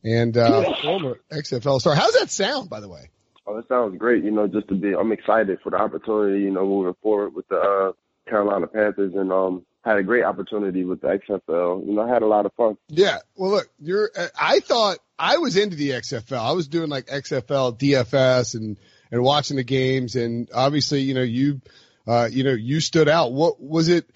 and 0.03 0.37
uh, 0.37 0.75
former 0.83 1.19
XFL 1.31 1.79
star. 1.79 1.95
How's 1.95 2.13
that 2.13 2.29
sound, 2.29 2.69
by 2.69 2.81
the 2.81 2.89
way? 2.89 3.09
Oh, 3.47 3.55
that 3.55 3.67
sounds 3.69 3.97
great. 3.97 4.23
You 4.25 4.31
know, 4.31 4.47
just 4.47 4.67
to 4.67 4.75
be, 4.75 4.93
I'm 4.93 5.11
excited 5.13 5.59
for 5.63 5.69
the 5.69 5.77
opportunity. 5.77 6.43
You 6.43 6.51
know, 6.51 6.65
moving 6.65 6.95
forward 7.01 7.33
with 7.33 7.47
the 7.47 7.57
uh, 7.57 7.91
Carolina 8.29 8.67
Panthers, 8.67 9.13
and 9.15 9.31
um, 9.31 9.65
had 9.85 9.97
a 9.97 10.03
great 10.03 10.25
opportunity 10.25 10.83
with 10.83 10.99
the 10.99 11.07
XFL. 11.07 11.87
You 11.87 11.93
know, 11.93 12.01
I 12.01 12.09
had 12.09 12.23
a 12.23 12.27
lot 12.27 12.45
of 12.45 12.53
fun. 12.55 12.77
Yeah. 12.89 13.19
Well, 13.35 13.51
look, 13.51 13.69
you're. 13.79 14.11
I 14.39 14.59
thought 14.59 14.97
I 15.17 15.37
was 15.37 15.55
into 15.55 15.77
the 15.77 15.91
XFL. 15.91 16.37
I 16.37 16.51
was 16.51 16.67
doing 16.67 16.89
like 16.89 17.05
XFL, 17.05 17.79
DFS, 17.79 18.55
and 18.55 18.77
and 19.11 19.23
watching 19.23 19.57
the 19.57 19.63
games. 19.63 20.15
And 20.15 20.49
obviously, 20.53 21.01
you 21.01 21.13
know, 21.13 21.23
you, 21.23 21.61
uh, 22.05 22.27
you 22.29 22.43
know, 22.43 22.53
you 22.53 22.79
stood 22.79 23.09
out. 23.09 23.31
What 23.31 23.61
was 23.61 23.89
it? 23.89 24.09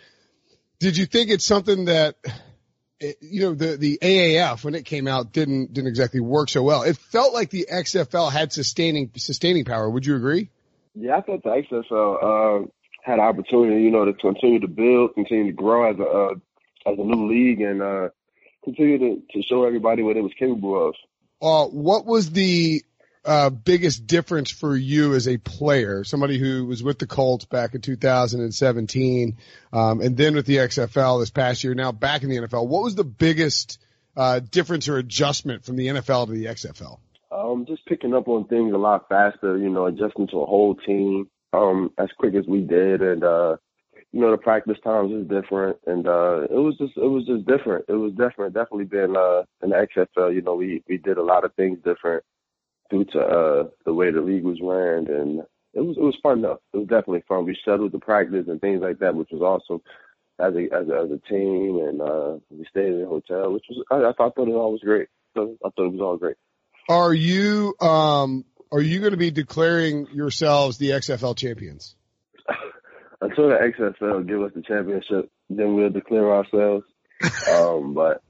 Did 0.80 0.98
you 0.98 1.06
think 1.06 1.30
it's 1.30 1.46
something 1.46 1.86
that, 1.86 2.15
eh, 3.02 3.14
you 3.20 3.42
know, 3.42 3.54
the 3.54 3.78
the 3.78 4.00
AAF 4.02 4.64
when 4.64 4.76
it 4.76 4.86
came 4.86 5.08
out 5.08 5.34
didn't 5.34 5.74
didn't 5.74 5.90
exactly 5.90 6.20
work 6.20 6.50
so 6.50 6.64
well. 6.64 6.84
It 6.84 6.98
felt 6.98 7.34
like 7.34 7.50
the 7.50 7.68
XFL 7.72 8.32
had 8.32 8.54
sustaining 8.54 9.12
sustaining 9.16 9.66
power. 9.66 9.90
Would 9.90 10.06
you 10.06 10.16
agree? 10.16 10.50
Yeah, 10.96 11.18
I 11.18 11.22
thought 11.22 11.44
the 11.44 11.50
XFL 11.50 12.64
uh, 12.64 12.68
had 13.04 13.20
an 13.20 13.26
opportunity. 13.26 13.84
You 13.84 13.92
know, 13.92 14.06
to 14.06 14.14
continue 14.14 14.60
to 14.60 14.68
build, 14.68 15.16
continue 15.16 15.48
to 15.48 15.54
grow 15.54 15.90
as 15.90 16.00
a 16.00 16.04
uh, 16.04 16.92
as 16.92 17.00
a 17.00 17.04
new 17.04 17.28
league, 17.28 17.62
and 17.62 17.82
uh, 17.82 18.10
continue 18.64 18.98
to 18.98 19.22
to 19.34 19.44
show 19.44 19.66
everybody 19.66 20.04
what 20.04 20.18
it 20.18 20.22
was 20.22 20.34
capable 20.38 20.90
of. 20.90 20.96
Uh, 21.42 21.66
what 21.70 22.06
was 22.06 22.32
the 22.32 22.84
uh, 23.24 23.49
biggest 23.49 24.07
difference 24.07 24.49
for 24.49 24.76
you 24.76 25.13
as 25.13 25.28
a 25.28 25.38
player, 25.38 26.03
somebody 26.03 26.39
who 26.39 26.65
was 26.65 26.82
with 26.82 26.97
the 26.97 27.05
Colts 27.05 27.45
back 27.45 27.76
in 27.76 27.82
2017, 27.82 29.38
um, 29.72 30.01
and 30.01 30.17
then 30.17 30.34
with 30.34 30.45
the 30.45 30.57
XFL 30.57 31.22
this 31.22 31.30
past 31.30 31.63
year, 31.63 31.76
now 31.76 31.91
back 31.91 32.24
in 32.24 32.30
the 32.30 32.38
NFL? 32.38 32.67
What 32.67 32.84
was 32.84 32.95
the 32.95 33.03
biggest 33.03 33.80
uh, 34.17 34.39
difference 34.39 34.88
or 34.89 34.97
adjustment 34.97 35.65
from 35.65 35.76
the 35.76 35.88
NFL 35.88 36.28
to 36.28 36.32
the 36.32 36.45
XFL? 36.45 36.99
Um, 37.32 37.65
just 37.67 37.86
picking 37.86 38.13
up 38.13 38.28
on 38.28 38.47
things 38.47 38.74
a 38.74 38.78
lot 38.78 39.07
faster, 39.07 39.57
you 39.57 39.69
know, 39.69 39.86
adjusting 39.86 40.28
to 40.28 40.41
a 40.41 40.45
whole 40.45 40.76
team 40.76 41.30
um, 41.53 41.91
as 41.97 42.09
quick 42.17 42.34
as 42.36 42.45
we 42.47 42.61
did, 42.61 43.01
and 43.01 43.24
uh, 43.24 43.55
you 44.11 44.19
know, 44.19 44.32
the 44.32 44.38
practice 44.38 44.78
times 44.84 45.11
is 45.11 45.28
different, 45.28 45.78
and 45.86 46.07
uh, 46.07 46.41
it 46.41 46.59
was 46.59 46.76
just 46.78 46.93
it 46.97 47.07
was 47.07 47.26
just 47.26 47.45
different. 47.45 47.86
It 47.88 47.93
was 47.93 48.13
different. 48.13 48.53
Definitely 48.53 48.86
been 48.86 49.15
uh, 49.15 49.43
in 49.61 49.69
the 49.69 49.88
XFL. 49.95 50.34
You 50.34 50.41
know, 50.41 50.55
we 50.55 50.84
we 50.89 50.97
did 50.97 51.17
a 51.17 51.24
lot 51.24 51.45
of 51.45 51.53
things 51.53 51.78
different 51.86 52.24
due 52.92 53.06
to 53.06 53.20
uh, 53.20 53.64
the 53.86 53.94
way 53.94 54.12
the 54.12 54.22
league 54.22 54.44
was 54.44 54.60
ran, 54.62 55.08
and 55.08 55.39
it 55.74 55.80
was 55.80 55.98
it 55.98 56.04
was 56.04 56.18
fun 56.22 56.42
though. 56.42 56.60
It 56.74 56.78
was 56.78 56.88
definitely 56.88 57.24
fun. 57.28 57.46
We 57.46 57.58
shuttled 57.66 57.94
the 57.94 58.00
practice 58.00 58.46
and 58.48 58.62
things 58.62 58.82
like 58.82 59.00
that, 59.00 59.16
which 59.16 59.30
was 59.32 59.42
awesome 59.42 59.82
as 60.39 60.54
a 60.54 60.76
as 60.76 60.88
a, 60.89 61.04
as 61.06 61.12
a 61.12 61.30
team, 61.30 61.80
and 61.80 62.02
uh, 62.02 62.36
we 62.50 62.66
stayed 62.70 62.94
in 62.94 63.02
a 63.02 63.08
hotel, 63.08 63.52
which 63.52 63.66
was 63.70 63.84
I, 63.89 64.10
I 64.10 64.14
thought 64.14 64.38
it 64.38 64.52
all 64.52 64.74
was 64.74 64.82
great. 64.82 65.08
So 65.36 65.58
I 65.66 65.70
thought 65.70 65.88
it 65.88 65.94
was 65.94 66.02
all 66.02 66.18
great. 66.18 66.36
Are 66.89 67.14
you 67.14 67.74
um 67.80 68.46
are 68.72 68.82
you 68.82 69.00
going 69.00 69.12
to 69.12 69.18
be 69.18 69.32
declaring 69.32 70.08
yourselves 70.14 70.78
the 70.78 70.89
XFL 70.92 71.38
champions? 71.38 71.96
until 73.22 73.50
the 73.50 73.56
XFL 73.56 74.28
give 74.28 74.42
us 74.42 74.52
the 74.56 74.62
championship, 74.62 75.30
then 75.50 75.76
we'll 75.76 75.89
declare 75.89 76.34
ourselves. 76.34 76.86
um, 77.52 77.94
but 77.94 78.22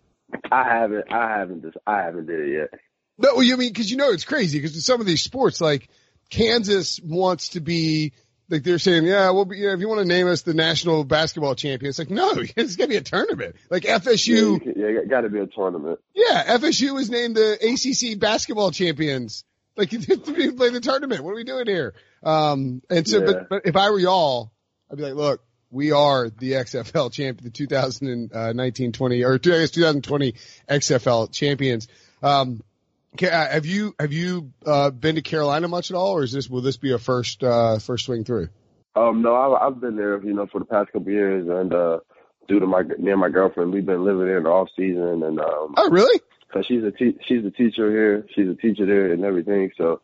I 0.51 0.63
haven't, 0.63 1.11
I 1.11 1.37
haven't, 1.37 1.61
just, 1.61 1.77
I 1.87 2.01
haven't 2.01 2.25
did 2.25 2.39
it 2.39 2.53
yet. 2.53 2.79
No, 3.21 3.39
you 3.41 3.57
mean 3.57 3.69
because 3.69 3.89
you 3.89 3.97
know 3.97 4.11
it's 4.11 4.23
crazy 4.23 4.59
because 4.59 4.75
in 4.75 4.81
some 4.81 4.99
of 4.99 5.07
these 5.07 5.21
sports, 5.21 5.61
like 5.61 5.89
Kansas 6.29 6.99
wants 7.03 7.49
to 7.49 7.59
be 7.59 8.13
like 8.49 8.63
they're 8.63 8.79
saying, 8.79 9.05
yeah, 9.05 9.29
well, 9.31 9.47
you 9.53 9.67
know, 9.67 9.73
if 9.73 9.79
you 9.79 9.87
want 9.87 10.01
to 10.01 10.07
name 10.07 10.27
us 10.27 10.41
the 10.41 10.53
national 10.53 11.03
basketball 11.05 11.55
champion, 11.55 11.89
it's 11.89 11.99
like 11.99 12.09
no, 12.09 12.31
it's 12.55 12.75
gonna 12.75 12.89
be 12.89 12.97
a 12.97 13.01
tournament. 13.01 13.55
Like 13.69 13.83
FSU, 13.83 14.61
yeah, 14.65 14.87
yeah 14.87 15.05
got 15.09 15.21
to 15.21 15.29
be 15.29 15.39
a 15.39 15.47
tournament. 15.47 15.99
Yeah, 16.13 16.57
FSU 16.57 16.93
was 16.93 17.09
named 17.09 17.35
the 17.35 17.53
ACC 17.53 18.19
basketball 18.19 18.71
champions. 18.71 19.43
Like 19.77 19.89
to 19.89 19.97
play 19.97 20.69
the 20.69 20.81
tournament. 20.81 21.23
What 21.23 21.31
are 21.31 21.35
we 21.35 21.45
doing 21.45 21.65
here? 21.65 21.93
Um, 22.23 22.81
and 22.89 23.07
so, 23.07 23.19
yeah. 23.19 23.25
but, 23.25 23.49
but 23.49 23.61
if 23.65 23.75
I 23.75 23.89
were 23.89 23.99
y'all, 23.99 24.51
I'd 24.91 24.97
be 24.97 25.03
like, 25.03 25.13
look, 25.13 25.41
we 25.71 25.93
are 25.93 26.29
the 26.29 26.51
XFL 26.53 27.11
champion, 27.11 27.51
the 27.51 27.67
2019-20 27.67 29.25
or 29.25 29.33
I 29.35 29.37
guess 29.37 29.71
2020 29.71 30.33
XFL 30.69 31.31
champions. 31.31 31.87
Um, 32.21 32.61
uh, 32.61 32.70
have 33.19 33.65
you 33.65 33.95
have 33.99 34.13
you 34.13 34.51
uh, 34.65 34.89
been 34.89 35.15
to 35.15 35.21
Carolina 35.21 35.67
much 35.67 35.91
at 35.91 35.97
all, 35.97 36.11
or 36.13 36.23
is 36.23 36.31
this 36.31 36.49
will 36.49 36.61
this 36.61 36.77
be 36.77 36.93
a 36.93 36.97
first 36.97 37.43
uh, 37.43 37.79
first 37.79 38.05
swing 38.05 38.23
through? 38.23 38.49
Um, 38.95 39.21
no, 39.21 39.35
I've, 39.35 39.73
I've 39.73 39.81
been 39.81 39.95
there, 39.95 40.21
you 40.23 40.33
know, 40.33 40.47
for 40.51 40.59
the 40.59 40.65
past 40.65 40.87
couple 40.87 41.07
of 41.07 41.13
years, 41.13 41.47
and 41.47 41.73
uh, 41.73 41.99
due 42.47 42.59
to 42.59 42.65
my 42.65 42.83
me 42.83 43.11
and 43.11 43.19
my 43.19 43.29
girlfriend, 43.29 43.71
we've 43.73 43.85
been 43.85 44.03
living 44.03 44.25
there 44.25 44.37
in 44.37 44.43
the 44.43 44.49
off 44.49 44.69
season, 44.75 45.23
and 45.23 45.39
um, 45.39 45.73
oh, 45.77 45.89
really? 45.89 46.19
Cause 46.53 46.65
she's 46.67 46.83
a 46.83 46.91
te- 46.91 47.17
she's 47.27 47.45
a 47.45 47.51
teacher 47.51 47.89
here, 47.89 48.25
she's 48.35 48.49
a 48.49 48.55
teacher 48.55 48.85
there, 48.85 49.13
and 49.13 49.23
everything. 49.23 49.71
So, 49.77 50.01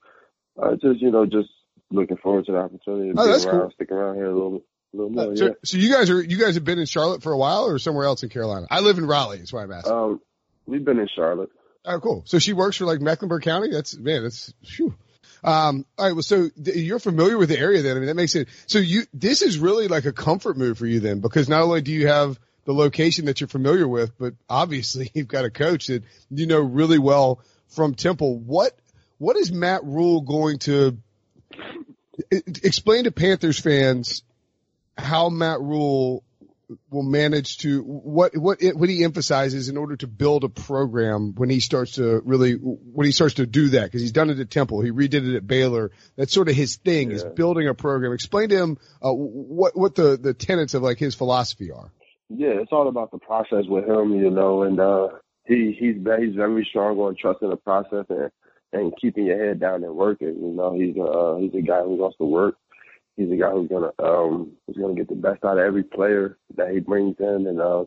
uh, 0.62 0.72
just 0.82 1.02
you 1.02 1.12
know, 1.12 1.26
just 1.26 1.50
looking 1.92 2.18
forward 2.18 2.46
to 2.46 2.54
the 2.54 2.58
opportunity 2.60 3.12
to 3.12 3.20
oh, 3.20 3.26
be 3.26 3.46
around, 3.46 3.60
cool. 3.60 3.72
stick 3.76 3.92
around 3.92 4.16
here 4.16 4.28
a 4.28 4.34
little 4.34 4.52
bit. 4.52 4.64
More, 4.94 5.36
so, 5.36 5.46
yeah. 5.46 5.52
so 5.66 5.78
you 5.78 5.92
guys 5.92 6.10
are 6.10 6.22
you 6.22 6.38
guys 6.38 6.56
have 6.56 6.64
been 6.64 6.80
in 6.80 6.86
Charlotte 6.86 7.22
for 7.22 7.34
a 7.34 7.38
while 7.38 7.66
or 7.66 7.78
somewhere 7.78 8.06
else 8.06 8.24
in 8.24 8.30
Carolina? 8.30 8.68
I 8.72 8.80
live 8.80 8.98
in 8.98 9.06
Raleigh. 9.06 9.40
That's 9.40 9.52
why 9.52 9.64
I'm 9.64 9.72
asking. 9.72 9.94
Um, 9.94 10.22
we've 10.66 10.86
been 10.86 11.00
in 11.00 11.10
Charlotte. 11.14 11.50
Oh, 11.88 12.00
cool. 12.02 12.24
So 12.26 12.38
she 12.38 12.52
works 12.52 12.76
for 12.78 12.86
like 12.86 13.00
Mecklenburg 13.00 13.44
County. 13.44 13.70
That's 13.72 13.98
man. 13.98 14.24
That's 14.24 14.54
phew. 14.64 14.94
Um, 15.44 15.86
all 15.98 16.06
right. 16.06 16.14
Well, 16.14 16.22
so 16.22 16.50
th- 16.50 16.76
you're 16.76 17.00
familiar 17.00 17.38
with 17.38 17.48
the 17.48 17.58
area 17.58 17.82
then. 17.82 17.96
I 17.96 18.00
mean, 18.00 18.08
that 18.08 18.16
makes 18.16 18.36
it. 18.36 18.50
So 18.66 18.80
you 18.80 19.04
this 19.14 19.42
is 19.42 19.58
really 19.58 19.88
like 19.88 20.06
a 20.06 20.12
comfort 20.12 20.58
move 20.58 20.78
for 20.78 20.86
you 20.86 21.00
then, 21.00 21.22
because 21.22 21.48
not 21.48 21.62
only 21.62 21.82
do 21.82 21.94
you 21.94 22.08
have 22.08 22.38
the 22.66 22.74
location 22.74 23.26
that 23.26 23.40
you're 23.40 23.48
familiar 23.48 23.88
with, 23.88 24.18
but 24.18 24.34
obviously 24.50 25.10
you've 25.16 25.30
got 25.30 25.46
a 25.46 25.50
coach 25.50 25.88
that 25.88 26.04
you 26.30 26.46
know 26.46 26.60
really 26.60 27.00
well 27.00 27.40
from 27.70 27.96
Temple. 27.96 28.38
What 28.38 28.78
what 29.18 29.38
is 29.38 29.52
Matt 29.52 29.86
Rhule 29.86 30.22
going 30.22 30.60
to 30.60 30.98
explain 32.30 33.06
to 33.06 33.12
Panthers 33.12 33.60
fans 33.60 34.24
how 34.98 35.30
Matt 35.30 35.62
Rhule 35.62 36.24
will 36.90 37.04
manage 37.04 37.58
to 37.60 37.82
what 37.82 38.36
what 38.36 38.62
it, 38.62 38.76
what 38.78 38.90
he 38.90 39.04
emphasizes 39.04 39.70
in 39.70 39.78
order 39.78 39.96
to 39.96 40.08
build 40.08 40.44
a 40.44 40.50
program 40.50 41.34
when 41.36 41.50
he 41.50 41.60
starts 41.60 41.94
to 41.94 42.22
really 42.26 42.54
when 42.54 43.06
he 43.06 43.12
starts 43.12 43.36
to 43.36 43.46
do 43.46 43.70
that 43.70 43.86
because 43.86 44.02
he's 44.02 44.12
done 44.12 44.30
it 44.30 44.40
at 44.40 44.50
Temple, 44.50 44.82
he 44.82 44.92
redid 44.92 45.30
it 45.30 45.36
at 45.36 45.48
Baylor. 45.48 45.92
That's 46.16 46.34
sort 46.34 46.50
of 46.50 46.56
his 46.56 46.76
thing 46.78 47.10
yeah. 47.10 47.18
is 47.18 47.24
building 47.24 47.68
a 47.68 47.74
program. 47.74 48.12
Explain 48.12 48.50
to 48.50 48.58
him 48.58 48.78
uh, 49.02 49.12
what 49.12 49.78
what 49.78 49.96
the 49.96 50.18
the 50.18 50.34
tenets 50.34 50.74
of 50.74 50.84
like 50.84 50.98
his 50.98 51.16
philosophy 51.16 51.72
are. 51.72 51.92
Yeah, 52.30 52.60
it's 52.62 52.74
all 52.74 52.90
about 52.90 53.12
the 53.12 53.20
process 53.20 53.64
with 53.68 53.86
him, 53.86 54.14
you 54.16 54.30
know, 54.30 54.64
and 54.64 54.80
uh 54.80 55.08
he 55.46 55.76
he's 55.80 55.96
he's 55.96 56.36
very 56.36 56.68
strong 56.70 56.98
on 56.98 57.16
trusting 57.20 57.50
the 57.50 57.56
process 57.58 58.06
and 58.10 58.30
and 58.74 58.94
keeping 59.00 59.26
your 59.26 59.48
head 59.48 59.62
down 59.62 59.84
and 59.84 59.96
working. 59.96 60.36
You 60.36 60.54
know, 60.54 60.74
he's 60.74 60.98
uh 60.98 61.38
he's 61.40 61.64
a 61.64 61.66
guy 61.66 61.82
who 61.84 61.96
wants 61.96 62.18
to 62.18 62.26
work 62.26 62.56
he's 63.18 63.32
a 63.32 63.36
guy 63.36 63.52
who's 63.52 63.68
gonna 63.68 63.92
um 64.00 64.54
who's 64.66 64.78
gonna 64.78 64.96
get 64.96 65.10
the 65.10 65.16
best 65.16 65.44
out 65.44 65.58
of 65.58 65.66
every 65.66 65.84
player 65.84 66.38
that 66.56 66.72
he 66.72 66.80
brings 66.80 67.16
in, 67.20 67.48
and 67.48 67.60
uh, 67.60 67.84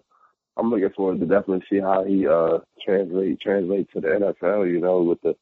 I'm 0.58 0.70
looking 0.70 0.90
forward 0.90 1.20
to 1.20 1.26
definitely 1.26 1.64
see 1.70 1.80
how 1.80 2.04
he 2.04 2.26
uh 2.26 2.58
translate 2.84 3.40
translate 3.40 3.90
to 3.92 4.00
the 4.00 4.08
NFL. 4.08 4.70
You 4.70 4.80
know, 4.80 5.02
with 5.02 5.22
the 5.22 5.34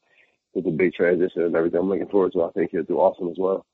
with 0.55 0.65
the 0.65 0.71
big 0.71 0.93
transition 0.93 1.43
and 1.43 1.57
everything. 1.57 1.81
I'm 1.81 1.89
looking 1.89 2.09
forward 2.09 2.33
to. 2.35 2.45
I 2.45 2.51
think 2.51 2.71
he'll 2.71 2.85
do 2.85 2.99
awesome 2.99 3.29
as 3.29 3.37
well. 3.39 3.67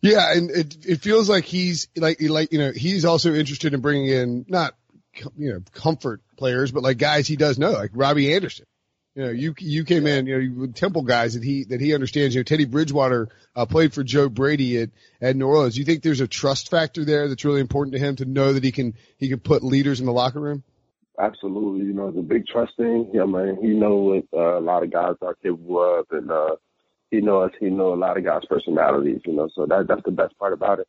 Yeah, 0.00 0.32
and 0.32 0.50
it 0.50 0.86
it 0.86 1.00
feels 1.00 1.28
like 1.28 1.44
he's 1.44 1.88
like 1.96 2.20
like 2.20 2.52
you 2.52 2.58
know 2.58 2.72
he's 2.72 3.04
also 3.04 3.34
interested 3.34 3.74
in 3.74 3.80
bringing 3.80 4.08
in 4.08 4.44
not 4.48 4.74
you 5.36 5.52
know 5.52 5.60
comfort 5.72 6.20
players, 6.36 6.70
but 6.70 6.82
like 6.82 6.98
guys 6.98 7.26
he 7.26 7.36
does 7.36 7.58
know, 7.58 7.72
like 7.72 7.90
Robbie 7.94 8.34
Anderson. 8.34 8.66
You 9.18 9.24
know, 9.24 9.30
you 9.30 9.54
you 9.58 9.84
came 9.84 10.06
in, 10.06 10.28
you 10.28 10.38
know, 10.38 10.60
with 10.60 10.76
Temple 10.76 11.02
guys 11.02 11.34
that 11.34 11.42
he 11.42 11.64
that 11.64 11.80
he 11.80 11.92
understands. 11.92 12.36
You 12.36 12.38
know, 12.38 12.44
Teddy 12.44 12.66
Bridgewater 12.66 13.28
uh, 13.56 13.66
played 13.66 13.92
for 13.92 14.04
Joe 14.04 14.28
Brady 14.28 14.80
at 14.80 14.90
at 15.20 15.34
New 15.34 15.48
Orleans. 15.48 15.76
You 15.76 15.84
think 15.84 16.04
there's 16.04 16.20
a 16.20 16.28
trust 16.28 16.70
factor 16.70 17.04
there 17.04 17.26
that's 17.26 17.44
really 17.44 17.60
important 17.60 17.94
to 17.94 17.98
him 17.98 18.14
to 18.14 18.24
know 18.24 18.52
that 18.52 18.62
he 18.62 18.70
can 18.70 18.94
he 19.16 19.28
can 19.28 19.40
put 19.40 19.64
leaders 19.64 19.98
in 19.98 20.06
the 20.06 20.12
locker 20.12 20.38
room? 20.38 20.62
Absolutely, 21.18 21.86
you 21.86 21.94
know, 21.94 22.06
it's 22.06 22.16
a 22.16 22.22
big 22.22 22.46
trust 22.46 22.76
thing. 22.76 23.10
Yeah, 23.12 23.24
man, 23.24 23.58
he 23.60 23.70
knows 23.70 24.22
what 24.30 24.40
uh, 24.40 24.60
a 24.60 24.62
lot 24.62 24.84
of 24.84 24.92
guys 24.92 25.16
are 25.20 25.34
capable 25.34 25.98
of, 25.98 26.06
and 26.12 26.30
uh, 26.30 26.54
he 27.10 27.20
knows 27.20 27.50
he 27.58 27.70
know 27.70 27.94
a 27.94 27.96
lot 27.96 28.16
of 28.16 28.24
guys' 28.24 28.42
personalities. 28.48 29.20
You 29.26 29.32
know, 29.32 29.48
so 29.52 29.66
that 29.66 29.88
that's 29.88 30.04
the 30.04 30.12
best 30.12 30.38
part 30.38 30.52
about 30.52 30.78
it. 30.78 30.86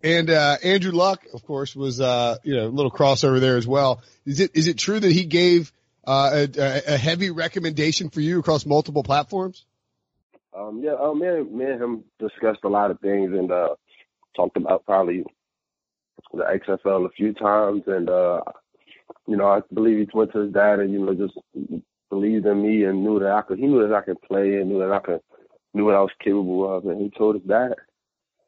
And 0.00 0.30
uh, 0.30 0.58
Andrew 0.62 0.92
Luck, 0.92 1.24
of 1.34 1.44
course, 1.44 1.74
was 1.74 2.00
uh, 2.00 2.36
you 2.44 2.54
know 2.54 2.68
a 2.68 2.68
little 2.68 2.92
crossover 2.92 3.40
there 3.40 3.56
as 3.56 3.66
well. 3.66 4.00
Is 4.24 4.38
it 4.38 4.52
is 4.54 4.68
it 4.68 4.78
true 4.78 5.00
that 5.00 5.10
he 5.10 5.24
gave 5.24 5.72
uh, 6.06 6.46
a, 6.56 6.82
a, 6.94 6.96
heavy 6.96 7.30
recommendation 7.30 8.10
for 8.10 8.20
you 8.20 8.38
across 8.38 8.66
multiple 8.66 9.02
platforms? 9.02 9.64
Um, 10.56 10.80
yeah, 10.82 10.94
um, 11.00 11.18
me, 11.18 11.26
and, 11.26 11.52
me 11.52 11.64
and 11.64 11.82
him 11.82 12.04
discussed 12.18 12.60
a 12.64 12.68
lot 12.68 12.90
of 12.90 13.00
things 13.00 13.32
and 13.32 13.50
uh, 13.50 13.70
talked 14.36 14.56
about 14.56 14.84
probably 14.84 15.24
the 16.32 16.42
XFL 16.42 17.06
a 17.06 17.10
few 17.10 17.32
times. 17.32 17.82
And, 17.86 18.08
uh, 18.08 18.40
you 19.26 19.36
know, 19.36 19.46
I 19.46 19.60
believe 19.72 19.98
he 19.98 20.08
went 20.12 20.32
to 20.32 20.40
his 20.40 20.52
dad 20.52 20.78
and, 20.80 20.92
you 20.92 21.04
know, 21.04 21.14
just 21.14 21.38
believed 22.10 22.46
in 22.46 22.62
me 22.62 22.84
and 22.84 23.02
knew 23.02 23.18
that 23.20 23.32
I 23.32 23.42
could, 23.42 23.58
he 23.58 23.66
knew 23.66 23.86
that 23.86 23.94
I 23.94 24.02
could 24.02 24.20
play 24.22 24.56
and 24.56 24.68
knew 24.68 24.80
that 24.80 24.92
I 24.92 25.00
could, 25.00 25.20
knew 25.72 25.84
what 25.84 25.94
I 25.94 26.00
was 26.00 26.12
capable 26.22 26.76
of. 26.76 26.86
And 26.86 27.00
he 27.00 27.10
told 27.10 27.36
his 27.36 27.44
dad. 27.44 27.74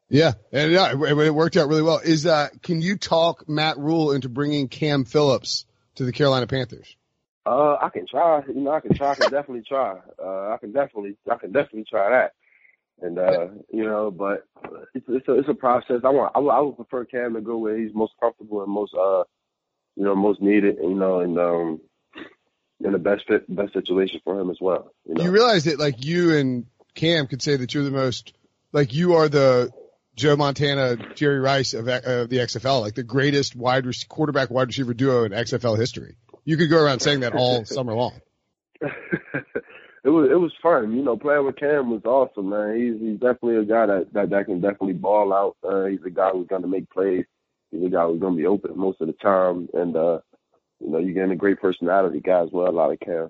Yeah, 0.09 0.33
and 0.53 0.71
yeah, 0.71 0.93
it 0.93 1.33
worked 1.33 1.57
out 1.57 1.67
really 1.67 1.81
well. 1.81 1.99
Is 1.99 2.25
uh, 2.25 2.47
can 2.63 2.81
you 2.81 2.97
talk 2.97 3.49
Matt 3.49 3.77
Rhule 3.77 4.13
into 4.13 4.29
bringing 4.29 4.69
Cam 4.69 5.03
Phillips 5.03 5.65
to 5.95 6.05
the 6.05 6.13
Carolina 6.13 6.47
Panthers? 6.47 6.95
Uh, 7.47 7.77
I 7.81 7.89
can 7.89 8.05
try. 8.05 8.41
You 8.47 8.61
know, 8.61 8.71
I 8.71 8.81
can 8.81 8.93
try. 8.93 9.11
I 9.11 9.15
can 9.15 9.31
definitely 9.31 9.63
try. 9.65 9.97
Uh, 10.21 10.49
I 10.49 10.57
can 10.59 10.73
definitely, 10.73 11.15
I 11.31 11.35
can 11.35 11.53
definitely 11.53 11.85
try 11.89 12.09
that. 12.09 12.33
And 12.99 13.17
uh, 13.17 13.47
you 13.71 13.85
know, 13.85 14.11
but 14.11 14.45
it's 14.93 15.05
it's 15.07 15.27
a 15.29 15.33
it's 15.39 15.47
a 15.47 15.53
process. 15.53 16.01
I 16.03 16.09
want. 16.09 16.33
I 16.35 16.39
would, 16.39 16.49
I 16.49 16.59
would 16.59 16.75
prefer 16.75 17.05
Cam 17.05 17.35
to 17.35 17.41
go 17.41 17.57
where 17.57 17.77
he's 17.77 17.93
most 17.93 18.13
comfortable 18.19 18.63
and 18.63 18.71
most 18.71 18.93
uh, 18.93 19.23
you 19.95 20.03
know, 20.03 20.15
most 20.15 20.41
needed. 20.41 20.77
You 20.81 20.95
know, 20.95 21.21
and 21.21 21.39
um, 21.39 21.81
in 22.83 22.91
the 22.91 22.99
best 22.99 23.25
fit, 23.27 23.43
best 23.55 23.73
situation 23.73 24.19
for 24.25 24.39
him 24.39 24.49
as 24.49 24.57
well. 24.59 24.91
You, 25.05 25.13
know? 25.13 25.23
you 25.23 25.31
realize 25.31 25.65
that 25.65 25.79
like 25.79 26.03
you 26.03 26.35
and 26.35 26.65
Cam 26.95 27.27
could 27.27 27.41
say 27.41 27.55
that 27.55 27.73
you're 27.73 27.83
the 27.83 27.91
most 27.91 28.33
like 28.73 28.93
you 28.93 29.13
are 29.13 29.29
the 29.29 29.71
Joe 30.15 30.35
Montana, 30.35 30.97
Jerry 31.13 31.39
Rice 31.39 31.75
of, 31.75 31.87
of 31.87 32.29
the 32.29 32.37
XFL, 32.37 32.81
like 32.81 32.95
the 32.95 33.03
greatest 33.03 33.55
wide 33.55 33.85
quarterback 34.09 34.49
wide 34.49 34.67
receiver 34.67 34.93
duo 34.93 35.23
in 35.23 35.31
XFL 35.31 35.77
history. 35.77 36.15
You 36.47 36.55
could 36.55 36.69
go 36.69 36.81
around 36.81 37.01
saying 37.01 37.19
that 37.19 37.33
all 37.35 37.65
summer 37.65 37.93
long. 37.93 38.13
it 38.81 38.89
was 40.05 40.29
it 40.31 40.39
was 40.39 40.53
fun, 40.63 40.93
you 40.95 41.03
know. 41.03 41.17
Playing 41.17 41.45
with 41.45 41.57
Cam 41.57 41.91
was 41.91 42.05
awesome, 42.05 42.49
man. 42.49 42.77
He's 42.77 43.01
he's 43.01 43.19
definitely 43.19 43.57
a 43.57 43.65
guy 43.65 43.85
that 43.87 44.13
that, 44.13 44.29
that 44.29 44.45
can 44.45 44.61
definitely 44.61 44.93
ball 44.93 45.33
out. 45.33 45.57
Uh, 45.61 45.87
he's 45.87 45.99
a 46.05 46.09
guy 46.09 46.29
who's 46.29 46.47
gonna 46.47 46.67
make 46.67 46.89
plays. 46.89 47.25
He's 47.69 47.83
a 47.83 47.89
guy 47.89 48.05
who's 48.05 48.21
gonna 48.21 48.37
be 48.37 48.45
open 48.45 48.77
most 48.77 49.01
of 49.01 49.07
the 49.07 49.13
time, 49.13 49.67
and 49.73 49.93
uh, 49.97 50.19
you 50.79 50.89
know, 50.89 50.99
you're 50.99 51.13
getting 51.13 51.31
a 51.31 51.35
great 51.35 51.59
personality 51.59 52.21
guy 52.21 52.43
as 52.43 52.49
well, 52.53 52.69
a 52.69 52.71
lot 52.71 52.93
of 52.93 52.99
Cam. 53.01 53.29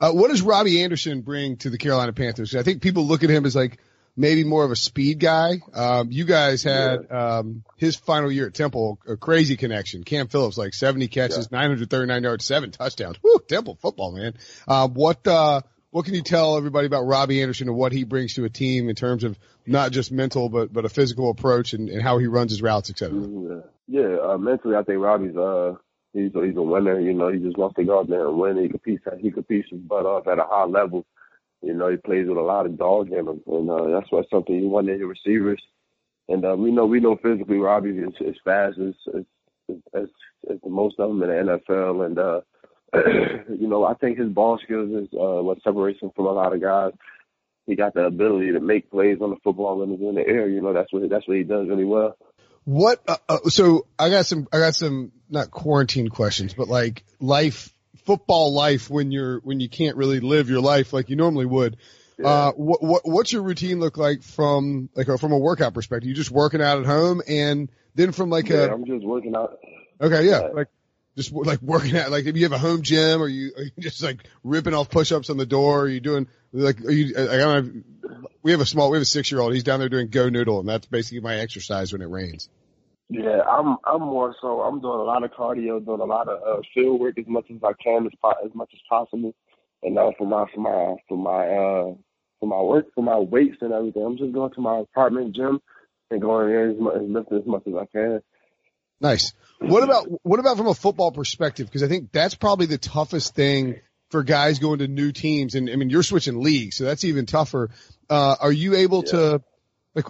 Uh, 0.00 0.10
what 0.10 0.30
does 0.30 0.42
Robbie 0.42 0.82
Anderson 0.82 1.20
bring 1.20 1.58
to 1.58 1.70
the 1.70 1.78
Carolina 1.78 2.12
Panthers? 2.12 2.56
I 2.56 2.64
think 2.64 2.82
people 2.82 3.06
look 3.06 3.22
at 3.22 3.30
him 3.30 3.46
as 3.46 3.54
like 3.54 3.78
maybe 4.16 4.44
more 4.44 4.64
of 4.64 4.70
a 4.70 4.76
speed 4.76 5.18
guy. 5.18 5.60
Um, 5.72 6.10
you 6.10 6.24
guys 6.24 6.62
had 6.62 7.06
yeah. 7.10 7.38
um, 7.38 7.64
his 7.76 7.96
final 7.96 8.30
year 8.30 8.46
at 8.46 8.54
Temple, 8.54 8.98
a 9.06 9.16
crazy 9.16 9.56
connection. 9.56 10.04
Cam 10.04 10.28
Phillips, 10.28 10.58
like 10.58 10.74
70 10.74 11.08
catches, 11.08 11.48
yeah. 11.50 11.58
939 11.58 12.22
yards, 12.22 12.44
seven 12.44 12.70
touchdowns. 12.70 13.16
Woo, 13.22 13.38
Temple 13.48 13.78
football, 13.80 14.12
man. 14.12 14.34
Uh, 14.68 14.88
what 14.88 15.26
uh, 15.26 15.62
what 15.90 16.04
can 16.04 16.14
you 16.14 16.22
tell 16.22 16.56
everybody 16.56 16.86
about 16.86 17.06
Robbie 17.06 17.42
Anderson 17.42 17.68
and 17.68 17.76
what 17.76 17.92
he 17.92 18.04
brings 18.04 18.34
to 18.34 18.44
a 18.44 18.50
team 18.50 18.88
in 18.88 18.94
terms 18.94 19.24
of 19.24 19.38
not 19.66 19.92
just 19.92 20.12
mental, 20.12 20.48
but 20.48 20.72
but 20.72 20.84
a 20.84 20.88
physical 20.88 21.30
approach 21.30 21.72
and, 21.72 21.88
and 21.88 22.02
how 22.02 22.18
he 22.18 22.26
runs 22.26 22.52
his 22.52 22.62
routes, 22.62 22.90
et 22.90 22.98
cetera? 22.98 23.18
Mm-hmm. 23.18 23.60
Yeah, 23.88 24.00
yeah 24.02 24.16
uh, 24.22 24.38
mentally, 24.38 24.76
I 24.76 24.82
think 24.82 25.00
Robbie's 25.00 25.36
uh 25.36 25.74
he's 26.12 26.34
a, 26.34 26.46
he's 26.46 26.56
a 26.56 26.62
winner. 26.62 27.00
You 27.00 27.14
know, 27.14 27.32
he 27.32 27.38
just 27.38 27.58
wants 27.58 27.76
to 27.76 27.84
go 27.84 28.00
out 28.00 28.08
there 28.08 28.28
and 28.28 28.38
win. 28.38 28.62
He 28.62 28.68
competes 28.68 29.04
he 29.20 29.30
competes 29.30 29.68
his 29.70 29.80
butt 29.80 30.06
off 30.06 30.26
at 30.26 30.38
a 30.38 30.44
high 30.44 30.66
level. 30.66 31.06
You 31.62 31.74
know, 31.74 31.90
he 31.90 31.96
plays 31.96 32.26
with 32.26 32.38
a 32.38 32.42
lot 32.42 32.66
of 32.66 32.78
dog 32.78 33.08
in 33.08 33.28
him, 33.28 33.42
and 33.46 33.70
uh, 33.70 33.88
that's 33.90 34.10
why 34.10 34.22
something 34.30 34.58
he 34.58 34.66
wanted 34.66 35.00
his 35.00 35.08
receivers. 35.08 35.62
And 36.28 36.44
uh, 36.44 36.56
we 36.56 36.70
know 36.70 36.86
we 36.86 37.00
know 37.00 37.16
physically 37.16 37.58
Robbie 37.58 37.90
is 37.90 38.14
as 38.26 38.34
fast 38.44 38.78
as 38.78 38.94
as, 39.14 39.24
as 39.94 40.08
as 40.50 40.58
the 40.62 40.70
most 40.70 40.98
of 40.98 41.08
them 41.08 41.22
in 41.22 41.28
the 41.28 41.58
NFL, 41.68 42.06
and 42.06 42.18
uh, 42.18 42.40
you 43.52 43.68
know 43.68 43.84
I 43.84 43.94
think 43.94 44.18
his 44.18 44.28
ball 44.28 44.58
skills 44.62 44.90
is 44.90 45.08
uh, 45.12 45.42
what 45.42 45.62
separates 45.62 46.00
him 46.00 46.10
from 46.14 46.26
a 46.26 46.32
lot 46.32 46.54
of 46.54 46.62
guys. 46.62 46.92
He 47.66 47.76
got 47.76 47.94
the 47.94 48.04
ability 48.04 48.52
to 48.52 48.60
make 48.60 48.90
plays 48.90 49.18
on 49.20 49.30
the 49.30 49.36
football 49.44 49.78
when 49.78 49.90
he's 49.90 50.00
in 50.00 50.14
the 50.14 50.26
air. 50.26 50.48
You 50.48 50.62
know 50.62 50.72
that's 50.72 50.92
what 50.92 51.08
that's 51.10 51.26
what 51.28 51.36
he 51.36 51.44
does 51.44 51.68
really 51.68 51.84
well. 51.84 52.16
What? 52.64 53.02
Uh, 53.06 53.16
uh, 53.28 53.38
so 53.48 53.86
I 53.98 54.10
got 54.10 54.26
some 54.26 54.46
I 54.52 54.58
got 54.58 54.74
some 54.74 55.12
not 55.28 55.50
quarantine 55.50 56.08
questions, 56.08 56.54
but 56.54 56.68
like 56.68 57.04
life 57.18 57.74
football 58.10 58.52
life 58.52 58.90
when 58.90 59.12
you're 59.12 59.38
when 59.40 59.60
you 59.60 59.68
can't 59.68 59.96
really 59.96 60.18
live 60.18 60.50
your 60.50 60.60
life 60.60 60.92
like 60.92 61.10
you 61.10 61.14
normally 61.14 61.46
would. 61.46 61.76
Yeah. 62.18 62.26
Uh, 62.26 62.52
what, 62.52 62.82
what 62.82 63.02
what's 63.04 63.32
your 63.32 63.42
routine 63.42 63.78
look 63.78 63.96
like 63.96 64.24
from 64.24 64.88
like 64.96 65.06
a, 65.06 65.16
from 65.16 65.30
a 65.30 65.38
workout 65.38 65.74
perspective? 65.74 66.08
You 66.08 66.14
just 66.16 66.32
working 66.32 66.60
out 66.60 66.80
at 66.80 66.86
home, 66.86 67.22
and 67.28 67.70
then 67.94 68.10
from 68.10 68.28
like 68.28 68.48
yeah, 68.48 68.64
a 68.64 68.74
I'm 68.74 68.84
just 68.84 69.04
working 69.04 69.36
out. 69.36 69.60
Okay, 70.00 70.26
yeah, 70.26 70.40
yeah. 70.40 70.48
like 70.48 70.66
just 71.16 71.32
like 71.32 71.62
working 71.62 71.96
out. 71.96 72.10
Like 72.10 72.24
if 72.24 72.36
you 72.36 72.42
have 72.42 72.52
a 72.52 72.58
home 72.58 72.82
gym, 72.82 73.22
or 73.22 73.28
you 73.28 73.52
are 73.56 73.62
you 73.62 73.70
just 73.78 74.02
like 74.02 74.24
ripping 74.42 74.74
off 74.74 74.90
push-ups 74.90 75.30
on 75.30 75.36
the 75.36 75.46
door? 75.46 75.82
Are 75.82 75.88
you 75.88 76.00
doing 76.00 76.26
like 76.52 76.80
are 76.80 76.90
you? 76.90 77.14
I 77.16 77.36
don't 77.36 77.74
know. 77.74 77.82
We 78.42 78.50
have 78.50 78.60
a 78.60 78.66
small, 78.66 78.90
we 78.90 78.96
have 78.96 79.02
a 79.02 79.06
six-year-old. 79.06 79.54
He's 79.54 79.62
down 79.62 79.78
there 79.78 79.88
doing 79.88 80.08
Go 80.08 80.30
Noodle, 80.30 80.58
and 80.58 80.68
that's 80.68 80.86
basically 80.86 81.20
my 81.20 81.36
exercise 81.36 81.92
when 81.92 82.02
it 82.02 82.08
rains. 82.08 82.48
Yeah, 83.12 83.40
I'm 83.42 83.76
I'm 83.84 84.02
more 84.02 84.36
so 84.40 84.60
I'm 84.60 84.80
doing 84.80 85.00
a 85.00 85.02
lot 85.02 85.24
of 85.24 85.32
cardio, 85.32 85.84
doing 85.84 86.00
a 86.00 86.04
lot 86.04 86.28
of 86.28 86.40
uh, 86.42 86.62
field 86.72 87.00
work 87.00 87.18
as 87.18 87.26
much 87.26 87.46
as 87.50 87.56
I 87.62 87.72
can 87.82 88.06
as 88.06 88.12
as 88.44 88.54
much 88.54 88.70
as 88.72 88.80
possible, 88.88 89.34
and 89.82 89.96
now 89.96 90.12
for 90.16 90.28
my 90.28 90.44
for 90.54 90.60
my 90.60 90.96
for 91.08 91.18
my 91.18 91.46
uh 91.48 91.94
for 92.38 92.46
my 92.46 92.60
work 92.60 92.86
for 92.94 93.02
my 93.02 93.18
weights 93.18 93.58
and 93.62 93.72
everything, 93.72 94.04
I'm 94.04 94.16
just 94.16 94.32
going 94.32 94.52
to 94.52 94.60
my 94.60 94.78
apartment 94.78 95.34
gym 95.34 95.60
and 96.12 96.20
going 96.20 96.54
in 96.54 96.70
as 96.70 96.78
much 96.78 96.94
as 96.94 97.02
lifting 97.02 97.38
as 97.38 97.46
much 97.46 97.62
as 97.66 97.74
I 97.74 97.86
can. 97.86 98.20
Nice. 99.00 99.32
What 99.58 99.82
about 99.82 100.06
what 100.22 100.38
about 100.38 100.56
from 100.56 100.68
a 100.68 100.74
football 100.74 101.10
perspective? 101.10 101.66
Because 101.66 101.82
I 101.82 101.88
think 101.88 102.12
that's 102.12 102.36
probably 102.36 102.66
the 102.66 102.78
toughest 102.78 103.34
thing 103.34 103.80
for 104.10 104.22
guys 104.22 104.60
going 104.60 104.78
to 104.78 104.88
new 104.88 105.10
teams. 105.10 105.56
And 105.56 105.68
I 105.68 105.74
mean, 105.74 105.90
you're 105.90 106.04
switching 106.04 106.40
leagues, 106.42 106.76
so 106.76 106.84
that's 106.84 107.04
even 107.04 107.26
tougher. 107.26 107.70
Uh, 108.08 108.36
are 108.40 108.52
you 108.52 108.76
able 108.76 109.02
yeah. 109.06 109.10
to 109.12 109.42
like? 109.96 110.04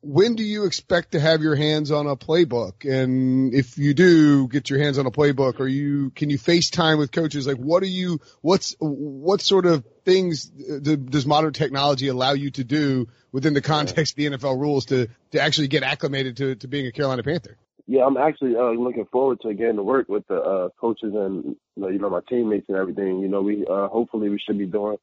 When 0.00 0.34
do 0.34 0.42
you 0.42 0.64
expect 0.64 1.12
to 1.12 1.20
have 1.20 1.42
your 1.42 1.54
hands 1.54 1.90
on 1.90 2.06
a 2.06 2.16
playbook? 2.16 2.84
And 2.84 3.54
if 3.54 3.78
you 3.78 3.94
do 3.94 4.48
get 4.48 4.70
your 4.70 4.78
hands 4.78 4.98
on 4.98 5.06
a 5.06 5.10
playbook, 5.10 5.60
are 5.60 5.68
you, 5.68 6.10
can 6.10 6.30
you 6.30 6.38
FaceTime 6.38 6.98
with 6.98 7.12
coaches? 7.12 7.46
Like 7.46 7.56
what 7.56 7.82
are 7.82 7.86
you, 7.86 8.20
what's, 8.40 8.74
what 8.80 9.40
sort 9.40 9.66
of 9.66 9.84
things 10.04 10.44
does 10.44 11.26
modern 11.26 11.52
technology 11.52 12.08
allow 12.08 12.32
you 12.32 12.50
to 12.52 12.64
do 12.64 13.08
within 13.32 13.54
the 13.54 13.62
context 13.62 14.12
of 14.12 14.16
the 14.16 14.36
NFL 14.36 14.58
rules 14.58 14.86
to, 14.86 15.08
to 15.32 15.40
actually 15.40 15.68
get 15.68 15.82
acclimated 15.82 16.36
to, 16.38 16.54
to 16.56 16.68
being 16.68 16.86
a 16.86 16.92
Carolina 16.92 17.22
Panther? 17.22 17.56
Yeah, 17.90 18.04
I'm 18.04 18.18
actually 18.18 18.54
uh, 18.54 18.72
looking 18.72 19.06
forward 19.06 19.40
to 19.40 19.54
getting 19.54 19.76
to 19.76 19.82
work 19.82 20.10
with 20.10 20.26
the 20.28 20.36
uh, 20.36 20.68
coaches 20.78 21.14
and 21.14 21.56
you 21.74 21.98
know 21.98 22.10
my 22.10 22.20
teammates 22.28 22.66
and 22.68 22.76
everything. 22.76 23.20
You 23.20 23.28
know, 23.28 23.40
we 23.40 23.64
uh, 23.64 23.88
hopefully 23.88 24.28
we 24.28 24.38
should 24.38 24.58
be 24.58 24.66
doing 24.66 24.98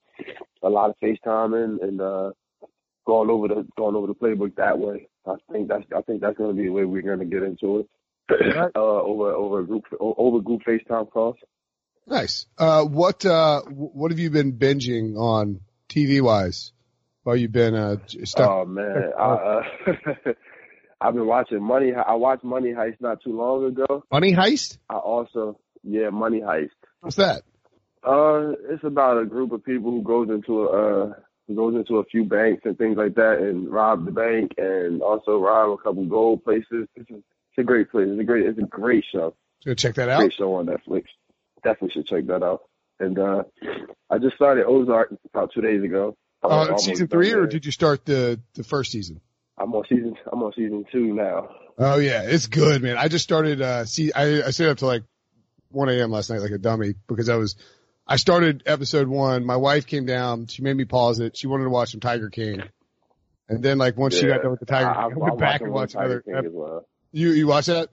a 0.62 0.70
lot 0.70 0.92
of 0.92 0.96
FaceTiming 1.02 1.84
and 1.84 2.00
uh, 2.00 2.32
going 3.06 3.30
over 3.30 3.48
the 3.48 3.68
going 3.78 3.96
over 3.96 4.08
the 4.08 4.14
playbook 4.14 4.56
that 4.56 4.78
way. 4.80 5.08
I 5.28 5.36
think 5.52 5.68
that's 5.68 5.84
I 5.96 6.02
think 6.02 6.22
that's 6.22 6.38
going 6.38 6.56
to 6.56 6.56
be 6.56 6.68
the 6.68 6.74
way 6.74 6.86
we're 6.86 7.02
going 7.02 7.20
to 7.20 7.26
get 7.26 7.44
into 7.44 7.80
it. 7.80 7.88
uh, 8.76 8.80
over 8.80 9.32
over 9.32 9.60
a 9.60 9.66
group 9.66 9.84
over 10.00 10.40
group 10.40 10.62
FaceTime 10.68 11.12
calls. 11.12 11.38
Nice. 12.08 12.46
Uh, 12.58 12.84
what 12.84 13.26
uh, 13.26 13.62
what 13.62 14.12
have 14.12 14.20
you 14.20 14.30
been 14.30 14.54
binging 14.54 15.16
on 15.18 15.62
TV 15.90 16.22
wise? 16.22 16.72
While 17.24 17.36
you've 17.36 17.52
been 17.52 17.74
uh, 17.74 17.98
stuck? 18.24 18.50
Oh 18.50 18.66
man, 18.66 19.12
I, 19.18 19.24
uh, 19.24 19.62
I've 21.02 21.14
been 21.14 21.26
watching 21.26 21.64
Money. 21.64 21.92
I 21.94 22.14
watched 22.14 22.44
Money 22.44 22.70
Heist 22.70 23.02
not 23.02 23.24
too 23.24 23.36
long 23.36 23.66
ago. 23.66 24.04
Money 24.12 24.34
Heist. 24.34 24.78
I 24.90 24.96
also 24.96 25.60
yeah 25.84 26.10
Money 26.10 26.42
Heist. 26.42 26.70
What's 27.02 27.16
that? 27.16 27.42
Uh, 28.04 28.52
it's 28.70 28.84
about 28.84 29.20
a 29.20 29.26
group 29.26 29.52
of 29.52 29.64
people 29.64 29.90
who 29.90 30.04
goes 30.04 30.30
into 30.30 30.66
a 30.66 31.16
goes 31.54 31.76
into 31.76 31.98
a 31.98 32.06
few 32.06 32.24
banks 32.24 32.64
and 32.66 32.78
things 32.78 32.98
like 32.98 33.16
that 33.16 33.40
and 33.40 33.72
rob 33.72 34.06
the 34.06 34.12
bank 34.12 34.54
and 34.58 35.02
also 35.02 35.40
rob 35.40 35.72
a 35.72 35.78
couple 35.78 36.06
gold 36.06 36.44
places. 36.44 36.88
It's 36.96 37.10
a, 37.12 37.16
it's 37.16 37.60
a 37.60 37.64
great 37.64 37.92
place. 37.92 38.08
It's 38.10 38.20
a 38.20 38.24
great 38.24 38.46
it's 38.46 38.58
a 38.58 38.64
great 38.64 39.04
show. 39.12 39.36
So 39.62 39.74
check 39.74 39.96
that 39.96 40.10
out. 40.10 40.20
Great 40.20 40.34
show 40.34 40.56
on 40.56 40.66
Netflix. 40.66 41.06
Definitely 41.64 41.92
should 41.92 42.08
check 42.08 42.26
that 42.28 42.42
out. 42.42 42.62
And 43.00 43.20
uh 43.20 43.44
I 44.10 44.18
just 44.18 44.36
started 44.36 44.66
Ozark 44.66 45.14
about 45.34 45.52
two 45.54 45.62
days 45.62 45.84
ago. 45.84 46.18
Uh, 46.44 46.78
season 46.78 47.08
three, 47.08 47.34
or 47.34 47.48
did 47.48 47.66
you 47.66 47.72
start 47.72 48.06
the 48.06 48.40
the 48.54 48.64
first 48.64 48.92
season? 48.92 49.20
I'm 49.58 49.74
on 49.74 49.84
season. 49.88 50.16
I'm 50.32 50.44
on 50.44 50.54
season 50.54 50.86
two 50.92 51.14
now. 51.14 51.50
Oh 51.78 51.98
yeah, 51.98 52.24
it's 52.24 52.48
good, 52.48 52.82
man. 52.84 52.98
I 52.98 53.08
just 53.08 53.24
started. 53.24 53.62
Uh, 53.62 53.86
see, 53.86 54.14
I 54.14 54.44
I 54.44 54.52
stayed 54.52 54.70
up 54.70 54.78
to 54.80 54.86
like 54.86 55.04
1 55.72 55.90
a.m. 55.90 56.12
last 56.12 56.30
night 56.30 56.42
like 56.42 56.52
a 56.52 56.58
dummy 56.58 56.96
because 57.08 57.30
I 57.30 57.36
was 57.36 57.56
I 58.08 58.18
started 58.18 58.64
episode 58.66 59.08
one. 59.08 59.46
My 59.46 59.56
wife 59.56 59.88
came 59.88 60.06
down. 60.06 60.48
She 60.48 60.62
made 60.62 60.76
me 60.76 60.86
pause 60.86 61.20
it. 61.20 61.36
She 61.36 61.48
wanted 61.48 61.64
to 61.64 61.70
watch 61.70 61.92
some 61.92 62.00
Tiger 62.00 62.30
King. 62.30 62.64
And 63.50 63.64
then 63.64 63.78
like 63.78 63.98
once 63.98 64.16
yeah. 64.16 64.22
she 64.22 64.28
got 64.28 64.42
done 64.42 64.52
with 64.52 64.60
the 64.60 64.66
Tiger 64.66 64.90
I, 64.90 65.10
King, 65.10 65.14
I 65.14 65.18
went 65.18 65.40
back 65.40 65.62
and 65.62 65.72
watched 65.72 65.96
another. 65.96 66.22
King 66.22 66.36
as 66.36 66.52
well. 66.52 66.88
You 67.12 67.32
you 67.32 67.48
watch 67.48 67.68
that? 67.68 67.90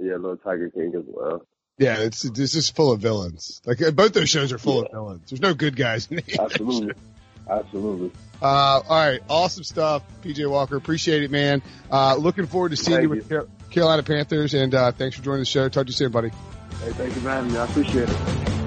Yeah, 0.00 0.14
little 0.14 0.36
Tiger 0.36 0.70
King 0.70 0.92
as 0.96 1.04
well. 1.06 1.46
Yeah, 1.78 1.98
it's 1.98 2.22
this 2.22 2.54
is 2.54 2.68
full 2.68 2.92
of 2.92 3.00
villains. 3.00 3.62
Like 3.64 3.78
both 3.94 4.12
those 4.12 4.28
shows 4.28 4.52
are 4.52 4.58
full 4.58 4.80
yeah. 4.80 4.86
of 4.86 4.92
villains. 4.92 5.30
There's 5.30 5.40
no 5.40 5.54
good 5.54 5.76
guys 5.76 6.08
in 6.10 6.20
Absolutely. 6.38 6.94
Absolutely. 7.48 8.12
Uh, 8.40 8.46
all 8.46 8.82
right. 8.88 9.20
Awesome 9.28 9.64
stuff, 9.64 10.02
PJ 10.22 10.48
Walker. 10.48 10.76
Appreciate 10.76 11.22
it, 11.22 11.30
man. 11.30 11.62
Uh, 11.90 12.16
looking 12.16 12.46
forward 12.46 12.70
to 12.70 12.76
seeing 12.76 12.98
Thank 12.98 13.02
you 13.02 13.08
with 13.08 13.30
you. 13.30 13.48
Carolina 13.70 14.02
Panthers 14.02 14.54
and, 14.54 14.74
uh, 14.74 14.92
thanks 14.92 15.16
for 15.16 15.22
joining 15.22 15.40
the 15.40 15.46
show. 15.46 15.68
Talk 15.68 15.86
to 15.86 15.90
you 15.90 15.96
soon, 15.96 16.12
buddy. 16.12 16.28
Hey, 16.28 16.92
thank 16.92 17.14
you, 17.14 17.22
man. 17.22 17.56
I 17.56 17.64
appreciate 17.64 18.08
it. 18.08 18.59